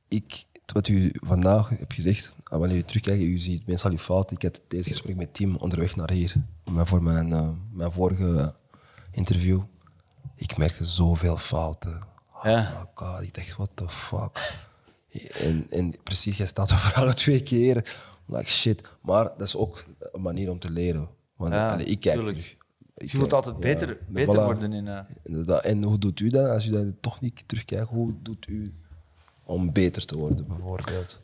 ik, 0.09 0.45
wat 0.73 0.89
u 0.89 1.11
vandaag 1.13 1.69
hebt 1.69 1.95
gezegd, 1.95 2.35
ah, 2.45 2.59
wanneer 2.59 2.77
u 2.77 2.83
terugkijkt, 2.83 3.23
u 3.23 3.39
ziet 3.39 3.67
meestal 3.67 3.91
uw 3.91 3.99
fouten. 3.99 4.37
Ik 4.37 4.43
had 4.43 4.61
deze 4.69 4.89
gesprek 4.89 5.17
met 5.17 5.35
Tim 5.35 5.57
onderweg 5.57 5.97
naar 5.97 6.11
hier, 6.11 6.35
maar 6.71 6.87
voor 6.87 7.03
mijn, 7.03 7.59
mijn 7.73 7.93
vorige 7.93 8.55
interview. 9.19 9.61
Ik 10.35 10.57
merkte 10.57 10.85
zoveel 10.85 11.37
fouten. 11.37 12.03
Oh 12.35 12.45
Ja. 12.45 12.61
my 12.81 12.87
god, 12.95 13.23
ik 13.23 13.35
dacht, 13.35 13.57
what 13.57 13.71
the 13.75 13.89
fuck. 13.89 14.61
En, 15.33 15.67
en 15.71 15.95
precies, 16.03 16.37
jij 16.37 16.47
staat 16.47 16.73
overal 16.77 17.13
twee 17.13 17.43
keer. 17.43 17.97
Like 18.27 18.51
shit. 18.51 18.83
Maar 19.03 19.25
dat 19.25 19.41
is 19.43 19.57
ook 19.57 19.85
een 20.13 20.23
manier 20.23 20.51
om 20.51 20.59
te 20.59 20.71
leren. 20.71 21.09
Want 21.37 21.55
Ja, 21.55 21.71
allee, 21.73 21.87
ik 21.87 22.01
kijk 22.01 22.15
tuurlijk. 22.15 22.37
terug. 22.37 22.57
Ik 22.97 23.11
Je 23.11 23.17
wilt 23.19 23.31
kijk- 23.31 23.45
altijd 23.45 23.55
ja, 23.55 23.61
beter, 23.61 23.99
beter 24.09 24.35
voilà. 24.35 24.45
worden 24.45 24.73
in... 24.73 24.89
eh. 24.89 25.65
En 25.71 25.83
hoe 25.83 25.99
doet 25.99 26.21
u 26.21 26.29
dat 26.29 26.51
als 26.51 26.67
u 26.67 26.71
dat 26.71 26.85
toch 27.01 27.21
niet 27.21 27.49
terugkijkt? 27.49 27.89
Hoe 27.89 28.15
doet 28.23 28.47
u 28.49 28.75
om 29.45 29.73
beter 29.73 30.05
te 30.07 30.19
worden, 30.19 30.47
bijvoorbeeld? 30.47 31.21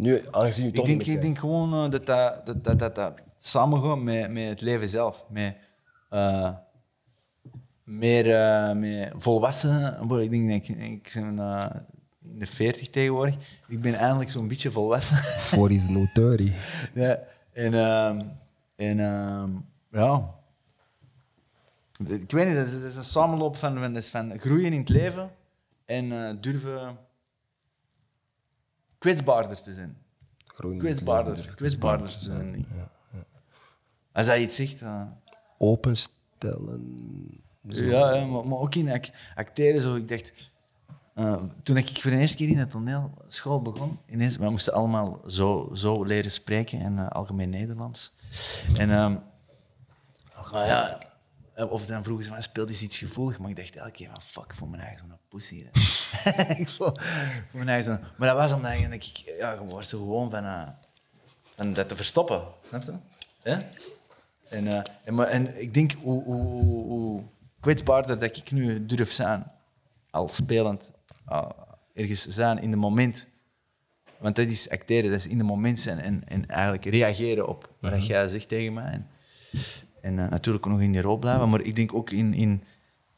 Nu, 0.00 0.22
aangezien 0.30 0.64
u 0.64 0.68
Ik 0.68 0.74
toch 0.74 0.86
denk, 0.86 1.02
ik 1.02 1.20
denk 1.22 1.38
gewoon 1.38 1.84
eh, 1.84 1.90
dat, 1.90 2.06
dat, 2.06 2.46
dat, 2.46 2.64
dat, 2.64 2.78
dat, 2.78 2.94
dat 2.94 3.12
samengaat 3.36 3.98
met, 3.98 4.30
met 4.30 4.48
het 4.48 4.60
leven 4.60 4.88
zelf. 4.88 5.24
Met, 5.28 5.56
eh, 6.08 6.50
meer 7.84 8.26
uh, 8.26 8.72
met 8.72 9.12
volwassen. 9.16 10.00
Ik 10.20 10.30
denk 10.30 10.48
dat 10.48 10.68
ik, 10.68 10.76
ik 10.78 11.10
ben 11.14 11.36
uh, 11.40 11.64
in 12.22 12.38
de 12.38 12.46
40 12.46 12.90
tegenwoordig. 12.90 13.34
Ik 13.68 13.80
ben 13.80 13.94
eindelijk 13.94 14.30
zo'n 14.30 14.48
beetje 14.48 14.70
volwassen. 14.70 15.16
40 15.56 15.76
is 15.76 15.88
no 15.88 16.06
30. 16.12 16.90
ja, 16.94 17.18
en 17.52 17.74
um, 17.74 18.30
en 18.76 18.98
um, 18.98 19.66
ja. 19.90 20.34
Ik 21.98 22.30
weet 22.30 22.46
niet, 22.46 22.56
dat 22.56 22.66
is, 22.66 22.72
dat 22.72 22.82
is 22.82 22.96
een 22.96 23.02
samenloop 23.02 23.56
van, 23.56 23.78
van, 23.78 23.96
is 23.96 24.10
van 24.10 24.38
groeien 24.38 24.72
in 24.72 24.78
het 24.78 24.88
leven 24.88 25.30
en 25.84 26.04
uh, 26.04 26.30
durven 26.40 26.98
kwetsbaarder 28.98 29.62
te 29.62 29.72
zijn. 29.72 29.96
Groen 30.44 30.78
Kwetsbaarder, 30.78 31.52
kwetsbaarder 31.54 32.08
te 32.08 32.18
zijn. 32.18 32.58
Ja, 32.58 32.90
ja. 33.10 33.24
Als 34.12 34.26
hij 34.26 34.42
iets 34.42 34.56
zegt. 34.56 34.82
Uh, 34.82 35.02
Openstellen. 35.58 37.42
Zo. 37.68 37.82
Ja, 37.82 38.14
ja 38.14 38.24
maar, 38.24 38.46
maar, 38.46 38.58
ook 38.58 38.74
in 38.74 38.90
act 38.90 39.12
acteren. 39.34 39.80
Zo, 39.80 39.94
ik 39.94 40.08
dacht, 40.08 40.32
uh, 41.14 41.42
toen 41.62 41.76
ik 41.76 42.00
voor 42.00 42.10
de 42.10 42.16
eerste 42.16 42.36
keer 42.36 42.48
in 42.48 42.56
de 42.56 42.66
toneelschool 42.66 43.62
begon, 43.62 43.98
ineens, 44.06 44.36
we 44.36 44.50
moesten 44.50 44.72
allemaal 44.72 45.20
zo, 45.26 45.70
zo 45.74 46.04
leren 46.04 46.30
spreken 46.30 46.80
en 46.80 46.92
uh, 46.92 47.08
algemeen 47.08 47.50
Nederlands. 47.50 48.12
En 48.76 48.90
um, 48.90 49.20
maar 50.52 50.66
ja, 50.66 50.98
of 51.66 51.86
dan 51.86 52.04
vroegen 52.04 52.24
ze 52.24 52.30
van, 52.30 52.42
speelde 52.42 52.70
eens 52.70 52.82
iets 52.82 52.98
gevoelig? 52.98 53.38
Maar 53.38 53.50
ik 53.50 53.56
dacht 53.56 53.76
elke 53.76 53.90
keer 53.90 54.08
van, 54.12 54.22
fuck, 54.22 54.54
voor 54.54 54.68
mijn 54.68 54.82
eigen 54.82 54.98
zo'n 54.98 55.18
pussy. 55.28 55.64
ik 56.62 56.68
voor, 56.68 56.92
voor 57.50 57.58
mijn 57.64 57.68
eigen 57.68 57.84
zo'n... 57.84 58.04
Maar 58.16 58.28
dat 58.28 58.36
was 58.36 58.52
omdat 58.52 58.72
ik, 58.72 59.02
ja, 59.38 59.52
je 59.52 59.64
wordt 59.64 59.88
zo 59.88 59.98
gewoon 59.98 60.30
van, 60.30 60.44
uh, 60.44 60.68
van 61.56 61.72
dat 61.72 61.88
te 61.88 61.96
verstoppen, 61.96 62.42
snap 62.62 62.82
je? 62.82 62.92
Hè? 63.42 63.58
En, 64.50 64.66
eh, 64.66 64.80
en, 65.04 65.14
maar, 65.14 65.26
en 65.26 65.60
ik 65.60 65.74
denk 65.74 65.92
hoe, 65.92 66.22
hoe, 66.22 66.84
hoe, 66.84 67.22
kwetsbaarder 67.60 68.18
dat 68.18 68.36
ik 68.36 68.50
nu 68.50 68.86
durf 68.86 69.12
zijn, 69.12 69.46
al 70.10 70.28
spelend, 70.28 70.92
al 71.24 71.56
ergens 71.94 72.26
zijn 72.26 72.58
in 72.58 72.70
het 72.70 72.80
moment. 72.80 73.26
Want 74.18 74.36
dat 74.36 74.46
is 74.46 74.70
acteren, 74.70 75.10
dat 75.10 75.18
is 75.18 75.26
in 75.26 75.38
het 75.38 75.46
moment 75.46 75.80
zijn 75.80 75.98
en, 75.98 76.22
en 76.28 76.48
eigenlijk 76.48 76.84
reageren 76.84 77.48
op 77.48 77.72
wat 77.80 78.06
jij 78.06 78.28
zegt 78.28 78.48
tegen 78.48 78.72
mij. 78.72 78.92
En, 78.92 79.06
en 80.00 80.18
eh, 80.18 80.30
natuurlijk 80.30 80.66
ook 80.66 80.72
nog 80.72 80.82
in 80.82 80.92
die 80.92 81.00
rol 81.00 81.18
blijven, 81.18 81.48
maar 81.48 81.60
ik 81.60 81.76
denk 81.76 81.94
ook 81.94 82.10
in, 82.10 82.34
in, 82.34 82.62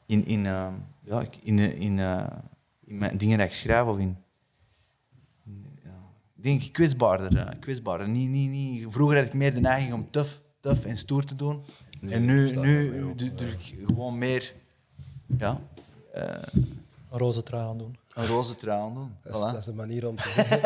in, 0.07 0.27
in, 0.27 0.47
eh, 0.47 0.69
ja, 1.05 1.23
in, 1.43 1.59
eh, 1.59 1.81
in, 1.81 1.99
eh, 1.99 2.27
in 2.85 2.99
mijn 2.99 3.17
dingen 3.17 3.39
dat 3.39 3.47
ik 3.47 3.53
schrijf 3.53 3.87
of 3.87 3.99
in, 3.99 4.17
ik 6.37 6.43
denk 6.47 6.73
kwetsbaarder. 6.73 7.37
eh, 7.39 7.61
kwetsbaarder. 7.61 8.09
Niet, 8.09 8.29
niet, 8.29 8.51
niet. 8.51 8.87
Vroeger 8.89 9.17
had 9.17 9.27
ik 9.27 9.33
meer 9.33 9.55
de 9.55 9.61
neiging 9.61 9.93
om 9.93 10.11
tough, 10.11 10.31
tough 10.61 10.87
en 10.87 10.97
stoer 10.97 11.25
te 11.25 11.37
doen. 11.37 11.65
en 12.09 12.25
nu, 12.25 12.57
nu 12.57 13.15
durf 13.15 13.53
ik 13.53 13.75
gewoon 13.87 14.19
meer 14.19 14.55
ja, 15.39 15.61
eh, 16.13 16.25
Een 17.11 17.19
roze 17.19 17.43
trui 17.43 17.65
aan 17.65 17.79
doen. 17.79 17.97
een 18.15 18.27
roze 18.27 18.55
trui 18.55 18.81
aan 18.81 18.95
doen. 18.95 19.17
Dat 19.23 19.35
is, 19.35 19.39
Voilà. 19.41 19.45
dat 19.45 19.57
is 19.57 19.67
een 19.67 19.75
manier 19.75 20.07
om 20.09 20.17
te 20.17 20.29
zeggen. 20.37 20.63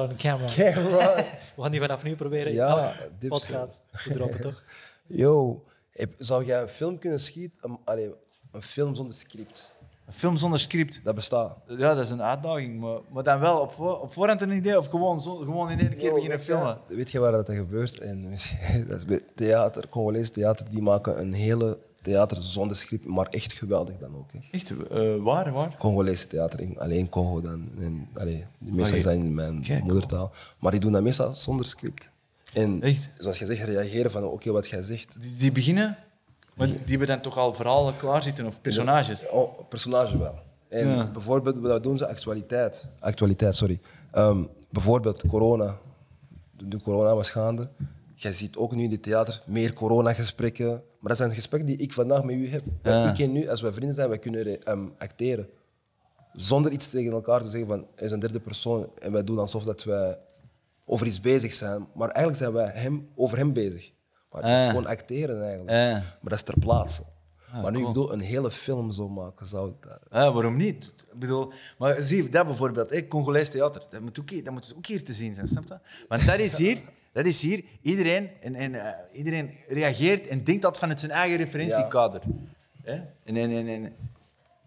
Out 0.00 0.10
the 0.10 0.16
camera. 0.16 0.52
Camera. 0.54 1.14
We 1.56 1.62
gaan 1.62 1.70
die 1.70 1.80
vanaf 1.80 2.02
nu 2.02 2.16
proberen. 2.16 2.52
Ja, 2.52 2.92
podcast 3.28 3.82
te 4.04 4.12
droppen, 4.12 4.40
toch? 4.40 4.62
Yo, 5.06 5.64
heb- 5.92 6.14
zou 6.18 6.44
jij 6.44 6.62
een 6.62 6.68
film 6.68 6.98
kunnen 6.98 7.20
schieten? 7.20 7.78
Allee, 7.84 8.10
een 8.52 8.62
film 8.62 8.94
zonder 8.94 9.14
script. 9.14 9.74
Een 10.10 10.16
film 10.16 10.36
zonder 10.36 10.60
script. 10.60 11.00
Dat 11.04 11.14
bestaat. 11.14 11.56
Ja, 11.66 11.94
dat 11.94 12.04
is 12.04 12.10
een 12.10 12.22
uitdaging. 12.22 12.80
Maar, 12.80 12.98
maar 13.12 13.22
dan 13.22 13.40
wel 13.40 13.58
op, 13.58 13.72
voor, 13.72 14.00
op 14.00 14.12
voorhand 14.12 14.42
een 14.42 14.52
idee 14.52 14.78
of 14.78 14.86
gewoon, 14.86 15.20
zo, 15.20 15.36
gewoon 15.36 15.70
in 15.70 15.80
één 15.80 15.96
keer 15.96 16.08
Yo, 16.08 16.14
beginnen 16.14 16.40
filmen. 16.40 16.78
Weet 16.86 17.10
je 17.10 17.18
waar 17.18 17.32
dat 17.32 17.50
gebeurt? 17.50 17.98
En 17.98 18.22
dat 18.88 18.96
is 18.96 19.04
bij 19.04 19.20
theater, 19.34 19.88
Congolees 19.88 20.30
theater, 20.30 20.66
die 20.70 20.82
maken 20.82 21.20
een 21.20 21.32
hele 21.32 21.78
theater 22.02 22.42
zonder 22.42 22.76
script, 22.76 23.06
maar 23.06 23.26
echt 23.26 23.52
geweldig 23.52 23.98
dan 23.98 24.16
ook. 24.16 24.32
Hè. 24.32 24.38
Echt, 24.50 24.70
eh, 24.70 25.16
waar, 25.22 25.52
waar? 25.52 25.76
Congolese 25.78 26.26
theater, 26.26 26.60
in, 26.60 26.78
alleen 26.78 27.08
Congo 27.08 27.40
dan. 27.40 27.68
En, 27.80 28.08
allee, 28.14 28.46
die 28.58 28.72
meestal 28.72 28.98
Oké. 28.98 29.02
zijn 29.02 29.20
in 29.20 29.34
mijn 29.34 29.62
Kijk, 29.62 29.82
moedertaal. 29.84 30.32
Maar 30.58 30.70
die 30.70 30.80
doen 30.80 30.92
dat 30.92 31.02
meestal 31.02 31.34
zonder 31.34 31.66
script. 31.66 32.08
En 32.52 32.82
Echt? 32.82 33.08
zoals 33.18 33.38
je 33.38 33.46
zegt, 33.46 33.62
reageren 33.64 34.10
van 34.10 34.24
oké, 34.24 34.52
wat 34.52 34.68
jij 34.68 34.82
zegt. 34.82 35.16
Die, 35.20 35.36
die 35.36 35.52
beginnen, 35.52 35.96
maar 36.60 36.68
die 36.68 36.88
hebben 36.88 37.06
dan 37.06 37.20
toch 37.20 37.38
al 37.38 37.54
verhalen 37.54 37.96
klaar 37.96 38.22
zitten 38.22 38.46
of 38.46 38.60
personages. 38.60 39.28
Oh, 39.28 39.58
personage 39.68 40.18
wel. 40.18 40.38
En 40.68 40.88
Ja. 40.88 41.10
bijvoorbeeld, 41.10 41.58
wat 41.58 41.82
doen 41.82 41.96
ze? 41.96 42.08
Actualiteit. 42.08 42.84
Actualiteit, 42.98 43.54
sorry. 43.54 43.80
Ehm, 44.12 44.44
bijvoorbeeld 44.70 45.26
corona. 45.26 45.78
De, 46.56 46.80
corona 46.82 47.14
was 47.14 47.30
gaande. 47.30 47.68
Jij 48.14 48.32
ziet 48.32 48.56
ook 48.56 48.74
nu 48.74 48.82
in 48.84 48.90
het 48.90 49.02
theater 49.02 49.42
meer 49.46 49.72
coronagesprekken. 49.72 50.68
Maar 50.68 51.08
dat 51.08 51.16
zijn 51.16 51.32
gesprekken 51.32 51.68
die 51.68 51.78
ik 51.78 51.92
vandaag 51.92 52.24
met 52.24 52.34
u 52.36 52.48
heb. 52.48 52.62
Ja. 52.82 53.10
ik 53.12 53.18
en 53.18 53.36
u, 53.36 53.48
als 53.48 53.60
wij 53.60 53.72
vrienden 53.72 53.94
zijn, 53.94 54.08
wij 54.08 54.18
kunnen 54.18 54.62
ehm, 54.62 54.86
acteren. 54.98 55.48
Zonder 56.32 56.72
iets 56.72 56.90
tegen 56.90 57.12
elkaar 57.12 57.40
te 57.42 57.48
zeggen 57.48 57.68
van, 57.68 57.86
er 57.94 58.04
is 58.04 58.10
een 58.12 58.20
derde 58.20 58.40
persoon. 58.40 58.88
En 58.98 59.12
wij 59.12 59.24
doen 59.24 59.38
alsof 59.38 59.64
dat 59.64 59.84
wij 59.84 60.18
over 60.84 61.06
iets 61.06 61.20
bezig 61.20 61.54
zijn. 61.54 61.86
Maar 61.94 62.08
eigenlijk 62.08 62.36
zijn 62.36 62.52
wij 62.52 62.70
hem, 62.74 63.08
over 63.14 63.38
hem 63.38 63.52
bezig. 63.52 63.92
Maar 64.30 64.42
het 64.42 64.58
is 64.58 64.64
Ah. 64.64 64.70
gewoon 64.70 64.86
acteren 64.86 65.42
eigenlijk. 65.42 65.70
Ah. 65.70 65.92
Maar 65.92 66.18
dat 66.22 66.32
is 66.32 66.42
ter 66.42 66.58
plaatse. 66.58 67.02
maar 67.52 67.70
nu, 67.72 67.76
cool. 67.78 67.78
ik 67.78 67.86
bedoel, 67.86 68.12
een 68.12 68.20
hele 68.20 68.50
film 68.50 68.90
zo 68.90 69.08
maken, 69.08 69.46
zou 69.46 69.72
dat... 69.80 69.98
Ja, 70.10 70.32
waarom 70.32 70.56
niet? 70.56 70.94
Ik 71.12 71.18
bedoel, 71.18 71.52
maar 71.78 72.00
zie, 72.00 72.28
dat 72.28 72.46
bijvoorbeeld, 72.46 73.08
Congolees 73.08 73.48
theater, 73.50 73.82
dat 73.90 74.00
moet, 74.00 74.20
ook, 74.20 74.30
hier- 74.30 74.44
dat 74.44 74.52
moet 74.52 74.74
ook 74.76 74.86
hier 74.86 75.04
te 75.04 75.12
zien 75.12 75.34
zijn, 75.34 75.48
snap 75.48 75.64
je? 75.68 75.78
Want 76.08 76.26
dat 76.26 76.38
is 76.38 76.56
hier, 76.56 76.80
dat 77.12 77.26
is 77.26 77.40
hier 77.42 77.64
iedereen, 77.82 78.30
en, 78.40 78.54
en, 78.54 78.74
eh, 78.74 79.18
iedereen 79.18 79.50
reageert 79.68 80.26
en 80.26 80.44
denkt 80.44 80.62
dat 80.62 80.78
vanuit 80.78 81.00
zijn 81.00 81.12
eigen 81.12 81.36
referentiekader. 81.38 82.22
Hè? 82.82 82.92
En, 83.24 83.36
en, 83.36 83.50
en, 83.50 83.68
en, 83.68 83.92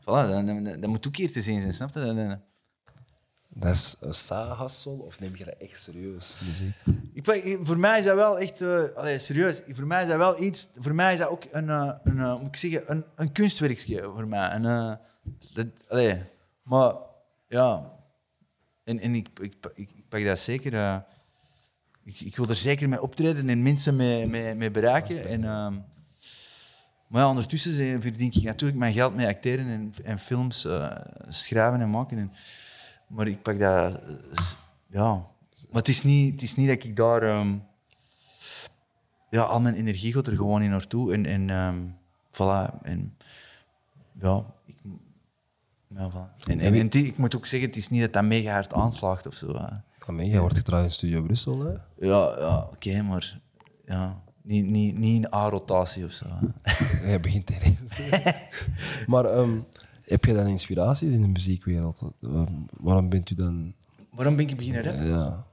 voilà, 0.02 0.06
dat, 0.06 0.48
dat, 0.48 0.82
dat 0.82 0.90
moet 0.90 1.08
ook 1.08 1.16
hier 1.16 1.32
te 1.32 1.42
zien 1.42 1.62
zijn, 1.62 1.74
snap 1.74 1.94
je? 1.94 2.38
Dat- 3.56 3.72
is 3.74 3.96
een 4.00 4.14
side-hustle 4.14 4.92
of 5.02 5.20
neem 5.20 5.36
je 5.36 5.44
dat 5.46 5.56
echt 5.60 5.82
serieus? 5.82 6.36
Muziek? 6.46 6.74
Ik, 7.14 7.26
weet- 7.26 7.58
voor 7.62 7.78
mij 7.80 8.00
is 8.00 8.06
dat 8.06 8.16
wel 8.16 8.40
echt, 8.40 8.62
eh, 8.62 8.84
allee, 8.96 9.18
serieus, 9.20 9.62
voor 9.68 9.86
mij 9.88 10.02
is 10.02 10.08
dat 10.08 10.18
wel 10.18 10.42
iets, 10.42 10.68
voor 10.78 10.96
mij 10.96 11.14
is 11.14 11.20
dat 11.20 11.28
ook 11.30 11.44
een, 11.52 11.70
eh, 11.70 11.92
een, 12.04 12.20
eh, 12.20 12.38
moet 12.38 12.48
ik 12.48 12.56
zeggen, 12.56 12.92
een, 12.92 13.04
een 13.16 13.32
kunstwerkje 13.32 14.02
voor 14.04 14.28
mij. 14.28 14.50
En, 14.50 14.66
eh, 14.66 14.94
dat, 15.54 15.68
allee, 15.88 16.22
maar 16.64 16.94
ja, 17.48 17.92
en, 18.84 19.00
en 19.00 19.16
ik, 19.16 19.28
ik, 19.42 19.54
ik, 19.76 19.92
ik 19.96 20.10
pak 20.10 20.24
dat 20.24 20.40
zeker, 20.40 20.74
eh, 20.74 20.98
ik, 22.04 22.20
ik 22.20 22.36
wil 22.36 22.50
er 22.50 22.56
zeker 22.56 22.90
mee 22.90 23.02
optreden 23.02 23.50
en 23.50 23.62
mensen 23.64 23.96
mee, 23.96 24.28
mee, 24.28 24.56
mee 24.56 24.72
bereiken. 24.72 25.26
En, 25.28 25.44
ehm, 25.44 25.74
maar 27.08 27.22
ja, 27.22 27.30
ondertussen 27.30 27.72
ze- 27.74 27.98
verdien 28.00 28.32
ik 28.32 28.44
natuurlijk 28.44 28.80
mijn 28.80 28.94
geld 28.94 29.16
met 29.16 29.28
acteren 29.28 29.68
en, 29.68 29.94
en 30.04 30.20
films 30.20 30.66
eh, 30.66 30.96
schrijven 31.28 31.82
en 31.82 31.90
maken. 31.90 32.18
En, 32.18 32.32
maar 33.14 33.28
ik 33.28 33.42
pak 33.42 33.60
dat, 33.60 34.00
eh, 34.04 34.16
ja. 34.88 35.12
Maar 35.70 35.82
het 35.82 35.88
is 35.88 36.04
niet, 36.04 36.32
het 36.32 36.42
is 36.42 36.56
niet 36.56 36.68
dat 36.68 36.84
ik 36.84 36.96
daar, 36.96 37.22
ehm, 37.24 37.56
ja, 39.30 39.42
al 39.42 39.60
mijn 39.62 39.76
energie 39.76 40.14
gaat 40.14 40.28
er 40.28 40.36
gewoon 40.36 40.62
in 40.62 40.70
naartoe. 40.70 41.14
En, 41.14 41.26
en 41.26 41.50
ehm, 41.50 41.78
voilà. 42.32 42.82
En, 42.82 43.18
ja, 44.22 44.46
ik, 44.66 44.78
ja, 45.88 46.10
voilà. 46.12 46.44
En, 46.46 46.60
en, 46.60 46.74
en 46.74 46.90
die- 46.90 47.06
ik 47.06 47.18
moet 47.18 47.36
ook 47.36 47.46
zeggen, 47.46 47.70
het 47.70 47.78
is 47.78 47.90
niet 47.90 48.02
dat 48.02 48.14
dat 48.14 48.24
mega 48.24 48.52
hard 48.54 48.74
aanslaagt 48.74 49.28
of 49.28 49.36
zo. 49.36 49.58
hè. 49.58 49.68
Amee, 50.08 50.30
jij 50.30 50.40
wordt 50.40 50.58
getrouwd 50.58 50.84
in 50.84 50.92
Studio 50.92 51.22
Brussel, 51.22 51.60
hè? 51.60 51.72
Ja, 52.08 52.36
ja 52.40 52.58
oké, 52.72 53.02
maar 53.02 53.40
ja, 53.86 54.22
niet, 54.42 54.66
niet, 54.66 54.98
niet 54.98 55.24
in 55.26 55.34
A-rotatie 55.34 56.06
of 56.06 56.12
zo. 56.12 56.26
hè. 56.30 56.48
Jij 57.10 57.20
begint 57.20 57.50
erin. 57.50 57.78
maar 59.12 59.26
ehm, 59.26 59.60
heb 60.04 60.26
je 60.26 60.34
dan 60.34 60.48
inspiraties 60.48 61.10
in 61.12 61.22
de 61.22 61.28
muziekwereld? 61.28 62.02
Ehm, 62.22 62.52
waarom 62.82 63.10
bent 63.10 63.30
u 63.30 63.36
dan... 63.36 63.74
Waarom 64.12 64.36
ben 64.36 64.48
ik 64.48 64.58
beginnen 64.58 64.84
rappen? 64.84 65.06
Ja, 65.08 65.46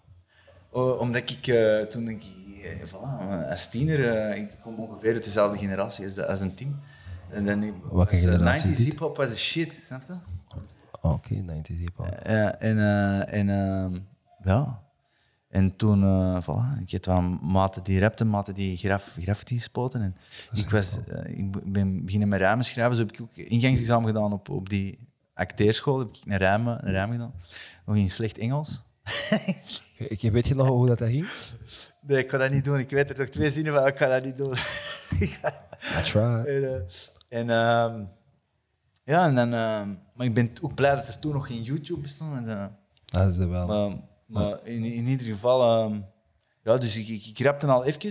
Oh, 0.72 1.00
omdat 1.00 1.30
ik 1.30 1.46
eh, 1.46 1.80
toen 1.82 2.08
ik, 2.08 2.22
eh, 2.64 2.88
voilà, 2.88 3.48
als 3.50 3.68
tiener, 3.68 4.16
eh, 4.30 4.42
ik 4.42 4.58
kom 4.62 4.74
ongeveer 4.78 5.14
uit 5.14 5.24
dezelfde 5.24 5.58
generatie 5.58 6.04
als, 6.04 6.14
de, 6.14 6.26
als 6.26 6.40
een 6.40 6.54
team. 6.54 6.80
En 7.30 7.46
dan, 7.46 7.60
Welke 7.60 7.94
was, 7.94 8.10
eh, 8.10 8.18
generatie 8.20 8.68
90s 8.68 8.70
is 8.70 8.76
dit? 8.78 8.86
hip-hop 8.86 9.16
was 9.16 9.28
de 9.28 9.36
shit, 9.36 9.78
snap 9.86 10.02
je? 10.06 10.14
Ah, 11.00 11.12
oké, 11.12 11.34
90s 11.34 11.78
hip-hop. 11.78 12.06
Ja, 12.24 12.58
en, 12.58 12.78
en 13.28 13.48
ehm, 13.48 13.98
ja. 14.44 14.82
En 15.50 15.76
toen, 15.76 16.02
voilà, 16.42 16.82
ik 16.86 17.04
wel 17.04 17.20
maten 17.42 17.82
die 17.82 18.00
rapten, 18.00 18.28
maten 18.28 18.54
die 18.54 18.76
graf, 18.76 19.16
graffiti 19.18 19.58
spoten. 19.58 20.02
En 20.02 20.16
ik, 20.52 20.70
was, 20.70 20.98
eh, 21.08 21.38
ik 21.38 21.72
ben 21.72 22.04
beginnen 22.04 22.28
met 22.28 22.38
rijmen 22.38 22.64
schrijven. 22.64 22.96
Zo 22.96 23.02
heb 23.02 23.12
ik 23.12 23.20
ook 23.20 23.36
ingangsexamen 23.36 24.06
gedaan 24.06 24.32
op, 24.32 24.48
op 24.48 24.68
die 24.68 25.08
acteerschool. 25.34 25.98
Heb 25.98 26.08
ik 26.08 26.22
een 26.24 26.36
rijm, 26.36 26.66
een 26.66 26.78
gedaan. 27.10 27.32
Nog 27.86 27.96
in 27.96 28.10
slecht 28.10 28.38
Engels. 28.38 28.82
Ik, 29.96 30.32
weet 30.32 30.48
je 30.48 30.54
nog 30.54 30.68
hoe 30.68 30.86
dat, 30.86 30.98
dat 30.98 31.08
ging? 31.08 31.28
Nee, 32.00 32.18
ik 32.18 32.30
ga 32.30 32.38
dat 32.38 32.50
niet 32.50 32.64
doen. 32.64 32.78
Ik 32.78 32.90
weet 32.90 33.10
er 33.10 33.18
nog 33.18 33.28
twee 33.28 33.50
zinnen 33.50 33.72
van, 33.72 33.86
ik 33.86 33.96
ga 33.96 34.08
dat 34.08 34.24
niet 34.24 34.36
doen. 34.36 34.56
I 35.20 36.02
tried. 36.02 36.46
en 36.46 36.86
en 37.28 37.50
ehm, 37.50 38.04
ja, 39.04 39.26
en 39.26 39.34
dan, 39.34 39.52
ehm, 39.52 39.94
maar 40.14 40.26
ik 40.26 40.34
ben 40.34 40.50
ook 40.62 40.74
blij 40.74 40.94
dat 40.94 41.08
er 41.08 41.18
toen 41.18 41.32
nog 41.32 41.46
geen 41.46 41.62
YouTube 41.62 42.00
bestond. 42.00 42.46
En, 42.46 42.76
Dat 43.04 43.32
is 43.32 43.38
wel. 43.38 43.66
maar 43.66 43.96
maar 44.30 44.58
in, 44.66 44.84
in 44.84 45.06
ieder 45.06 45.26
geval, 45.26 45.62
ehm, 45.86 46.00
ja, 46.64 46.78
dus 46.78 46.96
ik, 46.96 47.08
ik, 47.08 47.26
ik 47.26 47.38
rapte 47.38 47.66
al 47.66 47.84
even. 47.84 48.10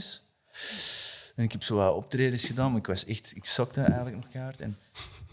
En 1.36 1.44
ik 1.44 1.52
heb 1.52 1.64
zo 1.64 1.76
wat 1.76 1.96
optredens 1.96 2.46
gedaan, 2.46 2.70
maar 2.72 2.80
ik 2.80 2.88
was 2.88 3.06
echt, 3.06 3.34
ik 3.36 3.46
zakte 3.46 3.82
eigenlijk 3.82 4.16
nog 4.16 4.28
kaart. 4.30 4.62
En 4.62 4.78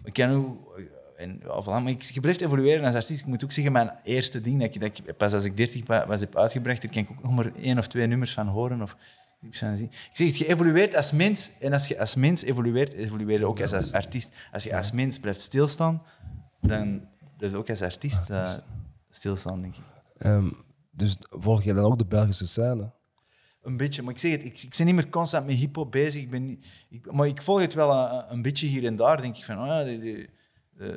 ik 0.04 0.12
kan 0.12 0.30
ook, 0.30 0.80
en 1.16 1.40
ja, 1.44 1.62
voilà, 1.62 1.66
maar 1.82 1.88
ik, 1.88 2.02
je 2.02 2.20
blijft 2.20 2.40
evolueren 2.40 2.84
als 2.84 2.94
artiest. 2.94 3.20
Ik 3.20 3.26
moet 3.26 3.44
ook 3.44 3.52
zeggen, 3.52 3.72
mijn 3.72 3.90
eerste 4.04 4.40
ding 4.40 4.60
dat 4.60 4.74
ik, 4.74 4.80
dat 4.80 4.98
ik 5.08 5.16
pas 5.16 5.32
als 5.32 5.44
ik 5.44 5.56
30 5.56 5.86
wa- 5.86 6.06
was 6.06 6.20
heb 6.20 6.36
uitgebracht, 6.36 6.82
daar 6.82 6.90
kan 6.90 7.02
ik 7.02 7.10
ook 7.10 7.22
nog 7.22 7.32
maar 7.34 7.52
één 7.54 7.78
of 7.78 7.86
twee 7.86 8.06
nummers 8.06 8.32
van 8.32 8.46
horen 8.48 8.82
of. 8.82 8.96
Ik 9.42 9.54
zeg 9.54 9.78
het, 10.12 10.36
je 10.38 10.46
evolueert 10.46 10.94
als 10.96 11.12
mens 11.12 11.50
en 11.60 11.72
als 11.72 11.88
je 11.88 11.98
als 12.00 12.14
mens 12.14 12.42
evolueert, 12.42 12.92
evolueer 12.92 13.38
je 13.38 13.46
ook 13.46 13.60
als, 13.60 13.72
als 13.72 13.92
artiest. 13.92 14.32
Als 14.52 14.64
je 14.64 14.76
als 14.76 14.92
mens 14.92 15.18
blijft 15.18 15.40
stilstaan, 15.40 16.02
dan 16.60 17.08
blijf 17.36 17.52
je 17.52 17.58
ook 17.58 17.68
als 17.70 17.82
artiest 17.82 18.30
eh, 18.30 18.54
stilstaan, 19.10 19.60
denk 19.60 19.76
ik. 19.76 19.82
Ehm, 20.18 20.48
dus 20.96 21.16
volg 21.30 21.62
je 21.62 21.74
dan 21.74 21.84
ook 21.84 21.98
de 21.98 22.06
Belgische 22.06 22.46
scène? 22.46 22.94
Een 23.62 23.76
beetje, 23.76 24.02
maar 24.02 24.12
ik 24.12 24.18
zeg 24.18 24.30
het, 24.32 24.44
ik, 24.44 24.62
ik 24.62 24.74
ben 24.76 24.86
niet 24.86 24.94
meer 24.94 25.08
constant 25.08 25.46
met 25.46 25.54
hip-hop 25.54 25.90
bezig. 25.92 26.22
Ik 26.22 26.30
ben 26.30 26.44
niet, 26.44 26.66
ik, 26.88 27.12
maar 27.12 27.26
ik 27.26 27.42
volg 27.42 27.60
het 27.60 27.74
wel 27.74 27.92
een, 27.92 28.24
een 28.32 28.42
beetje 28.42 28.66
hier 28.66 28.84
en 28.86 28.96
daar. 28.96 29.20
Denk 29.22 29.36
ik 29.36 29.44
van, 29.44 29.60
oh 29.60 29.66
ja, 29.66 29.84
die, 29.84 30.00
die, 30.00 30.28
eh, 30.78 30.88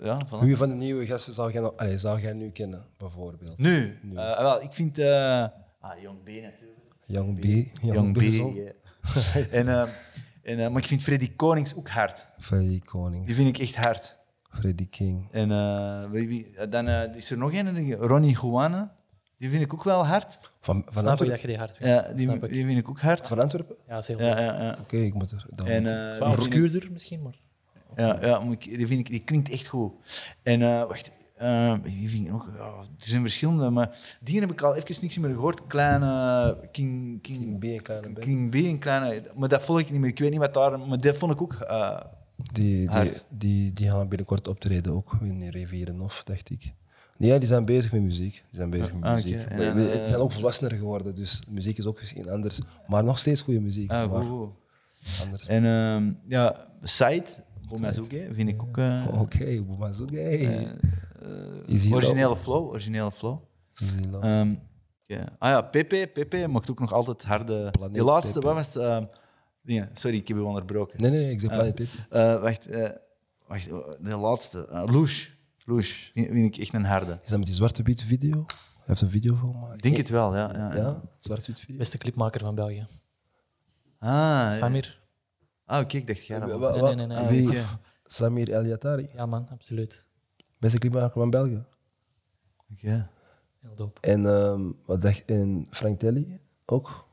ja, 0.00 0.20
voilà. 0.26 0.38
Wie 0.40 0.56
van 0.56 0.68
de 0.68 0.74
nieuwe 0.74 1.06
gasten 1.06 1.32
zou 1.32 1.52
jij, 1.52 1.60
nog, 1.60 1.76
allez, 1.76 2.00
zou 2.00 2.20
jij 2.20 2.32
nu 2.32 2.50
kennen, 2.50 2.86
bijvoorbeeld? 2.96 3.58
Nu, 3.58 3.98
eh, 4.14 4.38
wel, 4.38 4.62
ik 4.62 4.72
vind. 4.72 4.98
eh 4.98 5.42
ah, 5.80 6.00
Young 6.02 6.22
B 6.22 6.28
natuurlijk. 6.28 6.78
Young 7.06 7.40
B, 7.40 7.44
Young, 7.82 7.94
Young 7.94 8.12
B. 8.16 8.20
Ja. 8.22 8.72
en, 9.50 9.88
en, 10.42 10.72
maar 10.72 10.82
ik 10.82 10.88
vind 10.88 11.02
Freddy 11.02 11.32
Konings 11.36 11.74
ook 11.76 11.88
hard. 11.88 12.26
Freddy 12.38 12.80
Konings, 12.80 13.26
Die 13.26 13.34
vind 13.34 13.48
ik 13.48 13.58
echt 13.58 13.76
hard. 13.76 14.16
Freddy 14.50 14.88
King. 14.88 15.28
En 15.32 16.10
wie, 16.10 16.68
dan 16.68 16.88
is 16.88 17.30
er 17.30 17.38
nog 17.38 17.52
een, 17.52 17.92
Ronnie 17.94 18.38
Juana. 18.40 18.94
Die 19.40 19.50
vind 19.50 19.62
ik 19.62 19.74
ook 19.74 19.84
wel 19.84 20.06
hard. 20.06 20.38
Van, 20.60 20.84
van, 20.88 21.02
Snap 21.02 21.22
ik 21.22 21.28
dat 21.28 21.40
je 21.40 21.46
die 21.46 21.56
hard 21.58 21.76
vindt. 21.76 21.92
Ja, 21.92 22.12
die, 22.12 22.18
Snap 22.28 22.44
ik. 22.44 22.52
die 22.52 22.64
vind 22.66 22.78
ik 22.78 22.88
ook 22.88 23.00
hard. 23.00 23.26
Van 23.26 23.38
Antwerpen? 23.40 23.76
Ja, 23.88 23.96
is 23.98 24.06
heel 24.06 24.18
Ja, 24.20 24.40
ja, 24.40 24.62
ja. 24.62 24.76
Oké, 24.80 24.96
ik 24.96 25.14
moet 25.14 25.30
er... 25.30 25.46
dan 25.54 25.66
En, 25.66 25.82
moet 25.82 25.90
ik- 25.90 26.20
eh, 26.22 26.30
obscuurder 26.32 26.88
misschien, 26.92 27.22
maar... 27.22 27.38
Ja, 27.96 28.18
ja 28.22 28.40
maar 28.40 28.52
ik- 28.52 28.64
die, 28.76 28.86
vind 28.86 29.00
ik, 29.00 29.06
die 29.10 29.24
klinkt 29.24 29.48
echt 29.50 29.66
goed. 29.66 29.92
En 30.42 30.62
eh, 30.62 30.84
wacht, 30.86 31.10
eh, 31.36 31.74
die 31.82 32.08
vind 32.10 32.26
ik 32.26 32.32
ook, 32.34 32.48
ja, 32.56 32.64
er 32.64 32.84
zijn 32.98 33.22
verschillende, 33.22 33.70
maar 33.70 33.98
die 34.20 34.40
heb 34.40 34.52
ik 34.52 34.62
al 34.62 34.74
even 34.76 34.96
niks 35.02 35.18
meer 35.18 35.30
gehoord. 35.30 35.66
Kleine 35.66 36.58
King, 36.72 37.22
King, 37.22 37.38
King 37.38 37.58
B, 37.58 37.64
een 37.64 37.82
kleine. 37.82 38.12
King 38.12 38.50
B, 38.50 38.54
een 38.54 38.78
kleine, 38.78 39.22
maar 39.36 39.48
dat 39.48 39.62
volg 39.62 39.80
ik 39.80 39.90
niet 39.90 40.00
meer. 40.00 40.10
Ik 40.10 40.18
weet 40.18 40.30
niet 40.30 40.38
wat 40.38 40.54
daar, 40.54 40.78
maar 40.78 41.00
dat 41.00 41.16
vond 41.16 41.32
ik 41.32 41.42
ook. 41.42 41.52
eh, 41.54 42.00
Die, 42.52 42.76
die, 42.78 42.88
Hard. 42.88 43.24
die, 43.28 43.72
die 43.72 43.88
gaan 43.90 44.08
binnenkort 44.08 44.48
optreden 44.48 44.92
ook 44.92 45.12
in 45.22 45.48
Rivierenhof, 45.48 46.22
dacht 46.24 46.50
ik. 46.50 46.72
Ja, 47.22 47.38
die 47.38 47.48
zijn 47.48 47.64
bezig 47.64 47.92
met 47.92 48.02
muziek. 48.02 48.32
Die 48.32 48.42
zijn 48.50 48.70
bezig 48.70 48.94
met 48.94 49.04
Ah, 49.04 49.12
muziek. 49.14 49.40
En 49.42 49.76
die 49.76 49.88
eh, 49.90 50.06
zijn 50.06 50.20
ook 50.20 50.32
volwassener 50.32 50.72
geworden, 50.72 51.14
dus 51.14 51.42
muziek 51.48 51.78
is 51.78 51.86
ook 51.86 51.98
misschien 52.00 52.30
anders. 52.30 52.60
Maar 52.86 53.04
nog 53.04 53.18
steeds 53.18 53.40
goede 53.40 53.60
muziek. 53.60 53.90
ah, 53.90 54.10
maar 54.12 54.24
goed, 54.24 54.48
anders. 55.24 55.46
En 55.46 55.64
ehm, 55.64 56.12
ja, 56.28 56.66
Side, 56.82 57.24
Bomazuke, 57.68 58.28
vind 58.32 58.48
ik 58.48 58.62
ook. 58.62 58.76
eh, 58.78 59.06
Oké, 59.20 59.62
Boemazouk, 59.62 60.10
hey. 60.10 60.40
eh, 60.46 60.68
hier 61.66 61.94
originele 61.94 62.36
flow, 62.36 62.66
originele 62.68 63.12
flow. 63.12 63.38
Love. 64.10 64.26
Ehm, 64.26 64.54
ja. 65.02 65.24
Ah 65.38 65.50
ja, 65.50 65.62
Pepe, 65.62 66.10
Pepe 66.12 66.46
maakt 66.48 66.70
ook 66.70 66.80
nog 66.80 66.92
altijd 66.92 67.22
harde. 67.24 67.70
Planeet 67.70 67.94
Die 67.94 68.04
laatste, 68.04 68.32
Pepe. 68.40 68.46
wat 68.46 68.54
was 68.54 68.74
het? 68.74 68.82
Ehm, 69.66 69.84
sorry, 69.92 70.16
ik 70.16 70.28
heb 70.28 70.36
je 70.36 70.42
onderbroken. 70.44 71.00
nee, 71.02 71.10
nee, 71.10 71.20
nee, 71.20 71.30
ik 71.32 71.40
zeg 71.40 71.50
Ah. 71.50 71.56
Planet 71.56 71.74
Pip. 71.74 71.88
Eh, 72.10 72.40
wacht, 72.40 72.66
eh, 72.66 72.90
wacht, 73.46 73.68
de 74.00 74.16
laatste. 74.16 74.68
Uh, 74.72 74.82
Louche. 74.86 75.28
Louche, 75.64 76.10
vind 76.14 76.54
ik 76.54 76.56
echt 76.56 76.74
een 76.74 76.84
harde. 76.84 77.18
Is 77.22 77.28
dat 77.28 77.38
met 77.38 77.46
die 77.46 77.56
zwarte 77.56 77.82
wit 77.82 78.02
video? 78.02 78.44
Hij 78.56 78.84
heeft 78.84 79.00
een 79.00 79.10
video 79.10 79.34
van 79.34 79.52
gemaakt. 79.52 79.74
Ik 79.74 79.82
denk 79.82 79.96
het 79.96 80.08
wel, 80.08 80.36
ja. 80.36 80.52
ja, 80.52 80.74
ja. 80.74 80.80
Ja, 80.80 81.00
zwart 81.18 81.46
wit 81.46 81.60
video. 81.60 81.76
Beste 81.76 81.98
clipmaker 81.98 82.40
van 82.40 82.54
België. 82.54 82.86
Ah. 83.98 84.52
Samir. 84.52 85.00
Ah, 85.64 85.80
oké, 85.80 85.96
ik 85.96 86.06
dacht 86.06 86.26
jij 86.26 86.38
Nee, 86.38 86.58
nee, 86.58 86.94
nee, 86.94 87.06
nee. 87.06 87.18
Ah, 87.18 87.28
Wie? 87.28 87.62
Samir 88.02 88.52
El 88.52 88.64
Yatari. 88.64 89.10
Ja, 89.14 89.26
man, 89.26 89.48
absoluut. 89.48 90.06
Beste 90.58 90.78
clipmaker 90.78 91.20
van 91.20 91.30
België. 91.30 91.64
Oké. 92.72 93.08
Heel 93.60 93.74
dope. 93.74 94.00
En, 94.00 94.26
ehm, 94.26 94.70
wat 94.84 95.00
dacht, 95.00 95.24
en 95.24 95.66
Frank 95.70 95.98
Telly 95.98 96.40
ook. 96.66 97.08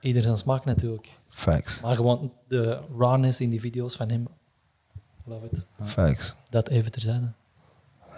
Ieder 0.00 0.22
zijn 0.22 0.36
smaak 0.36 0.64
natuurlijk. 0.64 1.18
Facts. 1.28 1.80
Maar 1.80 1.94
gewoon 1.94 2.32
de 2.48 2.80
rawness 2.98 3.40
in 3.40 3.50
die 3.50 3.60
video's 3.60 3.96
van 3.96 4.08
hem. 4.08 4.26
Love 5.26 5.46
it. 5.46 5.66
Facts. 5.82 6.36
Dat 6.48 6.68
even 6.68 6.90
terzijde. 6.90 7.32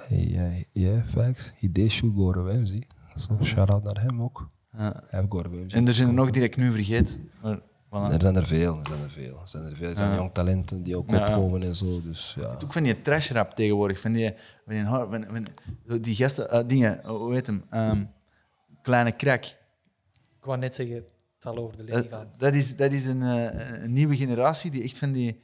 Hey, 0.09 0.29
hey, 0.35 0.67
yeah, 0.73 1.05
facts. 1.05 1.53
He 1.61 1.73
did 1.73 1.91
shoot 1.91 2.13
Gordon 2.17 2.47
Ramsay. 2.47 2.83
So 3.15 3.39
shout 3.43 3.71
out 3.71 3.83
naar 3.85 4.01
hem 4.03 4.23
ook. 4.23 4.51
Ja. 4.73 4.93
Hij 5.09 5.19
heeft 5.21 5.33
Gordon 5.33 5.53
Ramsay. 5.59 5.79
En 5.81 5.87
er 5.87 5.95
zijn 5.95 6.09
er 6.09 6.15
nog 6.15 6.31
die 6.31 6.43
ik 6.43 6.57
nu 6.57 6.73
vergeet. 6.73 7.19
Maar, 7.43 7.59
voilà. 7.61 8.13
Er 8.13 8.21
zijn 8.21 8.37
er 8.37 8.47
veel, 8.47 8.79
er 8.79 8.87
zijn 8.87 9.03
er 9.03 9.11
veel. 9.11 9.41
Er 9.41 9.49
zijn 9.49 9.65
er 9.65 9.77
veel. 9.77 9.89
Er 9.89 9.97
zijn 9.97 10.11
Ja. 10.11 10.17
jong 10.17 10.33
talenten 10.35 10.83
die 10.83 10.97
ook 10.97 11.11
Ja. 11.11 11.19
opkomen 11.21 11.63
en 11.63 11.75
zo. 11.77 12.03
Dus 12.03 12.35
ja. 12.41 12.57
Ook 12.65 12.73
van 12.73 12.83
die 12.83 13.01
trash 13.01 13.31
rap 13.31 13.55
tegenwoordig. 13.55 14.01
Van 14.01 14.13
die, 14.13 14.35
van 14.67 14.75
die, 14.75 14.85
van, 14.85 15.45
zo 15.89 16.01
die 16.01 16.15
gasten, 16.15 16.51
eh, 16.51 16.69
dingen, 16.69 17.07
hoe 17.07 17.35
heet 17.35 17.47
hem? 17.47 17.65
Ehm, 17.71 18.05
kleine 18.83 19.13
krak. 19.13 19.45
Ik 20.39 20.45
wou 20.45 20.59
net 20.59 20.75
zeggen, 20.75 20.95
het 20.97 21.05
zal 21.39 21.57
over 21.57 21.77
de 21.77 21.85
Dat, 21.85 21.95
lening 21.95 22.11
gaan. 22.13 22.29
dat 22.39 22.55
is, 22.55 22.77
dat 22.77 22.93
is 22.93 23.07
een, 23.07 23.23
eh, 23.23 23.83
een 23.83 23.93
nieuwe 23.93 24.17
generatie 24.17 24.71
die 24.71 24.83
echt 24.83 24.99
van 24.99 25.13
die. 25.13 25.41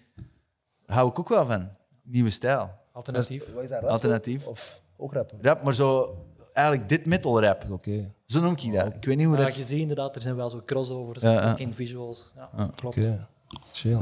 Daar 0.86 0.96
hou 0.96 1.10
ik 1.10 1.18
ook 1.18 1.28
wel 1.28 1.46
van. 1.46 1.68
Nieuwe 2.02 2.30
stijl. 2.30 2.70
Alternatief. 2.92 3.52
Wat 3.52 3.62
is 3.62 3.68
dat, 3.68 3.84
Alternatief. 3.84 4.46
Of 4.46 4.80
ook 4.96 5.12
rappen? 5.12 5.38
Rap, 5.42 5.62
maar 5.62 5.74
zo. 5.74 6.16
Eigenlijk 6.52 6.88
dit 6.88 7.06
metal 7.06 7.40
rap. 7.42 7.66
Oké. 7.70 8.10
Zo 8.26 8.40
noem 8.40 8.52
ik 8.56 8.72
dat. 8.72 8.94
Ik 8.94 9.04
weet 9.04 9.16
niet 9.16 9.26
hoe 9.26 9.36
Maar 9.36 9.44
dat. 9.44 9.54
je 9.56 9.64
ziet 9.64 9.80
inderdaad, 9.80 10.14
er 10.16 10.22
zijn 10.22 10.36
wel 10.36 10.50
zo 10.50 10.62
crossovers 10.66 11.22
Ja, 11.22 11.32
ja. 11.32 11.56
in 11.56 11.74
visuals. 11.74 12.32
Ja, 12.36 12.48
Ja. 12.56 12.70
klopt. 12.74 12.96
Oké. 12.96 13.26
Chill. 13.72 13.98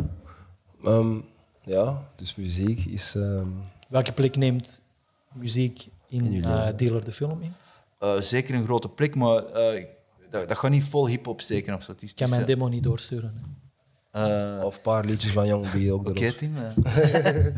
Ehm, 0.85 1.17
ja, 1.61 2.03
dus 2.17 2.35
muziek 2.35 2.85
is... 2.85 3.15
ehm, 3.15 3.47
Welke 3.89 4.13
plek 4.13 4.37
neemt 4.37 4.81
muziek 5.33 5.89
In 6.09 6.45
eh? 6.45 6.69
Dealer 6.77 7.05
de 7.05 7.13
film 7.13 7.43
in? 7.43 7.53
Eh, 7.99 8.21
zeker 8.21 8.55
een 8.55 8.65
grote 8.65 8.89
plek, 8.89 9.15
maar 9.15 9.45
eh, 9.47 9.85
dat, 10.31 10.49
dat 10.49 10.59
gaat 10.59 10.71
niet 10.71 10.85
vol 10.85 11.07
hip-hop 11.07 11.41
steken 11.41 11.75
of 11.75 11.83
zo. 11.83 11.93
Het 11.93 12.03
is, 12.03 12.15
kan 12.15 12.31
mijn 12.31 12.45
demo 12.45 12.69
niet 12.69 12.83
doorsturen. 12.83 13.33
hè. 13.35 13.41
Eh, 14.13 14.61
of 14.65 14.75
een 14.77 14.83
paar 14.83 15.05
liedjes 15.05 15.33
van 15.33 15.47
Young 15.47 15.65
B 15.71 15.91
ook 15.93 16.09
Oké, 16.09 16.21
erop. 16.25 16.37
Tim. 16.39 16.55
eh. 16.57 17.47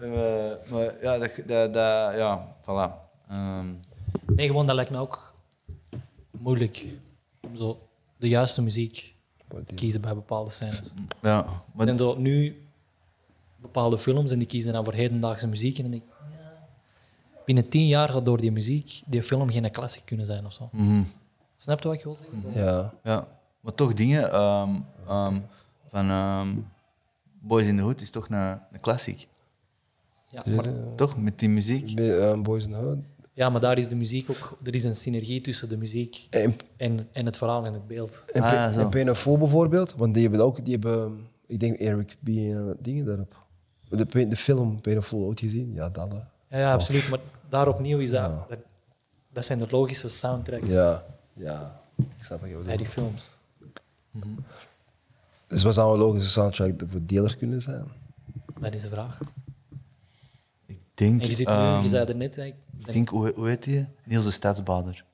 Eh, 0.00 0.70
maar 0.70 0.94
ja, 1.02 1.18
dat, 1.18 1.30
dat, 1.46 1.74
dat, 1.74 2.14
ja, 2.16 2.48
voilà. 2.62 2.92
Ehm, 3.28 3.66
Nee, 4.26 4.46
gewoon 4.46 4.66
dat 4.66 4.74
lijkt 4.74 4.90
me 4.90 4.98
ook 4.98 5.34
moeilijk. 6.30 6.84
Om 7.40 7.56
zo 7.56 7.88
de 8.16 8.28
juiste 8.28 8.62
muziek 8.62 9.14
te 9.66 9.74
kiezen 9.74 10.00
bij 10.00 10.14
bepaalde 10.14 10.50
scènes. 10.50 10.94
ja, 11.22 11.38
Er 11.44 11.50
maar, 11.74 11.86
zijn 11.86 11.98
zo 11.98 12.14
nu 12.18 12.62
bepaalde 13.56 13.98
films 13.98 14.30
en 14.30 14.38
die 14.38 14.48
kiezen 14.48 14.72
dan 14.72 14.84
voor 14.84 14.92
hedendaagse 14.92 15.46
muziek. 15.48 15.76
En 15.76 15.82
dan 15.82 15.90
denk 15.90 16.02
ik, 16.02 16.08
ja, 16.18 16.66
binnen 17.44 17.68
tien 17.68 17.86
jaar 17.86 18.08
gaat 18.08 18.24
door 18.24 18.40
die 18.40 18.52
muziek 18.52 19.02
die 19.06 19.22
film 19.22 19.50
geen 19.50 19.70
klassiek 19.70 20.04
kunnen 20.04 20.26
zijn 20.26 20.46
of 20.46 20.52
zo. 20.52 20.68
mhm, 20.72 21.02
Snap 21.56 21.82
je 21.82 21.88
wat 21.88 21.96
ik 21.96 22.04
wil 22.04 22.16
zeggen? 22.16 22.40
Zo. 22.40 22.48
Ja. 22.54 22.94
ja, 23.02 23.26
maar 23.60 23.74
toch 23.74 23.94
dingen 23.94 24.32
ehm, 24.32 24.74
ehm, 25.08 25.40
van 25.86 26.08
ehm, 26.10 26.56
Boys 27.40 27.66
in 27.66 27.76
the 27.76 27.82
Hood 27.82 28.00
is 28.00 28.10
toch 28.10 28.28
een, 28.28 28.38
een 28.72 28.80
klassiek. 28.80 29.28
Ja, 30.30 30.42
Ja, 30.46 30.54
maar, 30.54 30.66
Toch? 30.96 31.16
Met 31.16 31.38
die 31.38 31.48
muziek. 31.48 31.94
Bij, 31.94 32.18
ehm, 32.18 32.42
Boys 32.42 32.64
in 32.64 32.70
the 32.70 32.76
Hood. 32.76 32.98
ja, 33.32 33.48
maar 33.50 33.60
daar 33.60 33.78
is 33.78 33.88
de 33.88 33.96
muziek 33.96 34.30
ook... 34.30 34.58
Er 34.62 34.74
is 34.74 34.84
een 34.84 34.94
synergie 34.96 35.40
tussen 35.40 35.68
de 35.68 35.76
muziek 35.76 36.26
En, 36.30 36.56
en, 36.76 37.08
en 37.12 37.26
het 37.26 37.36
verhaal 37.36 37.64
en 37.66 37.72
het 37.72 37.86
beeld. 37.86 38.24
en, 38.32 38.42
Ah, 38.42 38.52
ja, 38.52 38.72
zo. 38.72 38.80
en 38.80 38.88
Penefool 38.88 39.38
bijvoorbeeld, 39.38 39.94
want 39.94 40.14
die 40.14 40.22
hebben 40.22 40.40
ook, 40.44 40.64
die 40.64 40.72
hebben, 40.72 41.26
ik 41.46 41.60
denk 41.60 41.78
Eric 41.78 42.16
B. 42.22 42.28
en 42.28 42.76
dingen 42.80 43.04
daarop. 43.04 43.42
De, 43.88 44.28
de 44.28 44.36
film 44.36 44.80
Penefool 44.80 45.20
ooit 45.20 45.40
gezien? 45.40 45.72
Ja, 45.74 45.88
dat. 45.88 46.08
Ja, 46.48 46.58
ja 46.58 46.72
absoluut. 46.72 47.08
Maar 47.08 47.20
daar 47.48 47.68
opnieuw 47.68 47.98
is 47.98 48.10
dat... 48.10 48.20
Ja. 48.20 48.46
Dat, 48.48 48.58
dat 49.32 49.44
zijn 49.44 49.58
de 49.58 49.66
logische 49.70 50.08
soundtracks 50.08 50.70
Ja, 50.72 51.04
ja. 51.32 51.80
Ik 51.96 52.04
snap 52.24 52.40
wat 52.40 52.48
je 52.48 52.54
bij 52.54 52.62
bedoelt. 52.64 52.78
die 52.78 52.88
films. 52.88 53.30
Dus 55.54 55.62
wat 55.62 55.74
zou 55.74 55.92
een 55.92 55.98
logische 55.98 56.30
soundtrack 56.30 56.82
voor 56.86 57.00
dealer 57.04 57.36
kunnen 57.36 57.62
zijn? 57.62 57.84
Dat 58.60 58.74
is 58.74 58.82
de 58.82 58.88
vraag. 58.88 59.18
Ik 60.66 60.78
denk, 60.94 61.20
En 61.20 61.26
je 61.28 61.34
zit 61.34 61.46
nu, 61.46 61.52
ehm, 61.52 61.80
je 61.80 61.88
zei 61.88 62.06
er 62.06 62.16
net, 62.16 62.36
ik 62.36 62.54
denk 62.78 63.08
hoe, 63.08 63.32
hoe 63.34 63.48
heet 63.48 63.62
die? 63.62 63.86
Niels 64.04 64.24
de 64.24 64.30
Stadsbader. 64.30 65.04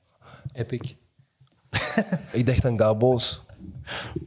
epic. 0.53 0.95
Ik 2.31 2.45
dacht 2.45 2.65
aan 2.65 2.77
Gabo's. 2.77 3.41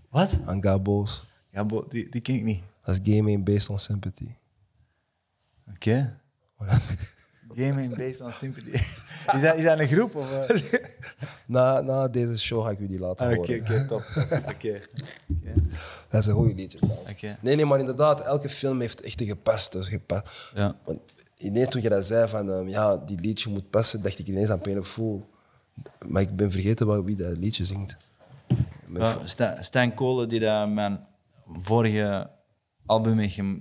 Wat? 0.08 0.38
Aan 0.44 0.62
Gabo's. 0.62 1.24
Ja, 1.50 1.64
bo, 1.64 1.86
die, 1.88 2.10
die 2.10 2.20
ken 2.20 2.34
ik 2.34 2.42
niet. 2.42 2.62
Dat 2.84 3.00
is 3.00 3.14
gaming 3.14 3.44
based 3.44 3.68
on 3.68 3.78
sympathy. 3.78 4.28
Oké. 5.70 6.18
Gaming 7.56 7.96
based 7.96 8.20
on 8.20 8.30
sympathy. 8.32 8.70
Is 9.34 9.40
dat, 9.40 9.56
is 9.56 9.64
dat 9.64 9.78
een 9.78 9.88
groep? 9.88 10.14
Of, 10.14 10.32
eh? 10.32 10.56
na, 11.46 11.80
na 11.80 12.08
deze 12.08 12.38
show 12.38 12.62
ga 12.64 12.70
ik 12.70 12.78
u 12.78 12.86
die 12.86 12.98
laten 12.98 13.26
Ah, 13.26 13.38
Oké, 13.38 13.52
horen. 13.56 13.60
oké, 13.60 13.86
top. 13.86 14.02
Oké. 14.54 14.80
Oké. 15.28 15.52
Dat 16.10 16.20
is 16.20 16.26
een 16.26 16.34
goede 16.34 16.54
liedje. 16.54 16.78
Oké. 17.08 17.36
Nee, 17.40 17.56
nee, 17.56 17.64
maar 17.64 17.78
inderdaad, 17.78 18.20
elke 18.20 18.48
film 18.48 18.80
heeft 18.80 19.00
echt 19.00 19.20
een 19.20 19.26
gepast. 19.26 19.72
Dus 19.72 19.88
gepast. 19.88 20.50
Ja. 20.54 20.76
Want 20.84 20.98
ineens 21.36 21.68
toen 21.68 21.82
je 21.82 21.88
dat 21.88 22.06
zei 22.06 22.28
van 22.28 22.50
ehm, 22.50 22.68
ja, 22.68 22.96
die 22.96 23.20
liedje 23.20 23.50
moet 23.50 23.70
passen, 23.70 24.02
dacht 24.02 24.18
ik 24.18 24.26
ineens 24.26 24.50
aan 24.50 24.60
Pain 24.60 24.78
of 24.78 24.88
Fool. 24.88 25.28
Maar 26.06 26.22
ik 26.22 26.36
ben 26.36 26.50
vergeten 26.52 26.86
wel 26.86 27.04
wie 27.04 27.16
dat 27.16 27.36
liedje 27.36 27.64
zingt. 27.64 27.96
Sta- 29.24 29.62
Stijn 29.62 29.94
Kolen, 29.94 30.28
die 30.28 30.40
dat 30.40 30.68
mijn 30.68 31.06
vorige 31.46 32.30
album 32.86 33.18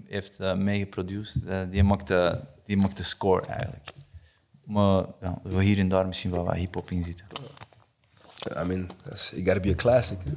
heeft, 0.08 0.40
eh, 0.40 0.56
meegeproduceerd, 0.56 1.46
eh, 1.46 1.60
die, 1.70 1.84
maakt 1.84 2.08
de, 2.08 2.40
die 2.66 2.78
maakt 2.78 2.98
de 2.98 3.04
score 3.04 3.46
eigenlijk. 3.46 3.94
Maar 4.64 5.06
ja, 5.22 5.40
er 5.44 5.50
wil 5.50 5.60
hier 5.60 5.80
en 5.80 5.88
daar 5.88 6.08
misschien 6.08 6.32
wel 6.32 6.44
wat 6.44 6.56
hip-hop 6.56 6.92
in 6.92 7.04
zitten. 7.04 7.26
I 8.62 8.64
mean, 8.66 8.90
that's, 9.04 9.32
it 9.32 9.46
gotta 9.46 9.60
be 9.62 9.70
a 9.72 9.76
classic. 9.76 10.18
hè. 10.24 10.32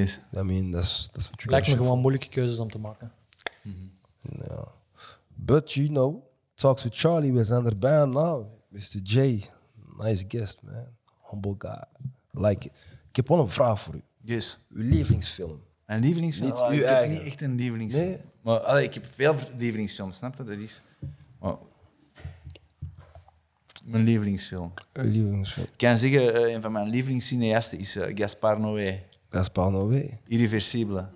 Yes. 0.00 0.20
I 0.36 0.40
mean, 0.42 0.70
that's, 0.70 1.08
that's 1.12 1.26
what 1.26 1.38
you 1.42 1.50
Lijkt 1.50 1.68
me 1.68 1.76
gewoon 1.76 1.98
moeilijke 1.98 2.28
keuzes 2.28 2.58
om 2.58 2.70
te 2.70 2.78
maken. 2.78 3.12
shoot. 3.62 3.74
Ja. 4.48 4.64
But 5.34 5.72
you 5.72 5.88
know, 5.88 6.22
Talks 6.54 6.82
with 6.82 6.96
Charlie, 6.96 7.32
we 7.32 7.44
zijn 7.44 7.66
er 7.66 7.78
bijna 7.78 8.04
nou. 8.04 8.44
Mr. 8.68 8.96
J, 9.02 9.44
nice 9.98 10.24
guest, 10.28 10.58
man. 10.62 10.86
Humble 11.30 11.54
guy. 11.58 11.82
Like 12.30 12.66
it. 12.66 12.72
Ik 13.08 13.16
heb 13.16 13.28
wel 13.28 13.38
een 13.40 13.48
vraag 13.48 13.80
voor 13.80 13.94
u. 13.94 14.02
Yes. 14.20 14.58
Uw 14.70 14.82
lievelingsfilm. 14.82 15.62
Mijn 15.86 16.00
lievelingsfilm? 16.00 16.50
Niet 16.50 16.58
Ah, 16.60 16.68
uw 16.68 16.74
ik 16.74 16.80
heb 16.80 16.88
eigen. 16.88 17.14
niet 17.14 17.22
echt 17.26 17.40
een 17.40 17.54
lievelingsfilm. 17.54 18.06
Nee? 18.06 18.20
Maar 18.42 18.58
allee, 18.58 18.84
ik 18.84 18.94
heb 18.94 19.06
veel 19.06 19.34
lievelingsfilms, 19.58 20.16
snap 20.16 20.36
je? 20.36 20.44
Dat 20.44 20.58
is 20.58 20.82
maar, 21.44 21.56
mijn 23.84 24.04
lievelingsfilm. 24.04 24.72
Uw 24.92 25.10
lievelingsfilm. 25.10 25.66
Ik 25.66 25.76
kan 25.76 25.98
zeggen, 25.98 26.34
eh, 26.34 26.52
een 26.54 26.62
van 26.62 26.72
mijn 26.72 26.88
lievelingscineasten 26.88 27.78
is 27.78 27.96
eh, 27.96 28.16
Gaspar 28.16 28.60
Noé. 28.60 29.00
Gaspar 29.28 29.70
Noé. 29.72 30.08
Irreversibele. 30.26 31.06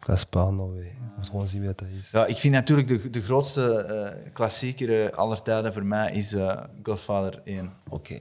Gaspar 0.00 0.52
Noé. 0.52 0.84
Moet 1.16 1.26
gewoon 1.28 1.48
zien 1.48 1.64
dat 1.64 1.82
is. 2.00 2.10
Ja, 2.10 2.26
ik 2.26 2.36
vind 2.36 2.54
natuurlijk 2.54 2.88
de, 2.88 3.10
de 3.10 3.22
grootste 3.22 3.76
eh, 3.76 4.32
klassieker 4.32 5.14
aller 5.14 5.42
tijden 5.42 5.72
voor 5.72 5.84
mij 5.86 6.12
is 6.12 6.36
Godfather 6.82 7.40
1. 7.44 7.70
Oké. 7.88 8.18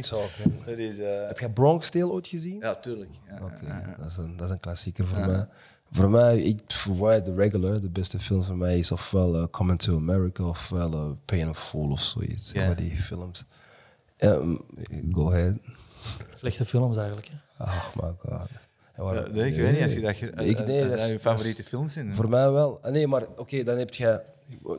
Talk. 0.00 0.30
man. 0.44 0.52
Dat 0.66 0.78
is... 0.78 0.98
eh, 0.98 1.26
Heb 1.26 1.38
je 1.38 1.50
Bronx 1.50 1.90
Tale 1.90 2.10
ooit 2.10 2.26
gezien? 2.26 2.58
ja, 2.60 2.74
tuurlijk. 2.74 3.10
Ja, 3.28 3.38
Oké, 3.44 3.66
ja, 3.66 3.78
ja. 3.86 3.94
dat, 3.98 4.06
is 4.10 4.16
een, 4.16 4.36
dat 4.36 4.46
is 4.46 4.52
een 4.52 4.60
klassieker 4.60 5.06
voor 5.06 5.18
mij. 5.18 5.46
Voor 5.90 6.10
mij, 6.10 6.38
ik, 6.42 6.60
voor 6.66 6.96
mij, 6.96 7.22
de 7.22 7.34
regular, 7.34 7.80
de 7.80 7.88
beste 7.88 8.18
film 8.18 8.42
voor 8.44 8.56
mij 8.56 8.78
is 8.78 8.92
ofwel 8.92 9.36
uh, 9.40 9.44
Coming 9.50 9.78
to 9.78 9.96
America 9.96 10.44
ofwel 10.44 10.92
uh, 10.92 11.10
Pay 11.24 11.38
in 11.38 11.54
Full 11.54 11.90
of 11.90 12.00
zoiets. 12.00 12.52
Ja. 12.52 12.60
Yeah. 12.64 12.76
die 12.76 12.96
films. 12.96 13.44
Um, 14.18 14.60
go 15.12 15.28
ahead. 15.32 15.54
Slechte 16.34 16.64
films 16.64 16.96
eigenlijk. 16.96 17.28
Hè. 17.28 17.64
Oh 17.64 17.86
my 18.02 18.12
god. 18.18 18.48
Ja, 18.96 19.02
waar- 19.04 19.14
Ja, 19.14 19.28
nee, 19.28 19.46
ik 19.52 19.56
weet 19.56 19.72
niet 19.72 19.82
als 19.82 19.92
je 19.92 20.30
dat... 20.30 20.44
Ik- 20.46 20.58
als- 20.58 20.66
nee, 20.66 20.80
als 20.82 20.90
dat 20.90 20.98
is- 21.00 21.10
je 21.12 21.18
favoriete 21.18 21.62
films 21.64 21.92
zijn. 21.92 22.14
Voor 22.14 22.28
mij 22.28 22.50
wel. 22.50 22.78
Ah, 22.82 22.92
Nee, 22.92 23.06
maar 23.06 23.26
oké, 23.36 23.62
dan 23.64 23.78
heb 23.78 23.94
je... 23.94 24.22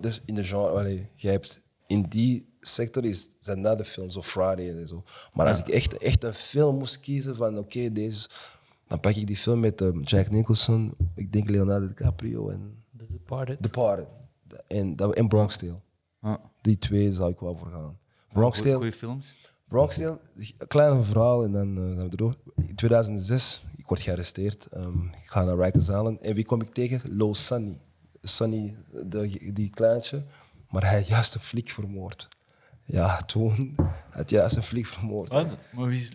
Dus 0.02 0.22
in 0.26 0.34
de 0.36 0.44
genre... 0.44 0.70
Allee, 0.80 1.10
jij 1.16 1.32
hebt... 1.32 1.62
In 1.88 2.02
die 2.10 2.48
sector 2.60 3.06
is, 3.06 3.30
zijn 3.40 3.62
dat 3.62 3.78
de 3.78 3.86
films 3.86 4.16
of 4.18 4.28
Friday 4.28 4.70
en 4.80 4.88
zo. 4.88 5.04
Maar 5.34 5.48
als 5.48 5.60
ik 5.60 5.68
echt, 5.68 5.98
echt 5.98 6.24
een 6.24 6.34
film 6.34 6.78
moest 6.78 7.00
kiezen 7.00 7.36
van... 7.36 7.58
Oké, 7.58 7.92
deze... 7.92 8.28
Dan 8.90 9.00
pak 9.00 9.16
ik 9.16 9.28
die 9.28 9.38
film 9.38 9.60
met 9.60 9.82
eh, 9.82 9.90
Jack 10.04 10.30
Nicholson. 10.30 10.94
Ik 11.16 11.32
denk 11.32 11.50
Leonardo 11.50 11.88
DiCaprio 11.88 12.50
en... 12.50 12.84
The 12.98 13.06
Departed. 13.12 13.64
Departed. 13.64 14.08
En, 14.68 14.96
en 14.96 15.28
Bronx 15.28 15.58
Tale. 15.58 15.80
Ja. 16.22 16.42
Die 16.62 16.78
twee 16.78 17.14
zou 17.14 17.32
ik 17.32 17.40
wel 17.40 17.56
voor 17.56 17.72
gaan. 17.72 17.98
Bronx 18.34 18.62
Tale, 18.62 18.76
goeie 18.76 18.92
films. 18.92 19.36
Bronx 19.68 19.96
Tale, 19.96 20.20
een 20.36 20.68
klein 20.68 21.04
verhaal 21.04 21.44
en 21.44 21.52
dan 21.52 21.78
eh, 21.78 21.96
zijn 21.96 22.10
we 22.10 22.18
er 22.18 22.68
In 22.68 22.76
2006, 22.76 23.64
ik 23.78 23.86
word 23.88 24.02
gearresteerd. 24.02 24.66
Ehm, 24.66 25.06
ik 25.06 25.30
ga 25.30 25.44
naar 25.44 25.58
Rikers 25.58 25.88
Island. 25.88 26.22
En 26.22 26.36
wie 26.36 26.46
kom 26.46 26.62
ik 26.62 26.74
tegen? 26.74 27.18
Lo 27.18 27.34
Sunny. 27.34 27.78
Sunny, 28.22 28.76
de, 29.06 29.52
die 29.54 29.70
kleintje. 29.70 30.24
Maar 30.70 30.84
hij 30.84 30.98
had 30.98 31.08
juist 31.08 31.36
een 31.36 31.42
flik 31.42 31.70
vermoord. 31.70 32.28
Ja, 32.92 33.22
toen 33.22 33.76
had 34.10 34.30
juist 34.30 34.56
een 34.56 34.64
flik 34.64 34.86
vermoord. 34.86 35.30
Wat? 35.30 35.58
Maar 35.72 35.88
wie 35.88 36.00
is 36.00 36.12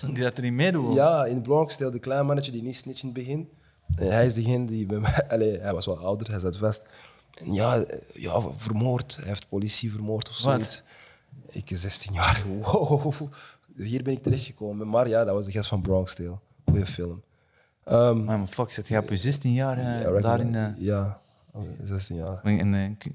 Son? 0.00 0.14
die 0.14 0.22
dat 0.22 0.36
er 0.36 0.42
niet 0.42 0.52
meedoet? 0.52 0.94
Ja, 0.94 1.24
in 1.24 1.42
Bronx 1.42 1.76
Tale, 1.76 1.90
de 1.90 1.98
klein 1.98 2.26
mannetje 2.26 2.52
die 2.52 2.62
niet 2.62 2.76
snitcht 2.76 3.02
in 3.02 3.08
het 3.08 3.18
begin. 3.18 3.48
En 3.94 4.12
hij 4.12 4.26
is 4.26 4.34
degene 4.34 4.64
die 4.64 4.86
bij 4.86 4.98
mij... 4.98 5.24
Hij 5.62 5.72
was 5.72 5.86
wel 5.86 5.98
ouder, 5.98 6.30
hij 6.30 6.38
zat 6.38 6.56
vast. 6.56 6.82
En 7.34 7.52
ja, 7.52 7.76
eh, 7.76 7.98
ja, 8.12 8.40
vermoord. 8.56 9.16
Hij 9.16 9.26
heeft 9.26 9.48
politie 9.48 9.92
vermoord 9.92 10.28
of 10.28 10.34
zoiets. 10.34 10.82
Ik 11.48 11.70
16 11.74 12.12
jaar. 12.12 12.42
Wow. 12.62 13.12
Hier 13.76 14.02
ben 14.02 14.12
ik 14.12 14.22
terechtgekomen. 14.22 14.88
Maar 14.88 15.08
ja, 15.08 15.24
dat 15.24 15.34
was 15.34 15.46
de 15.46 15.52
gast 15.52 15.68
van 15.68 15.80
Bronx 15.80 16.14
Tale. 16.14 16.38
Goeie 16.64 16.86
film. 16.86 17.22
Ehm, 17.84 18.24
Maar 18.24 18.38
maar 18.38 18.46
fuck, 18.46 18.70
zit 18.70 18.88
je 18.88 18.98
op 18.98 19.08
je 19.08 19.16
16 19.16 19.52
jaar 19.52 19.78
eh, 19.78 20.02
ja, 20.02 20.20
daar 20.20 20.40
in 20.40 20.52
de... 20.52 20.72
Ja, 20.78 21.20
16 21.84 22.16
jaar. 22.16 22.40
En, 22.42 22.74
eh, 22.74 23.10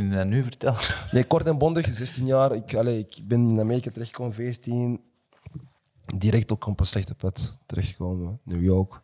kun, 0.00 0.10
je 0.10 0.16
dat 0.16 0.26
nu 0.26 0.42
vertellen? 0.42 0.78
Nee, 1.12 1.24
kort 1.24 1.46
en 1.46 1.58
bondig, 1.58 1.94
16 1.94 2.26
jaar. 2.26 2.54
Ik, 2.54 2.74
allee, 2.74 2.98
ik 2.98 3.18
ben 3.24 3.48
in 3.50 3.60
Amerika 3.60 3.90
terechtgekomen, 3.90 4.34
14. 4.34 5.00
Direct 6.18 6.52
ook 6.52 6.66
op 6.66 6.80
een 6.80 6.86
slechte 6.86 7.14
pad 7.14 7.52
terechtgekomen. 7.66 8.38
New 8.42 8.62
York. 8.62 9.00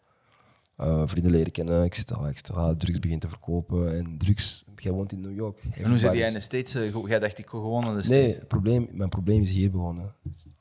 Eh, 0.77 1.03
vrienden 1.07 1.33
leren 1.33 1.53
kennen. 1.53 1.85
Ik 1.85 1.95
zit 1.95 2.13
al 2.13 2.27
extra 2.27 2.75
drugs 2.75 2.99
begin 2.99 3.19
te 3.19 3.29
verkopen. 3.29 3.97
En 3.97 4.19
drugs, 4.19 4.65
jij 4.77 4.93
woont 4.93 5.13
in 5.13 5.21
New 5.21 5.35
York. 5.35 5.59
En 5.73 5.89
hoe 5.89 5.99
zit 5.99 6.13
jij 6.13 6.29
in 6.29 6.33
de 6.35 6.41
States? 6.41 6.73
go- 6.93 7.09
Jij 7.09 7.19
dacht, 7.19 7.39
ik 7.39 7.49
gewoon 7.49 7.83
naar 7.85 8.03
de 8.03 8.09
Nee, 8.09 8.21
States. 8.21 8.37
het 8.37 8.49
probleem, 8.49 8.89
mijn 8.93 9.09
probleem 9.09 9.43
is 9.43 9.51
hier 9.51 9.71
begonnen. 9.71 10.13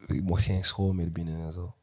Ik 0.07 0.23
mocht 0.23 0.43
geen 0.43 0.63
school 0.63 0.93
meer 0.93 1.11
binnen 1.11 1.39
en 1.45 1.51
zo. 1.53 1.73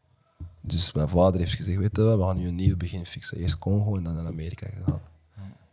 Dus 0.61 0.92
mijn 0.92 1.09
vader 1.09 1.40
heeft 1.40 1.55
gezegd, 1.55 1.78
weet 1.78 1.96
je, 1.96 2.16
we 2.16 2.24
gaan 2.24 2.36
nu 2.36 2.48
een 2.48 2.55
nieuw 2.55 2.76
begin 2.76 3.07
fixen. 3.07 3.38
Eerst 3.38 3.59
Congo 3.59 3.96
en 3.96 4.03
dan 4.05 4.14
naar 4.14 4.26
Amerika 4.26 4.66
gegaan. 4.66 5.00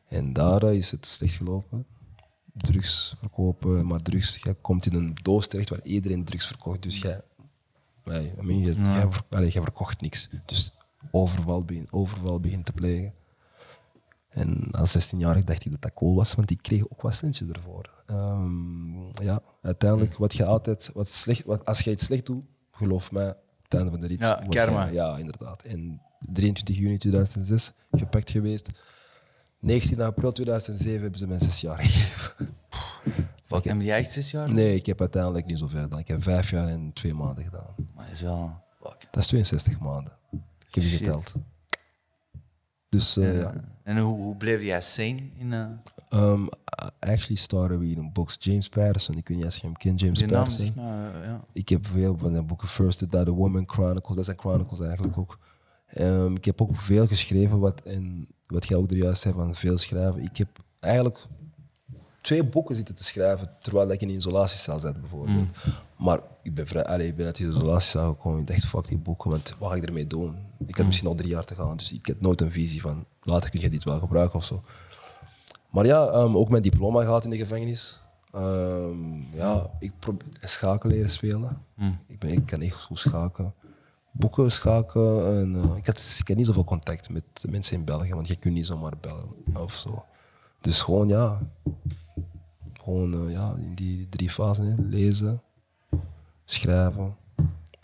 En 0.07 0.33
daar 0.33 0.63
is 0.73 0.91
het 0.91 1.05
slecht 1.05 1.33
gelopen. 1.33 1.85
Drugs 2.61 3.15
verkopen, 3.19 3.87
maar 3.87 3.99
drugs, 3.99 4.37
jij 4.43 4.55
komt 4.61 4.85
in 4.85 4.93
een 4.93 5.13
doos 5.21 5.47
terecht 5.47 5.69
waar 5.69 5.83
iedereen 5.83 6.23
drugs 6.23 6.47
verkocht. 6.47 6.81
Dus 6.83 6.99
jij, 7.01 7.21
nee, 8.03 8.33
I 8.37 8.41
mean, 8.41 8.59
jij, 8.59 8.73
jij, 8.73 9.11
ver- 9.11 9.23
allee, 9.29 9.49
jij 9.49 9.61
verkocht 9.61 10.01
niks. 10.01 10.29
Dus 10.45 10.71
overval 11.11 11.63
begin, 11.63 11.87
overval 11.91 12.39
begint 12.39 12.65
te 12.65 12.73
plegen. 12.73 13.13
En 14.29 14.71
als 14.71 15.13
16-jarig 15.13 15.43
dacht 15.43 15.65
ik 15.65 15.71
dat 15.71 15.81
dat 15.81 15.93
cool 15.93 16.15
was, 16.15 16.35
want 16.35 16.49
ik 16.51 16.61
kreeg 16.61 16.83
ook 16.89 17.01
wat 17.01 17.15
centjes 17.15 17.49
ervoor. 17.49 17.89
Ehm, 18.05 19.23
ja, 19.23 19.41
uiteindelijk, 19.61 20.17
wat 20.17 20.33
je 20.33 20.45
altijd, 20.45 20.89
wat 20.93 21.07
slecht, 21.07 21.43
wat, 21.43 21.65
als 21.65 21.79
je 21.79 21.91
iets 21.91 22.05
slecht 22.05 22.25
doet, 22.25 22.43
geloof 22.71 23.11
mij, 23.11 23.35
het 23.63 23.73
einde 23.73 23.91
van 23.91 23.99
de 24.01 24.07
rit. 24.07 24.19
Ja, 24.19 24.43
karma. 24.49 24.85
ja, 24.85 25.17
inderdaad. 25.17 25.63
En 25.63 26.01
23 26.19 26.75
juni 26.77 26.97
2006 26.97 27.73
gepakt 27.91 28.29
geweest. 28.29 28.69
19 29.59 30.01
april 30.01 30.31
2007 30.31 31.01
hebben 31.01 31.19
ze 31.19 31.27
mij 31.27 31.39
zes 31.39 31.61
jaar 31.61 31.77
gegeven. 31.79 32.49
Fuck, 33.43 33.63
heb 33.63 33.81
jij 33.81 33.97
echt 33.97 34.11
zes 34.11 34.31
jaar? 34.31 34.53
Nee, 34.53 34.75
ik 34.75 34.85
heb 34.85 34.99
uiteindelijk 34.99 35.45
niet 35.45 35.59
zoveel 35.59 35.81
gedaan. 35.81 35.99
Ik 35.99 36.07
heb 36.07 36.23
vijf 36.23 36.49
jaar 36.51 36.67
en 36.67 36.93
twee 36.93 37.13
maanden 37.13 37.43
gedaan. 37.43 37.75
Maar 37.95 38.05
dat 38.05 38.13
is 38.13 38.21
wel... 38.21 38.61
Fuck. 38.81 39.07
Dat 39.11 39.21
is 39.23 39.27
62 39.27 39.79
maanden. 39.79 40.13
Ik 40.67 40.75
heb 40.75 40.83
Shit. 40.83 40.97
geteld. 40.97 41.33
Dus 42.89 43.17
uh, 43.17 43.39
ja. 43.39 43.53
En 43.83 43.97
hoe, 43.97 44.17
hoe 44.17 44.35
bleef 44.35 44.63
jij 44.63 44.81
sane 44.81 45.21
in... 45.37 45.53
eh, 45.53 45.65
Um, 46.13 46.49
actually 46.99 47.35
started 47.35 47.79
reading 47.79 48.13
books. 48.13 48.35
James 48.39 48.69
Patterson, 48.69 49.17
ik 49.17 49.27
weet 49.27 49.37
niet 49.37 49.45
als 49.45 49.55
je 49.55 49.61
hem 49.65 49.77
kent, 49.77 49.99
James 49.99 50.19
die 50.19 50.27
Patterson. 50.27 50.65
eh, 50.77 50.83
ja. 51.25 51.43
Ik 51.51 51.69
heb 51.69 51.87
veel 51.87 52.17
van 52.17 52.33
de 52.33 52.41
boeken 52.41 52.67
First 52.67 53.09
That, 53.09 53.25
The 53.25 53.31
Woman 53.33 53.63
Chronicles, 53.69 54.15
dat 54.15 54.25
zijn 54.25 54.39
chronicles 54.39 54.79
eigenlijk 54.79 55.17
ook. 55.17 55.39
Ehm, 55.87 56.35
ik 56.35 56.45
heb 56.45 56.61
ook 56.61 56.75
veel 56.77 57.07
geschreven, 57.07 57.59
wat, 57.59 57.81
en 57.81 58.27
wat 58.49 58.67
jij 58.67 58.77
ook 58.77 58.91
er 58.91 58.97
juist 58.97 59.21
zei 59.21 59.33
van 59.33 59.55
veel 59.55 59.77
schrijven. 59.77 60.23
Ik 60.23 60.37
heb 60.37 60.47
eigenlijk 60.79 61.19
twee 62.21 62.45
boeken 62.45 62.75
zitten 62.75 62.95
te 62.95 63.03
schrijven 63.03 63.49
terwijl 63.61 63.91
ik 63.91 64.01
in 64.01 64.09
een 64.09 64.15
isolatiecel 64.15 64.79
zat 64.79 65.01
bijvoorbeeld. 65.01 65.47
Maar 65.97 66.19
ik 66.43 66.53
ben, 66.53 66.67
vrij, 66.67 66.85
allee, 66.85 67.07
ik 67.07 67.15
ben 67.15 67.25
uit 67.25 67.35
die 67.35 67.47
isolatiecel 67.47 68.07
gekomen 68.07 68.37
en 68.37 68.43
ik 68.43 68.47
dacht, 68.47 68.65
fuck 68.65 68.87
die 68.87 68.97
boeken, 68.97 69.29
want 69.29 69.55
wat 69.57 69.69
ga 69.69 69.75
ik 69.75 69.85
ermee 69.85 70.07
doen? 70.07 70.35
Ik 70.67 70.75
had 70.77 70.85
misschien 70.85 71.07
al 71.07 71.15
drie 71.15 71.29
jaar 71.29 71.45
te 71.45 71.55
gaan, 71.55 71.77
dus 71.77 71.93
ik 71.93 72.07
had 72.07 72.21
nooit 72.21 72.41
een 72.41 72.51
visie 72.51 72.81
van 72.81 73.05
later 73.21 73.49
kun 73.49 73.59
je 73.59 73.69
dit 73.69 73.83
wel 73.83 73.99
gebruiken 73.99 74.39
of 74.39 74.45
zo. 74.45 74.63
Maar 75.69 75.85
ja, 75.85 76.07
ehm, 76.07 76.37
ook 76.37 76.49
mijn 76.49 76.63
diploma 76.63 77.03
gehad 77.03 77.23
in 77.23 77.29
de 77.29 77.37
gevangenis. 77.37 77.99
Ehm, 78.31 79.33
ja, 79.33 79.69
ik 79.79 79.91
probeer 79.99 80.27
schaken 80.39 80.89
leren 80.89 81.09
spelen. 81.09 81.65
Ik, 82.07 82.19
ben, 82.19 82.29
ik 82.29 82.45
kan 82.45 82.61
echt 82.61 82.83
goed 82.83 82.99
schaken. 82.99 83.53
Boeken 84.19 84.51
schaken. 84.51 85.25
En, 85.37 85.55
eh, 85.55 85.77
ik, 85.77 85.85
had, 85.85 86.15
ik 86.19 86.27
had 86.27 86.37
niet 86.37 86.45
zoveel 86.45 86.63
contact 86.63 87.09
met 87.09 87.23
mensen 87.49 87.77
in 87.77 87.85
België, 87.85 88.13
want 88.13 88.27
je 88.27 88.35
kunt 88.35 88.53
niet 88.53 88.65
zomaar 88.65 88.93
bellen 89.01 89.29
of 89.53 89.73
zo. 89.75 90.05
Dus 90.61 90.81
gewoon 90.81 91.07
ja, 91.09 91.39
gewoon 92.83 93.13
eh, 93.27 93.31
ja, 93.31 93.55
in 93.57 93.75
die 93.75 94.09
drie 94.09 94.29
fasen: 94.29 94.65
hè. 94.65 94.75
lezen, 94.83 95.41
schrijven 96.45 97.15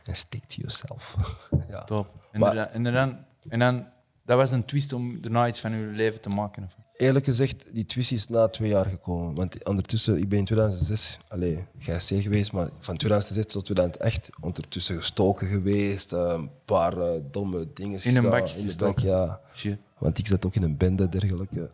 en 0.03 0.15
stick 0.15 0.43
to 0.45 0.55
yourself. 0.55 1.15
ja. 1.69 1.83
Top. 1.83 2.07
En, 2.31 2.39
Maar- 2.39 2.55
dan, 2.55 2.67
en, 2.67 2.83
dan, 2.83 3.17
en 3.47 3.59
dan... 3.59 3.87
Dat 4.25 4.37
was 4.37 4.51
een 4.51 4.65
twist 4.65 4.93
om 4.93 5.21
daarna 5.21 5.47
iets 5.47 5.59
van 5.59 5.71
je 5.71 5.85
leven 5.85 6.21
te 6.21 6.29
maken. 6.29 6.63
Of? 6.63 6.75
Eerlijk 6.97 7.25
gezegd, 7.25 7.73
die 7.75 7.85
twist 7.85 8.11
is 8.11 8.27
na 8.27 8.47
twee 8.47 8.69
jaar 8.69 8.85
gekomen. 8.85 9.35
Want 9.35 9.65
ondertussen, 9.65 10.17
ik 10.17 10.29
ben 10.29 10.39
in 10.39 10.45
2006, 10.45 11.17
allee, 11.27 11.65
GSC 11.79 12.21
geweest, 12.21 12.51
maar 12.51 12.69
van 12.79 12.97
2006 12.97 13.45
tot 13.53 13.65
2008 13.65 14.29
ondertussen 14.41 14.97
gestoken 14.97 15.47
geweest. 15.47 16.13
eh, 16.13 16.19
Een 16.33 16.49
paar 16.65 16.97
eh, 16.97 17.21
domme 17.31 17.73
dingen 17.73 18.03
In 18.03 18.15
een 18.15 18.29
bak 18.29 18.49
In 18.49 18.61
gestoken. 18.65 18.93
bak, 18.95 19.03
ja. 19.03 19.41
Shit. 19.55 19.77
Want 19.97 20.17
ik 20.17 20.27
zat 20.27 20.45
ook 20.45 20.55
in 20.55 20.63
een 20.63 20.77
bende 20.77 21.09
dergelijke. 21.09 21.69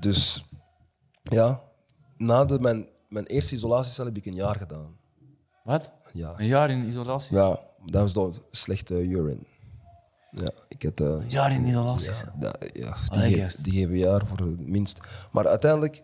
Dus 0.00 0.44
ja, 1.22 1.60
na 2.16 2.44
de, 2.44 2.60
mijn, 2.60 2.86
mijn 3.08 3.26
eerste 3.26 3.54
isolatiecel 3.54 4.04
heb 4.04 4.16
ik 4.16 4.26
een 4.26 4.34
jaar 4.34 4.56
gedaan. 4.56 4.96
Wat? 5.64 5.92
Ja, 6.12 6.34
Een 6.36 6.46
jaar 6.46 6.70
in 6.70 6.84
isolatie? 6.86 7.36
ja 7.36 7.60
dat 7.86 8.02
was 8.02 8.12
door 8.12 8.34
slechte 8.50 8.94
urine. 9.02 9.38
Ja, 10.30 10.48
ik 10.82 10.98
had... 10.98 11.08
eh, 11.08 11.14
Een 11.14 11.28
jaar 11.30 11.52
in 11.52 11.66
isolatie? 11.66 12.10
dat, 12.38 12.58
ja, 12.72 12.96
die, 13.02 13.10
Allee, 13.10 13.32
ge- 13.32 13.40
gast. 13.40 13.64
die 13.64 13.72
geven 13.72 13.98
jaar 13.98 14.26
voor 14.26 14.38
het 14.38 14.66
minst. 14.68 15.00
Maar 15.32 15.46
uiteindelijk, 15.48 16.02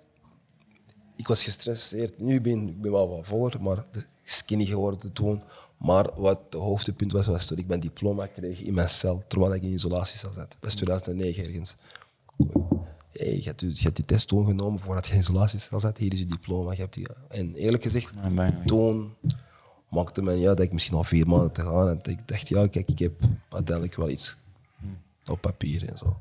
ik 1.16 1.29
was 1.29 1.45
gestresseerd. 1.45 2.18
Nu 2.20 2.41
ben 2.41 2.68
ik 2.68 2.81
ben 2.81 2.93
wel 2.93 3.09
wat 3.09 3.26
voller, 3.26 3.62
maar 3.62 3.85
skinny 4.24 4.64
geworden 4.64 5.12
toen. 5.12 5.43
Maar 5.79 6.07
wat 6.16 6.41
het 6.45 6.55
hoogtepunt 6.61 7.12
was, 7.12 7.26
was 7.26 7.47
toen 7.47 7.59
ik 7.59 7.66
mijn 7.66 7.81
diploma 7.81 8.26
kreeg 8.26 8.61
in 8.61 8.74
mijn 8.74 8.89
cel, 8.89 9.22
terwijl 9.29 9.55
ik 9.55 9.62
in 9.62 9.72
isolatiecel 9.72 10.33
zat. 10.33 10.57
Dat 10.61 10.70
is 10.70 10.74
2009 10.74 11.45
ergens. 11.45 11.76
Hey, 13.12 13.37
je, 13.37 13.43
hebt, 13.45 13.61
je 13.61 13.83
hebt 13.83 13.97
die 13.97 14.05
test 14.05 14.29
toen 14.29 14.47
genomen 14.47 14.81
voordat 14.81 15.07
je 15.07 15.12
in 15.12 15.18
isolatiecel 15.18 15.81
zat. 15.81 15.99
Hier 15.99 16.12
is 16.12 16.18
je 16.18 16.24
diploma. 16.24 16.72
Je 16.72 16.81
hebt 16.81 16.95
die, 16.95 17.07
en 17.29 17.55
eerlijk 17.55 17.83
gezegd, 17.83 18.11
Ja, 18.35 18.59
toen 18.64 19.14
maakte 19.91 20.22
men 20.22 20.39
ja, 20.39 20.49
dat 20.49 20.61
ik 20.61 20.72
misschien 20.72 20.97
al 20.97 21.05
vier 21.05 21.26
maanden 21.29 21.53
te 21.53 21.62
gaan. 21.62 21.89
En 21.89 22.01
ik 22.03 22.29
dacht, 22.29 22.49
ja, 22.49 22.66
kijk, 22.66 22.89
ik 22.91 22.99
heb 22.99 23.12
uiteindelijk 23.49 23.97
wel 23.97 24.09
iets 24.11 24.37
op 25.29 25.41
papier 25.41 25.89
en 25.89 25.99
zo. 25.99 26.18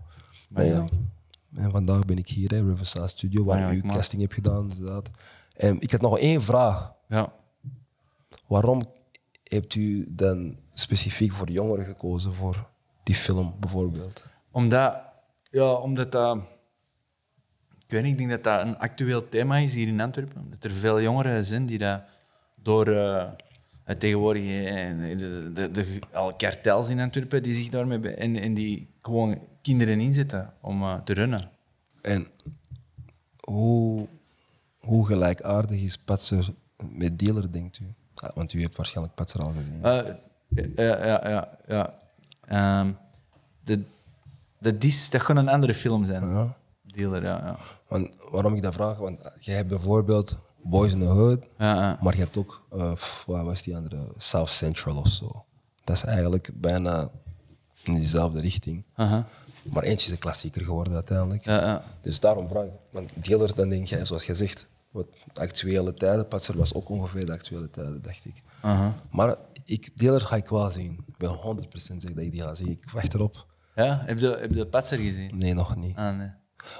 Maar 0.50 0.66
ja, 0.66 0.88
en 1.56 1.72
vandaag 1.72 2.06
ben 2.06 2.18
ik 2.18 2.28
hier, 2.28 2.50
hè, 2.50 2.64
Riverside 2.64 3.08
Studio, 3.08 3.44
waar 3.44 3.74
ik 3.74 3.84
uw 3.84 3.92
casting 3.92 4.22
heb 4.22 4.32
gedaan. 4.32 4.70
Inderdaad. 4.70 5.10
En 5.54 5.82
ik 5.82 5.92
had 5.92 6.02
nog 6.02 6.20
één 6.20 6.44
vraag. 6.44 6.94
Ja. 7.08 7.34
Waarom 8.48 8.82
hebt 9.44 9.76
u 9.76 10.06
dan 10.10 10.58
specifiek 10.74 11.34
voor 11.34 11.50
jongeren 11.50 11.86
gekozen 11.86 12.34
voor 12.34 12.68
die 13.04 13.16
film 13.16 13.56
bijvoorbeeld? 13.60 14.26
Omdat 14.52 14.96
Ja, 15.52 15.72
omdat 15.72 16.12
dat... 16.12 16.38
Ik 17.86 17.94
weet 17.94 18.04
niet, 18.04 18.12
ik 18.12 18.18
denk 18.18 18.30
dat 18.30 18.44
dat 18.44 18.62
een 18.68 18.78
actueel 18.78 19.30
thema 19.30 19.58
is 19.58 19.76
hier 19.76 19.88
in 19.88 20.02
Antwerpen. 20.02 20.48
Dat 20.50 20.64
er 20.64 20.72
veel 20.72 21.02
jongeren 21.02 21.46
zijn 21.46 21.66
die 21.66 21.78
dat 21.78 22.02
door 22.56 22.88
eh, 22.88 23.30
het 23.84 24.00
tegenwoordig... 24.00 24.44
eh, 24.44 25.18
de, 25.18 25.52
de, 25.54 25.72
de, 25.72 26.00
al 26.12 26.36
kartels 26.36 26.90
in 26.90 27.00
Antwerpen 27.00 27.44
die 27.44 27.54
zich 27.54 27.70
daarmee... 27.70 28.16
En, 28.16 28.36
en 28.36 28.54
die 28.54 28.88
gewoon 29.08 29.40
kinderen 29.62 30.00
inzetten 30.00 30.54
om 30.62 30.82
eh, 30.82 30.96
te 31.04 31.14
runnen. 31.14 31.50
En 32.02 32.28
hoe, 33.40 34.08
hoe 34.80 35.06
gelijkaardig 35.06 35.80
is 35.80 35.98
Patser 35.98 36.54
met 36.90 37.20
dealer, 37.20 37.52
denkt 37.52 37.80
u? 37.80 37.94
Ah, 38.16 38.36
want 38.36 38.54
u 38.54 38.62
hebt 38.62 38.78
waarschijnlijk 38.78 39.16
Patser 39.16 39.42
al 39.42 39.52
gezien. 39.52 39.84
Eh, 39.84 40.14
ja, 40.76 41.06
ja, 41.06 41.30
ja. 41.30 41.58
ja. 41.68 41.94
Ehm, 42.48 42.92
de, 43.64 43.84
dat, 44.60 44.84
is, 44.84 45.10
dat 45.10 45.24
kan 45.24 45.38
een 45.38 45.50
andere 45.50 45.74
film 45.74 46.06
zijn. 46.06 46.30
Ja. 46.30 46.58
Dealer, 46.82 47.24
ja. 47.24 47.38
ja. 47.46 47.58
Want, 47.88 48.18
waarom 48.32 48.54
ik 48.54 48.62
dat 48.62 48.74
vraag? 48.74 48.98
Want 48.98 49.20
je 49.40 49.52
hebt 49.52 49.68
bijvoorbeeld 49.68 50.38
Boys 50.64 50.94
in 50.94 51.00
the 51.00 51.06
Hood, 51.06 51.44
ja, 51.58 51.76
ja. 51.76 51.98
maar 52.02 52.14
je 52.14 52.20
hebt 52.20 52.38
ook, 52.38 52.62
wat 53.26 53.44
was 53.44 53.64
die 53.64 53.76
andere? 53.76 54.08
South 54.18 54.50
Central 54.50 54.96
of 54.96 55.08
zo. 55.08 55.46
Dat 55.84 55.96
is 55.96 56.04
eigenlijk 56.04 56.50
bijna 56.54 57.10
in 57.88 57.94
diezelfde 57.94 58.40
richting. 58.40 58.84
Aha. 58.96 59.28
Maar 59.64 59.84
eentje 59.84 60.06
is 60.06 60.12
een 60.12 60.20
klassieker 60.20 60.64
geworden 60.64 60.94
uiteindelijk. 60.94 61.46
ja, 61.46 61.62
ja. 61.62 61.84
Dus 62.02 62.20
daarom 62.20 62.48
vraag 62.48 62.66
ik. 62.66 62.72
Want 62.92 63.12
dealer, 63.14 63.56
dan 63.56 63.70
denk 63.70 63.88
jij, 63.88 64.06
zoals 64.06 64.26
je 64.26 64.36
zegt, 64.36 64.68
wat 64.92 65.08
actuele 65.34 65.94
tijden. 65.94 66.28
Patser 66.28 66.58
was 66.58 66.74
ook 66.74 66.90
ongeveer 66.90 67.26
de 67.26 67.32
actuele 67.32 67.70
tijden, 67.70 68.02
dacht 68.02 68.26
ik. 68.26 68.42
Aha. 68.62 68.96
Maar 69.12 69.36
ik, 69.66 69.98
dealer 70.00 70.22
ga 70.22 70.36
ik 70.36 70.48
wel 70.48 70.72
zien. 70.72 71.04
Ik 71.08 71.18
ben 71.18 71.30
100% 71.30 71.70
zeker 71.72 72.16
dat 72.16 72.24
ik 72.24 72.32
die 72.32 72.42
ga 72.42 72.56
zien. 72.56 72.72
Ik 72.72 72.90
wacht 72.94 73.14
erop. 73.14 73.46
Ja, 73.76 74.02
heb 74.06 74.20
je, 74.20 74.28
heb 74.28 74.54
je 74.54 74.66
Patser 74.66 74.98
gezien? 74.98 75.38
Nee, 75.38 75.54
nog 75.54 75.76
niet. 75.76 75.98
Ah, 75.98 76.18
nee. 76.18 76.30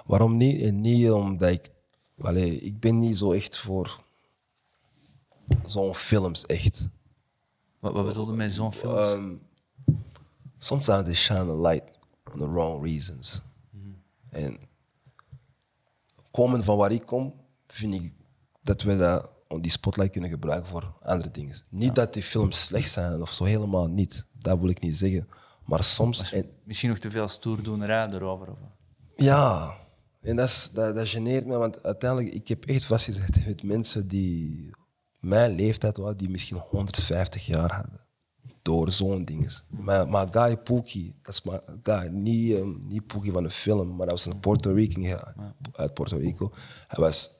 Waarom 0.06 0.38
niet? 0.38 0.62
En 0.62 0.82
niet 0.82 1.12
omdat 1.12 1.50
ik... 1.50 1.70
Allee, 2.22 2.60
ik 2.60 2.80
ben 2.80 3.00
niet 3.00 3.18
zo 3.18 3.32
echt 3.32 3.58
voor 3.58 4.04
zo'n 5.66 5.96
films, 5.96 6.46
echt. 6.46 6.90
Wat, 7.80 7.94
wat 7.94 8.06
bedoelde 8.06 8.34
met 8.34 8.54
zo'n 8.54 8.74
film? 8.74 8.98
Um, 8.98 9.42
sometimes 10.58 11.04
they 11.06 11.14
shine 11.16 11.52
a 11.52 11.70
light 11.70 11.84
on 12.34 12.38
the 12.40 12.50
wrong 12.52 12.84
reasons. 12.84 13.42
En 14.30 14.58
komen 16.32 16.64
van 16.64 16.78
waar 16.78 16.92
ik 16.92 17.06
kom, 17.06 17.34
vind 17.68 17.94
ik 17.94 18.14
dat 18.62 18.82
we 18.82 18.96
dat, 18.96 19.30
die 19.62 19.72
spotlight 19.72 20.12
kunnen 20.12 20.30
gebruiken 20.30 20.68
voor 20.70 20.94
andere 21.02 21.32
dingen. 21.32 21.56
Niet 21.70 21.96
dat 21.96 22.14
die 22.14 22.24
films 22.24 22.66
slecht 22.66 22.92
zijn 22.92 23.22
of 23.22 23.32
zo, 23.34 23.44
helemaal 23.44 23.88
niet. 23.88 24.26
Dat 24.40 24.60
wil 24.60 24.70
ik 24.70 24.80
niet 24.82 24.98
zeggen. 24.98 25.28
Maar 25.66 25.84
soms... 25.84 26.32
en- 26.32 26.50
Misschien 26.64 26.90
nog 26.90 26.98
te 27.00 27.12
veel 27.12 27.28
stoerdoenerij 27.28 28.08
erover. 28.10 28.52
Of? 28.52 28.58
ja, 29.16 29.78
en 30.22 30.36
dat, 30.36 30.48
is, 30.48 30.70
dat, 30.74 30.96
dat 30.96 31.08
geneert 31.08 31.46
me, 31.46 31.58
want 31.58 31.84
uiteindelijk, 31.84 32.34
ik 32.34 32.48
heb 32.48 32.66
echt 32.66 32.86
vastgezet 32.86 33.46
met 33.46 33.64
mensen 33.64 34.08
die 34.08 34.70
mijn 35.20 35.56
leeftijd 35.56 35.98
waren, 35.98 36.18
die 36.18 36.30
misschien 36.30 36.58
150 36.58 37.46
jaar 37.46 37.74
hadden. 37.76 38.00
Door 38.68 38.92
zo'n 38.92 39.26
ding. 39.26 39.60
Maar, 39.68 40.08
maar 40.08 40.28
Guy 40.32 40.58
Pookie, 40.58 41.16
dat 41.22 41.34
is 41.34 41.42
maar 41.42 41.62
Guy, 41.84 42.08
niet, 42.08 42.54
ehm, 42.54 42.74
niet 42.88 43.08
Pookie 43.08 43.32
van 43.32 43.44
een 43.44 43.52
film, 43.52 43.88
maar 43.96 44.08
dat 44.08 44.24
was 44.24 44.26
een 44.26 44.40
Puerto 44.40 44.74
Rican 44.74 45.02
ja, 45.02 45.34
uit 45.72 45.94
Puerto 45.94 46.18
Rico. 46.18 46.52
Hij 46.88 47.04
was 47.04 47.32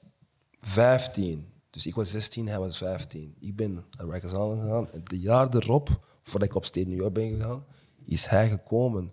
15, 0.60 1.46
dus 1.70 1.86
ik 1.86 1.94
was 1.94 2.10
16, 2.10 2.48
hij 2.48 2.58
was 2.58 2.76
15. 2.76 3.34
Ik 3.40 3.56
ben 3.56 3.72
naar 3.72 4.08
Rikers 4.08 4.32
Island 4.32 4.60
gegaan. 4.60 4.90
En 4.92 5.00
het 5.02 5.22
jaar 5.22 5.54
erop, 5.54 6.00
voordat 6.22 6.48
ik 6.48 6.54
op 6.54 6.64
State 6.64 6.88
New 6.88 6.98
York 6.98 7.12
ben 7.12 7.30
gegaan, 7.30 7.64
is 8.04 8.26
hij 8.26 8.48
gekomen. 8.48 9.08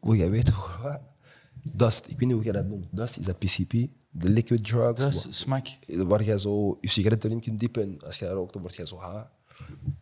Wil 0.00 0.14
jij 0.14 0.28
hoe 0.28 0.42
wat? 0.82 1.00
Dust, 1.72 2.06
ik 2.06 2.18
weet 2.18 2.28
niet 2.28 2.32
hoe 2.32 2.44
jij 2.44 2.52
dat 2.52 2.66
noemt. 2.66 2.86
Dust 2.90 3.16
is 3.16 3.24
dat 3.24 3.38
PCP, 3.38 3.72
de 4.10 4.28
liquid 4.28 4.64
drugs. 4.64 5.02
Dat 5.02 5.12
is 5.12 5.38
smak. 5.38 5.66
Waar 5.86 6.22
jij 6.22 6.38
zo 6.38 6.78
je 6.80 6.88
sigaret 6.88 7.24
erin 7.24 7.40
kunt 7.40 7.58
diepen 7.58 7.82
en 7.82 8.00
als 8.00 8.18
je 8.18 8.24
dat 8.24 8.34
rookt, 8.34 8.52
dan 8.52 8.62
word 8.62 8.74
jij 8.74 8.86
zo 8.86 8.98
ha. 8.98 9.30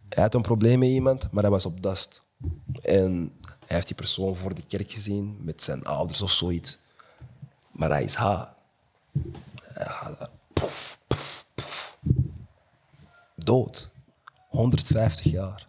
Hij 0.08 0.22
had 0.22 0.34
een 0.34 0.42
probleem 0.42 0.78
met 0.78 0.88
iemand, 0.88 1.30
maar 1.30 1.42
hij 1.42 1.52
was 1.52 1.66
op 1.66 1.82
dust. 1.82 2.22
En 2.82 3.32
hij 3.40 3.76
heeft 3.76 3.86
die 3.86 3.96
persoon 3.96 4.36
voor 4.36 4.54
de 4.54 4.66
kerk 4.66 4.90
gezien 4.90 5.36
met 5.40 5.62
zijn 5.62 5.84
ouders 5.84 6.22
of 6.22 6.30
zoiets. 6.30 6.78
Maar 7.72 7.88
hij 7.90 8.04
is 8.04 8.14
ha. 8.14 8.56
Hij 9.62 9.86
gaat 9.86 10.18
daar, 10.18 10.28
poef, 10.52 10.98
poef, 11.06 11.46
poef. 11.54 11.98
Dood. 13.34 13.90
150 14.48 15.24
jaar. 15.30 15.68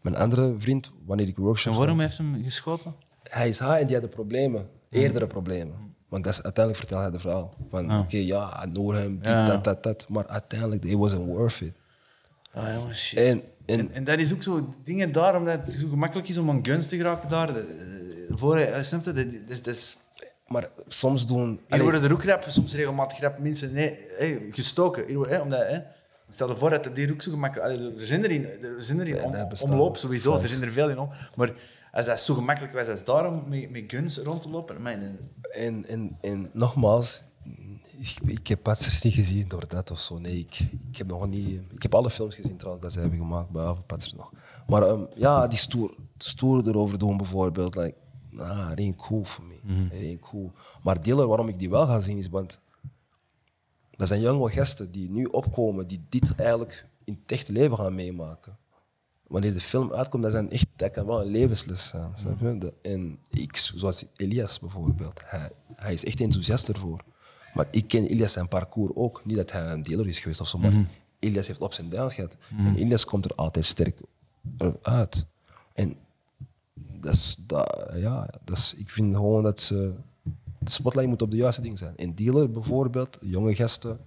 Mijn 0.00 0.16
andere 0.16 0.54
vriend, 0.58 0.90
wanneer 1.06 1.28
ik 1.28 1.36
En 1.36 1.42
workshops 1.42 1.76
waarom 1.76 2.00
heeft 2.00 2.18
hem 2.18 2.42
geschoten? 2.42 2.94
hij 3.22 3.48
is 3.48 3.58
hij 3.58 3.80
en 3.80 3.84
die 3.86 3.92
hadden 3.96 4.14
problemen, 4.14 4.70
eerdere 4.90 5.26
problemen. 5.26 5.94
Want 6.08 6.24
dat 6.24 6.32
is, 6.32 6.42
uiteindelijk 6.42 6.84
vertelt 6.86 7.02
hij 7.04 7.12
het 7.12 7.20
verhaal. 7.20 7.54
Van 7.70 7.98
oké, 7.98 8.16
ja, 8.16 8.64
I 8.66 8.70
know 8.72 8.94
him, 8.94 9.18
dit, 9.18 9.28
Ja. 9.28 9.44
dat, 9.44 9.64
dat, 9.64 9.82
dat. 9.82 10.08
Maar 10.08 10.26
uiteindelijk, 10.26 10.84
it 10.84 10.96
wasn't 10.96 11.26
worth 11.26 11.60
it. 11.60 11.74
Ah, 12.58 12.74
jongen, 12.74 12.96
shit. 12.96 13.18
En, 13.18 13.42
en, 13.66 13.78
En, 13.78 13.92
en 13.92 14.04
dat 14.04 14.18
is 14.18 14.32
ook 14.32 14.42
zo 14.42 14.68
dingen 14.84 15.12
daarom 15.12 15.44
dat 15.44 15.60
het 15.66 15.72
zo 15.80 15.88
gemakkelijk 15.88 16.28
is 16.28 16.38
om 16.38 16.50
aan 16.50 16.64
guns 16.66 16.88
te 16.88 16.96
geraken 16.96 17.28
daar. 17.28 17.48
Eh, 17.56 17.64
Voor, 18.30 18.56
eh, 18.56 18.82
snap 18.82 19.04
je? 19.04 19.12
Dat, 19.12 19.24
dat, 19.32 19.40
is- 19.48 19.62
dat 19.62 19.74
is, 19.74 19.96
maar 20.46 20.68
soms 20.88 21.26
doen... 21.26 21.48
hier 21.48 21.60
Allee, 21.68 21.82
worden 21.82 22.02
er 22.02 22.12
ook 22.12 22.24
rap, 22.24 22.44
soms 22.48 22.74
regelmatig 22.74 23.20
rap 23.20 23.38
mensen 23.38 23.72
nee, 23.72 23.98
hey, 24.18 24.46
gestoken. 24.50 25.06
Hier, 25.06 25.40
omdat, 25.42 25.60
hè, 25.66 25.78
stel 26.28 26.48
je 26.48 26.56
voor 26.56 26.70
dat 26.70 26.94
die 26.94 27.12
ook 27.12 27.22
zo 27.22 27.30
gemakkelijk... 27.30 27.70
Allee, 27.72 27.94
er 27.94 28.06
zijn 28.06 28.24
er 28.24 28.30
in, 28.30 28.44
er 28.44 28.74
zijn 28.82 29.00
er 29.00 29.08
in 29.08 29.22
om- 29.24 29.34
omloop 29.60 29.96
sowieso, 29.96 30.34
er 30.36 30.48
zijn 30.48 30.62
er 30.62 30.72
veel 30.72 30.90
in 30.90 30.98
om. 30.98 31.10
Maar 31.34 31.52
als 31.92 32.06
dat 32.06 32.20
zo 32.20 32.34
gemakkelijk 32.34 32.72
was 32.74 32.88
als 32.88 33.04
daarom 33.04 33.44
met, 33.48 33.70
met 33.70 33.84
guns 33.86 34.18
rond 34.18 34.42
te 34.42 34.48
lopen... 34.48 34.82
Man, 34.82 35.18
en, 35.50 35.84
en, 35.88 36.16
en 36.20 36.50
nogmaals, 36.52 37.22
ik, 37.98 38.16
ik 38.26 38.46
heb 38.46 38.62
Patsers 38.62 39.02
niet 39.02 39.14
gezien 39.14 39.48
door 39.48 39.68
dat 39.68 39.90
of 39.90 40.00
zo. 40.00 40.18
Nee, 40.18 40.38
ik, 40.38 40.60
ik 40.90 40.96
heb 40.96 41.06
nog 41.06 41.28
niet... 41.28 41.60
Ik 41.74 41.82
heb 41.82 41.94
alle 41.94 42.10
films 42.10 42.34
gezien 42.34 42.56
trouwens 42.56 42.84
dat 42.84 42.92
ze 42.92 43.00
hebben 43.00 43.18
gemaakt, 43.18 43.50
behalve 43.50 43.82
Patsers 43.82 44.12
nog. 44.14 44.32
Maar 44.66 44.82
ehm, 44.82 45.02
ja, 45.14 45.48
die 45.48 45.58
stoer, 45.58 45.94
stoer 46.18 46.68
erover 46.68 46.98
doen 46.98 47.16
bijvoorbeeld, 47.16 47.74
like, 47.74 47.94
nah, 48.30 48.72
it 48.72 48.78
ain't 48.78 48.96
cool 48.96 49.24
for 49.24 49.44
me. 49.44 49.86
It 49.90 50.06
ain't 50.06 50.20
cool. 50.20 50.52
Maar 50.82 50.98
waarom 51.26 51.48
ik 51.48 51.58
die 51.58 51.70
wel 51.70 51.86
ga 51.86 52.00
zien, 52.00 52.18
is 52.18 52.28
want 52.28 52.60
dat 53.90 54.08
zijn 54.08 54.20
jonge 54.20 54.50
gasten 54.50 54.90
die 54.90 55.10
nu 55.10 55.24
opkomen, 55.24 55.86
die 55.86 56.00
dit 56.08 56.34
eigenlijk 56.34 56.88
in 57.04 57.18
het 57.22 57.32
echte 57.32 57.52
leven 57.52 57.76
gaan 57.76 57.94
meemaken. 57.94 58.56
Wanneer 59.26 59.52
de 59.52 59.60
film 59.60 59.92
uitkomt, 59.92 60.22
dat, 60.22 60.32
zijn 60.32 60.50
echt, 60.50 60.66
dat 60.76 60.90
kan 60.90 61.06
wel 61.06 61.20
een 61.20 61.30
levensles 61.30 61.86
zijn. 61.86 62.12
En 62.82 63.18
ik, 63.30 63.56
zoals 63.56 64.04
Elias 64.16 64.60
bijvoorbeeld, 64.60 65.20
hij, 65.24 65.50
hij 65.74 65.92
is 65.92 66.04
echt 66.04 66.20
enthousiast 66.20 66.68
ervoor. 66.68 67.04
Maar 67.54 67.66
ik 67.70 67.88
ken 67.88 68.06
Elias 68.06 68.32
zijn 68.32 68.48
parcours 68.48 68.92
ook. 68.94 69.22
Niet 69.24 69.36
dat 69.36 69.52
hij 69.52 69.72
een 69.72 69.82
dealer 69.82 70.06
is 70.06 70.20
geweest 70.20 70.40
of 70.40 70.48
zo, 70.48 70.58
maar 70.58 70.72
Elias 71.18 71.46
heeft 71.46 71.62
ups 71.62 71.78
en 71.78 71.88
downs 71.88 72.14
gehad. 72.14 72.36
En 72.56 72.76
Elias 72.76 73.04
komt 73.04 73.24
er 73.24 73.34
altijd 73.34 73.64
sterk 73.64 74.00
uit. 74.82 75.26
En 75.74 75.96
dat 76.76 77.14
is, 77.14 77.36
dat, 77.46 77.90
ja, 77.94 78.30
dat 78.44 78.56
is, 78.56 78.74
ik 78.76 78.90
vind 78.90 79.14
gewoon 79.14 79.42
dat 79.42 79.60
ze, 79.60 79.92
de 80.58 80.70
spotlight 80.70 81.08
moet 81.08 81.22
op 81.22 81.30
de 81.30 81.36
juiste 81.36 81.62
dingen 81.62 81.78
zijn. 81.78 81.96
En 81.96 82.14
dealer 82.14 82.50
bijvoorbeeld, 82.50 83.18
jonge 83.20 83.54
gasten, 83.54 83.98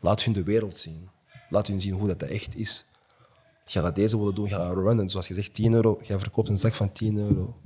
laat 0.00 0.22
hun 0.22 0.34
de 0.34 0.42
wereld 0.42 0.78
zien. 0.78 1.08
Laat 1.50 1.66
hun 1.66 1.80
zien 1.80 1.94
hoe 1.94 2.06
dat 2.06 2.22
echt 2.22 2.56
is. 2.56 2.84
Je 3.64 3.80
gaat 3.80 3.94
deze 3.94 4.18
willen 4.18 4.34
doen, 4.34 4.48
gaat 4.48 4.74
runnen. 4.74 5.10
Zoals 5.10 5.28
je 5.28 5.34
zegt, 5.34 5.54
10 5.54 5.72
euro. 5.72 6.00
Je 6.02 6.18
verkoopt 6.18 6.48
een 6.48 6.58
zak 6.58 6.72
van 6.72 6.92
10 6.92 7.16
euro. 7.16 7.56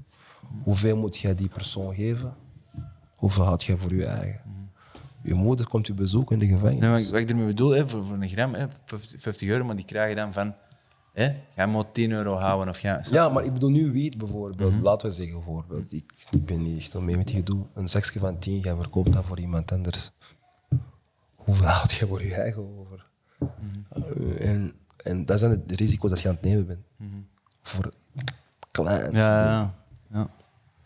Hoeveel 0.63 0.97
moet 0.97 1.19
jij 1.19 1.35
die 1.35 1.49
persoon 1.49 1.95
geven? 1.95 2.37
Hoeveel 3.17 3.45
houd 3.45 3.65
jij 3.65 3.77
voor 3.77 3.95
je 3.95 4.07
eigen? 4.07 4.41
Je 5.29 5.35
moeder 5.35 5.69
komt 5.69 5.87
je 5.87 5.95
bezoeken 5.95 6.33
in 6.33 6.49
de 6.49 6.55
gevangenis. 6.55 6.81
Nee, 6.81 6.91
maar 6.91 7.03
wat 7.03 7.21
ik 7.21 7.31
ermee 7.31 7.47
bedoel, 7.47 7.71
hè, 7.71 7.89
voor, 7.89 8.05
voor 8.05 8.17
een 8.17 8.29
gram, 8.29 8.55
hè, 8.55 8.67
50 8.85 9.21
50 9.21 9.49
euro, 9.49 9.65
maar 9.65 9.77
die 9.77 9.85
krijg 9.85 10.09
je 10.09 10.15
dan 10.15 10.33
van... 10.33 10.55
Hè, 11.13 11.35
jij 11.57 11.67
moet 11.67 11.95
10 11.95 12.11
euro 12.11 12.35
houden 12.35 12.69
of 12.69 12.81
ja. 12.81 13.05
Ja, 13.11 13.29
maar 13.29 13.45
ik 13.45 13.53
bedoel 13.53 13.71
nu 13.71 13.93
wiet 13.93 14.19
bijvoorbeeld. 14.19 14.75
Laten 14.83 15.09
we 15.09 15.15
zeggen 15.15 15.35
bijvoorbeeld. 15.35 15.93
Ik, 15.93 16.13
ik 16.31 16.47
ben 16.47 16.63
niet 16.63 16.79
echt 16.79 16.95
al 16.95 17.01
mee 17.01 17.17
met 17.17 17.27
die 17.27 17.37
gedoe. 17.37 17.67
Een 17.75 17.89
zakje 17.89 18.19
van 18.19 18.39
10, 18.39 18.61
jij 18.61 18.75
verkoopt 18.75 19.13
dat 19.13 19.25
voor 19.25 19.39
iemand 19.39 19.73
anders. 19.73 20.11
Hoeveel 21.35 21.67
houd 21.67 21.93
je 21.93 22.07
voor 22.07 22.23
je 22.23 22.35
eigen 22.35 22.79
over? 22.79 23.07
Uh, 24.19 24.49
en, 24.49 24.73
en 24.97 25.27
dat 25.27 25.39
zijn 25.39 25.63
de 25.67 25.77
risico's 25.77 26.11
dat 26.11 26.21
je 26.21 26.29
aan 26.29 26.35
het 26.35 26.45
nemen 26.45 26.67
bent. 26.67 26.81
Voor 27.61 27.93
kleins. 28.71 29.17
Ja, 29.17 29.45
ja, 29.45 29.75
ja. 30.13 30.31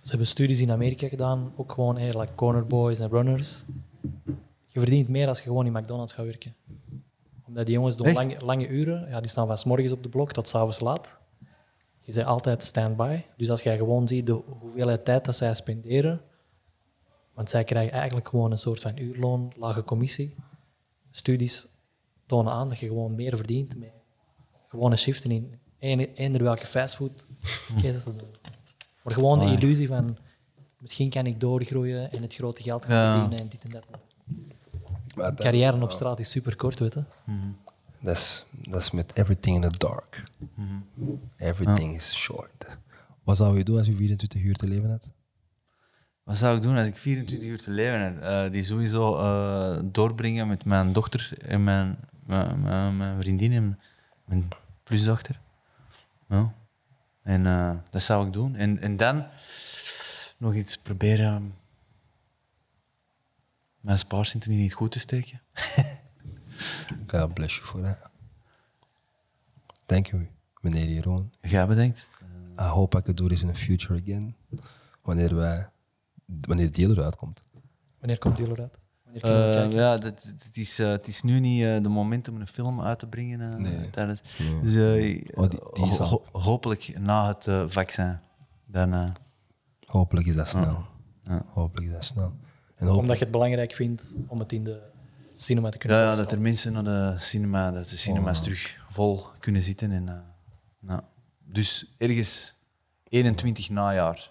Ze 0.00 0.08
hebben 0.08 0.26
studies 0.26 0.60
in 0.60 0.70
Amerika 0.70 1.08
gedaan, 1.08 1.52
ook 1.56 1.72
gewoon 1.72 1.96
hey, 1.96 2.20
like 2.20 2.34
corner 2.34 2.66
boys 2.66 3.00
en 3.00 3.08
runners. 3.08 3.64
Je 4.66 4.78
verdient 4.78 5.08
meer 5.08 5.28
als 5.28 5.38
je 5.38 5.44
gewoon 5.44 5.66
in 5.66 5.72
McDonald's 5.72 6.12
gaat 6.12 6.24
werken. 6.24 6.54
Omdat 7.46 7.66
die 7.66 7.74
jongens 7.74 7.96
doen 7.96 8.06
Echt? 8.06 8.16
lange, 8.16 8.36
lange 8.44 8.68
uren, 8.68 9.08
ja, 9.08 9.20
die 9.20 9.30
staan 9.30 9.46
van 9.46 9.58
's 9.58 9.64
morgens 9.64 9.92
op 9.92 10.02
de 10.02 10.08
blok 10.08 10.32
tot 10.32 10.48
's 10.48 10.54
avonds 10.54 10.80
laat. 10.80 11.20
Je 11.98 12.12
bent 12.12 12.26
altijd 12.26 12.62
stand-by. 12.62 13.22
Dus 13.36 13.50
als 13.50 13.62
jij 13.62 13.76
gewoon 13.76 14.08
ziet 14.08 14.26
de 14.26 14.42
hoeveelheid 14.60 15.04
tijd 15.04 15.24
dat 15.24 15.36
zij 15.36 15.54
spenderen, 15.54 16.20
want 17.34 17.50
zij 17.50 17.64
krijgen 17.64 17.92
eigenlijk 17.92 18.28
gewoon 18.28 18.50
een 18.50 18.58
soort 18.58 18.80
van 18.80 18.98
uurloon, 18.98 19.52
lage 19.56 19.84
commissie. 19.84 20.34
Studies 21.10 21.68
tonen 22.26 22.52
aan 22.52 22.66
dat 22.66 22.78
je 22.78 22.86
gewoon 22.86 23.14
meer 23.14 23.36
verdient 23.36 23.78
met 23.78 23.92
gewone 24.68 24.96
shiften 24.96 25.60
in 25.78 25.98
eender 26.14 26.42
welke 26.42 26.66
fastfood. 26.66 27.26
Maar 29.02 29.14
gewoon 29.14 29.38
de 29.38 29.44
illusie 29.44 29.88
van 29.88 30.16
misschien 30.82 31.10
kan 31.10 31.26
ik 31.26 31.40
doorgroeien 31.40 32.10
en 32.10 32.22
het 32.22 32.34
grote 32.34 32.62
geld 32.62 32.84
gaan 32.84 32.96
Ja. 32.96 33.12
verdienen 33.12 33.38
en 33.38 33.48
dit 33.48 33.64
en 33.64 33.70
dat. 33.70 33.84
Maar 35.16 35.34
Carrière 35.34 35.82
op 35.82 35.90
straat 35.92 36.18
is 36.18 36.30
super 36.30 36.56
kort, 36.56 36.78
weet 36.78 36.94
je. 36.94 37.02
Dat 38.00 38.16
is, 38.16 38.44
dat 38.50 38.80
is 38.80 38.90
met 38.90 39.16
everything 39.16 39.64
in 39.64 39.70
the 39.70 39.78
dark. 39.78 40.22
Everything 41.36 41.94
is 41.94 42.14
short. 42.14 42.66
Wat 43.22 43.36
zou 43.36 43.58
je 43.58 43.64
doen 43.64 43.78
als 43.78 43.86
je 43.86 43.96
24 43.96 44.42
uur 44.42 44.54
te 44.56 44.68
leven 44.68 44.90
had? 44.90 45.10
Wat 46.22 46.36
zou 46.38 46.56
ik 46.56 46.62
doen 46.62 46.76
als 46.76 46.86
ik 46.86 46.96
24 46.96 47.48
uur 47.48 47.58
te 47.58 47.70
leven 47.70 48.00
heb? 48.00 48.20
Eh, 48.22 48.50
die 48.52 48.62
sowieso 48.62 49.16
eh, 49.18 49.78
doorbrengen 49.84 50.48
met 50.48 50.64
mijn 50.64 50.92
dochter 50.92 51.32
en 51.42 51.64
mijn, 51.64 51.98
mijn, 52.26 52.60
mijn, 52.62 52.96
mijn 52.96 53.20
vriendin 53.20 53.52
en 53.52 53.78
mijn 54.24 54.48
plusdochter. 54.84 55.40
Ja. 56.28 56.52
En 57.22 57.46
eh, 57.46 57.74
dat 57.90 58.02
zou 58.02 58.26
ik 58.26 58.32
doen. 58.32 58.54
En, 58.56 58.80
en 58.80 58.96
dan 58.96 59.24
nog 60.42 60.54
iets 60.54 60.78
proberen 60.78 61.54
mijn 63.80 63.98
spaarcenten 63.98 64.50
niet 64.50 64.74
goed 64.74 64.92
te 64.92 64.98
steken. 64.98 65.40
God 67.06 67.34
bless 67.34 67.56
you 67.56 67.66
for 67.68 67.82
that. 67.82 68.10
Thank 69.86 70.06
you, 70.06 70.28
meneer 70.60 70.88
Jeroen. 70.88 71.32
Jij 71.40 71.66
bedenkt? 71.66 72.08
I 72.60 72.62
hope 72.62 72.98
I 72.98 73.00
could 73.00 73.16
do 73.18 73.28
this 73.28 73.42
in 73.42 73.48
the 73.48 73.54
future 73.54 74.00
again. 74.02 74.34
Wanneer, 75.02 75.34
wij, 75.34 75.68
wanneer 76.26 76.66
de 76.66 76.72
dealer 76.72 77.04
uitkomt. 77.04 77.42
Wanneer 77.98 78.18
komt 78.18 78.36
die 78.36 78.46
eruit? 78.50 78.78
Eh, 79.12 79.72
ja, 79.72 79.96
dat, 79.96 80.22
het, 80.44 80.56
is, 80.56 80.78
eh, 80.78 80.88
het 80.90 81.06
is 81.06 81.22
nu 81.22 81.40
niet 81.40 81.62
eh, 81.62 81.82
de 81.82 81.88
moment 81.88 82.28
om 82.28 82.40
een 82.40 82.46
film 82.46 82.80
uit 82.80 82.98
te 82.98 83.06
brengen. 83.06 83.40
eh, 83.52 83.56
Nee. 83.58 83.90
tijdens, 83.90 84.22
Nee. 84.38 84.60
Dus 84.62 84.76
Oh, 85.34 85.50
die- 85.50 85.60
die 85.72 85.82
is 85.90 85.98
ho- 85.98 86.04
al. 86.04 86.08
ho- 86.32 86.40
hopelijk 86.40 86.98
na 86.98 87.26
het 87.28 87.46
eh, 87.46 87.64
vaccin. 87.66 88.18
Dan, 88.66 88.92
eh, 88.94 89.04
Hopelijk 89.92 90.26
is 90.26 90.34
dat 90.34 90.48
snel. 90.48 90.84
ja. 91.24 91.44
Hopelijk 91.46 91.86
is 91.86 91.92
dat 91.92 92.04
snel. 92.04 92.32
En 92.76 92.88
Omdat 92.88 93.18
je 93.18 93.22
het 93.22 93.32
belangrijk 93.32 93.72
vindt 93.72 94.16
om 94.26 94.38
het 94.38 94.52
in 94.52 94.64
de 94.64 94.80
cinema 95.32 95.68
te 95.70 95.78
kunnen 95.78 95.98
Ja, 95.98 96.10
ja, 96.10 96.16
dat 96.16 96.32
er 96.32 96.40
mensen 96.40 96.72
naar 96.72 96.84
de 96.84 97.14
cinema, 97.18 97.70
dat 97.70 97.88
de 97.88 97.96
cinema's 97.96 98.38
Oh. 98.38 98.44
terug 98.44 98.86
vol 98.88 99.24
kunnen 99.38 99.62
zitten. 99.62 99.92
En, 99.92 100.08
eh, 100.08 100.14
ja. 100.88 101.04
Dus 101.44 101.94
ergens 101.98 102.54
21 103.08 103.70
najaar. 103.70 104.30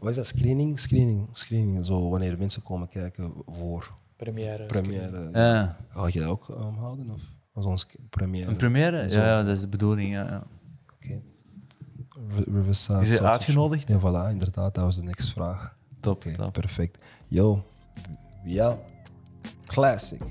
wat 0.00 0.10
is 0.10 0.16
dat? 0.16 0.26
Screening? 0.26 0.80
Screening, 0.80 1.28
screening. 1.32 1.84
Zo 1.84 2.08
wanneer 2.08 2.38
mensen 2.38 2.62
komen 2.62 2.88
kijken 2.88 3.32
voor 3.46 3.92
Première. 4.16 4.66
première. 4.66 5.28
Ja. 5.32 5.76
Ga 5.88 6.06
je 6.08 6.20
dat 6.20 6.28
ook 6.28 6.48
um, 6.48 6.76
houden? 6.76 7.10
Of 7.10 7.20
als 7.52 7.64
ons 7.64 7.86
première? 8.10 8.50
Een 8.50 8.56
première? 8.56 9.10
Zo. 9.10 9.16
Ja, 9.18 9.42
dat 9.42 9.54
is 9.56 9.60
de 9.60 9.68
bedoeling. 9.68 10.12
Ja. 10.12 10.42
Is 12.72 12.86
hij 12.86 13.22
uitgenodigd? 13.22 13.88
Ja, 13.88 13.98
voilà, 13.98 14.30
inderdaad. 14.30 14.74
Dat 14.74 14.84
was 14.84 14.96
de 14.96 15.02
next 15.02 15.30
vraag. 15.32 15.76
Top, 16.00 16.16
Oké, 16.16 16.32
top. 16.32 16.52
perfect. 16.52 17.02
Yo, 17.28 17.64
ja. 18.44 18.78
Classic. 19.66 20.22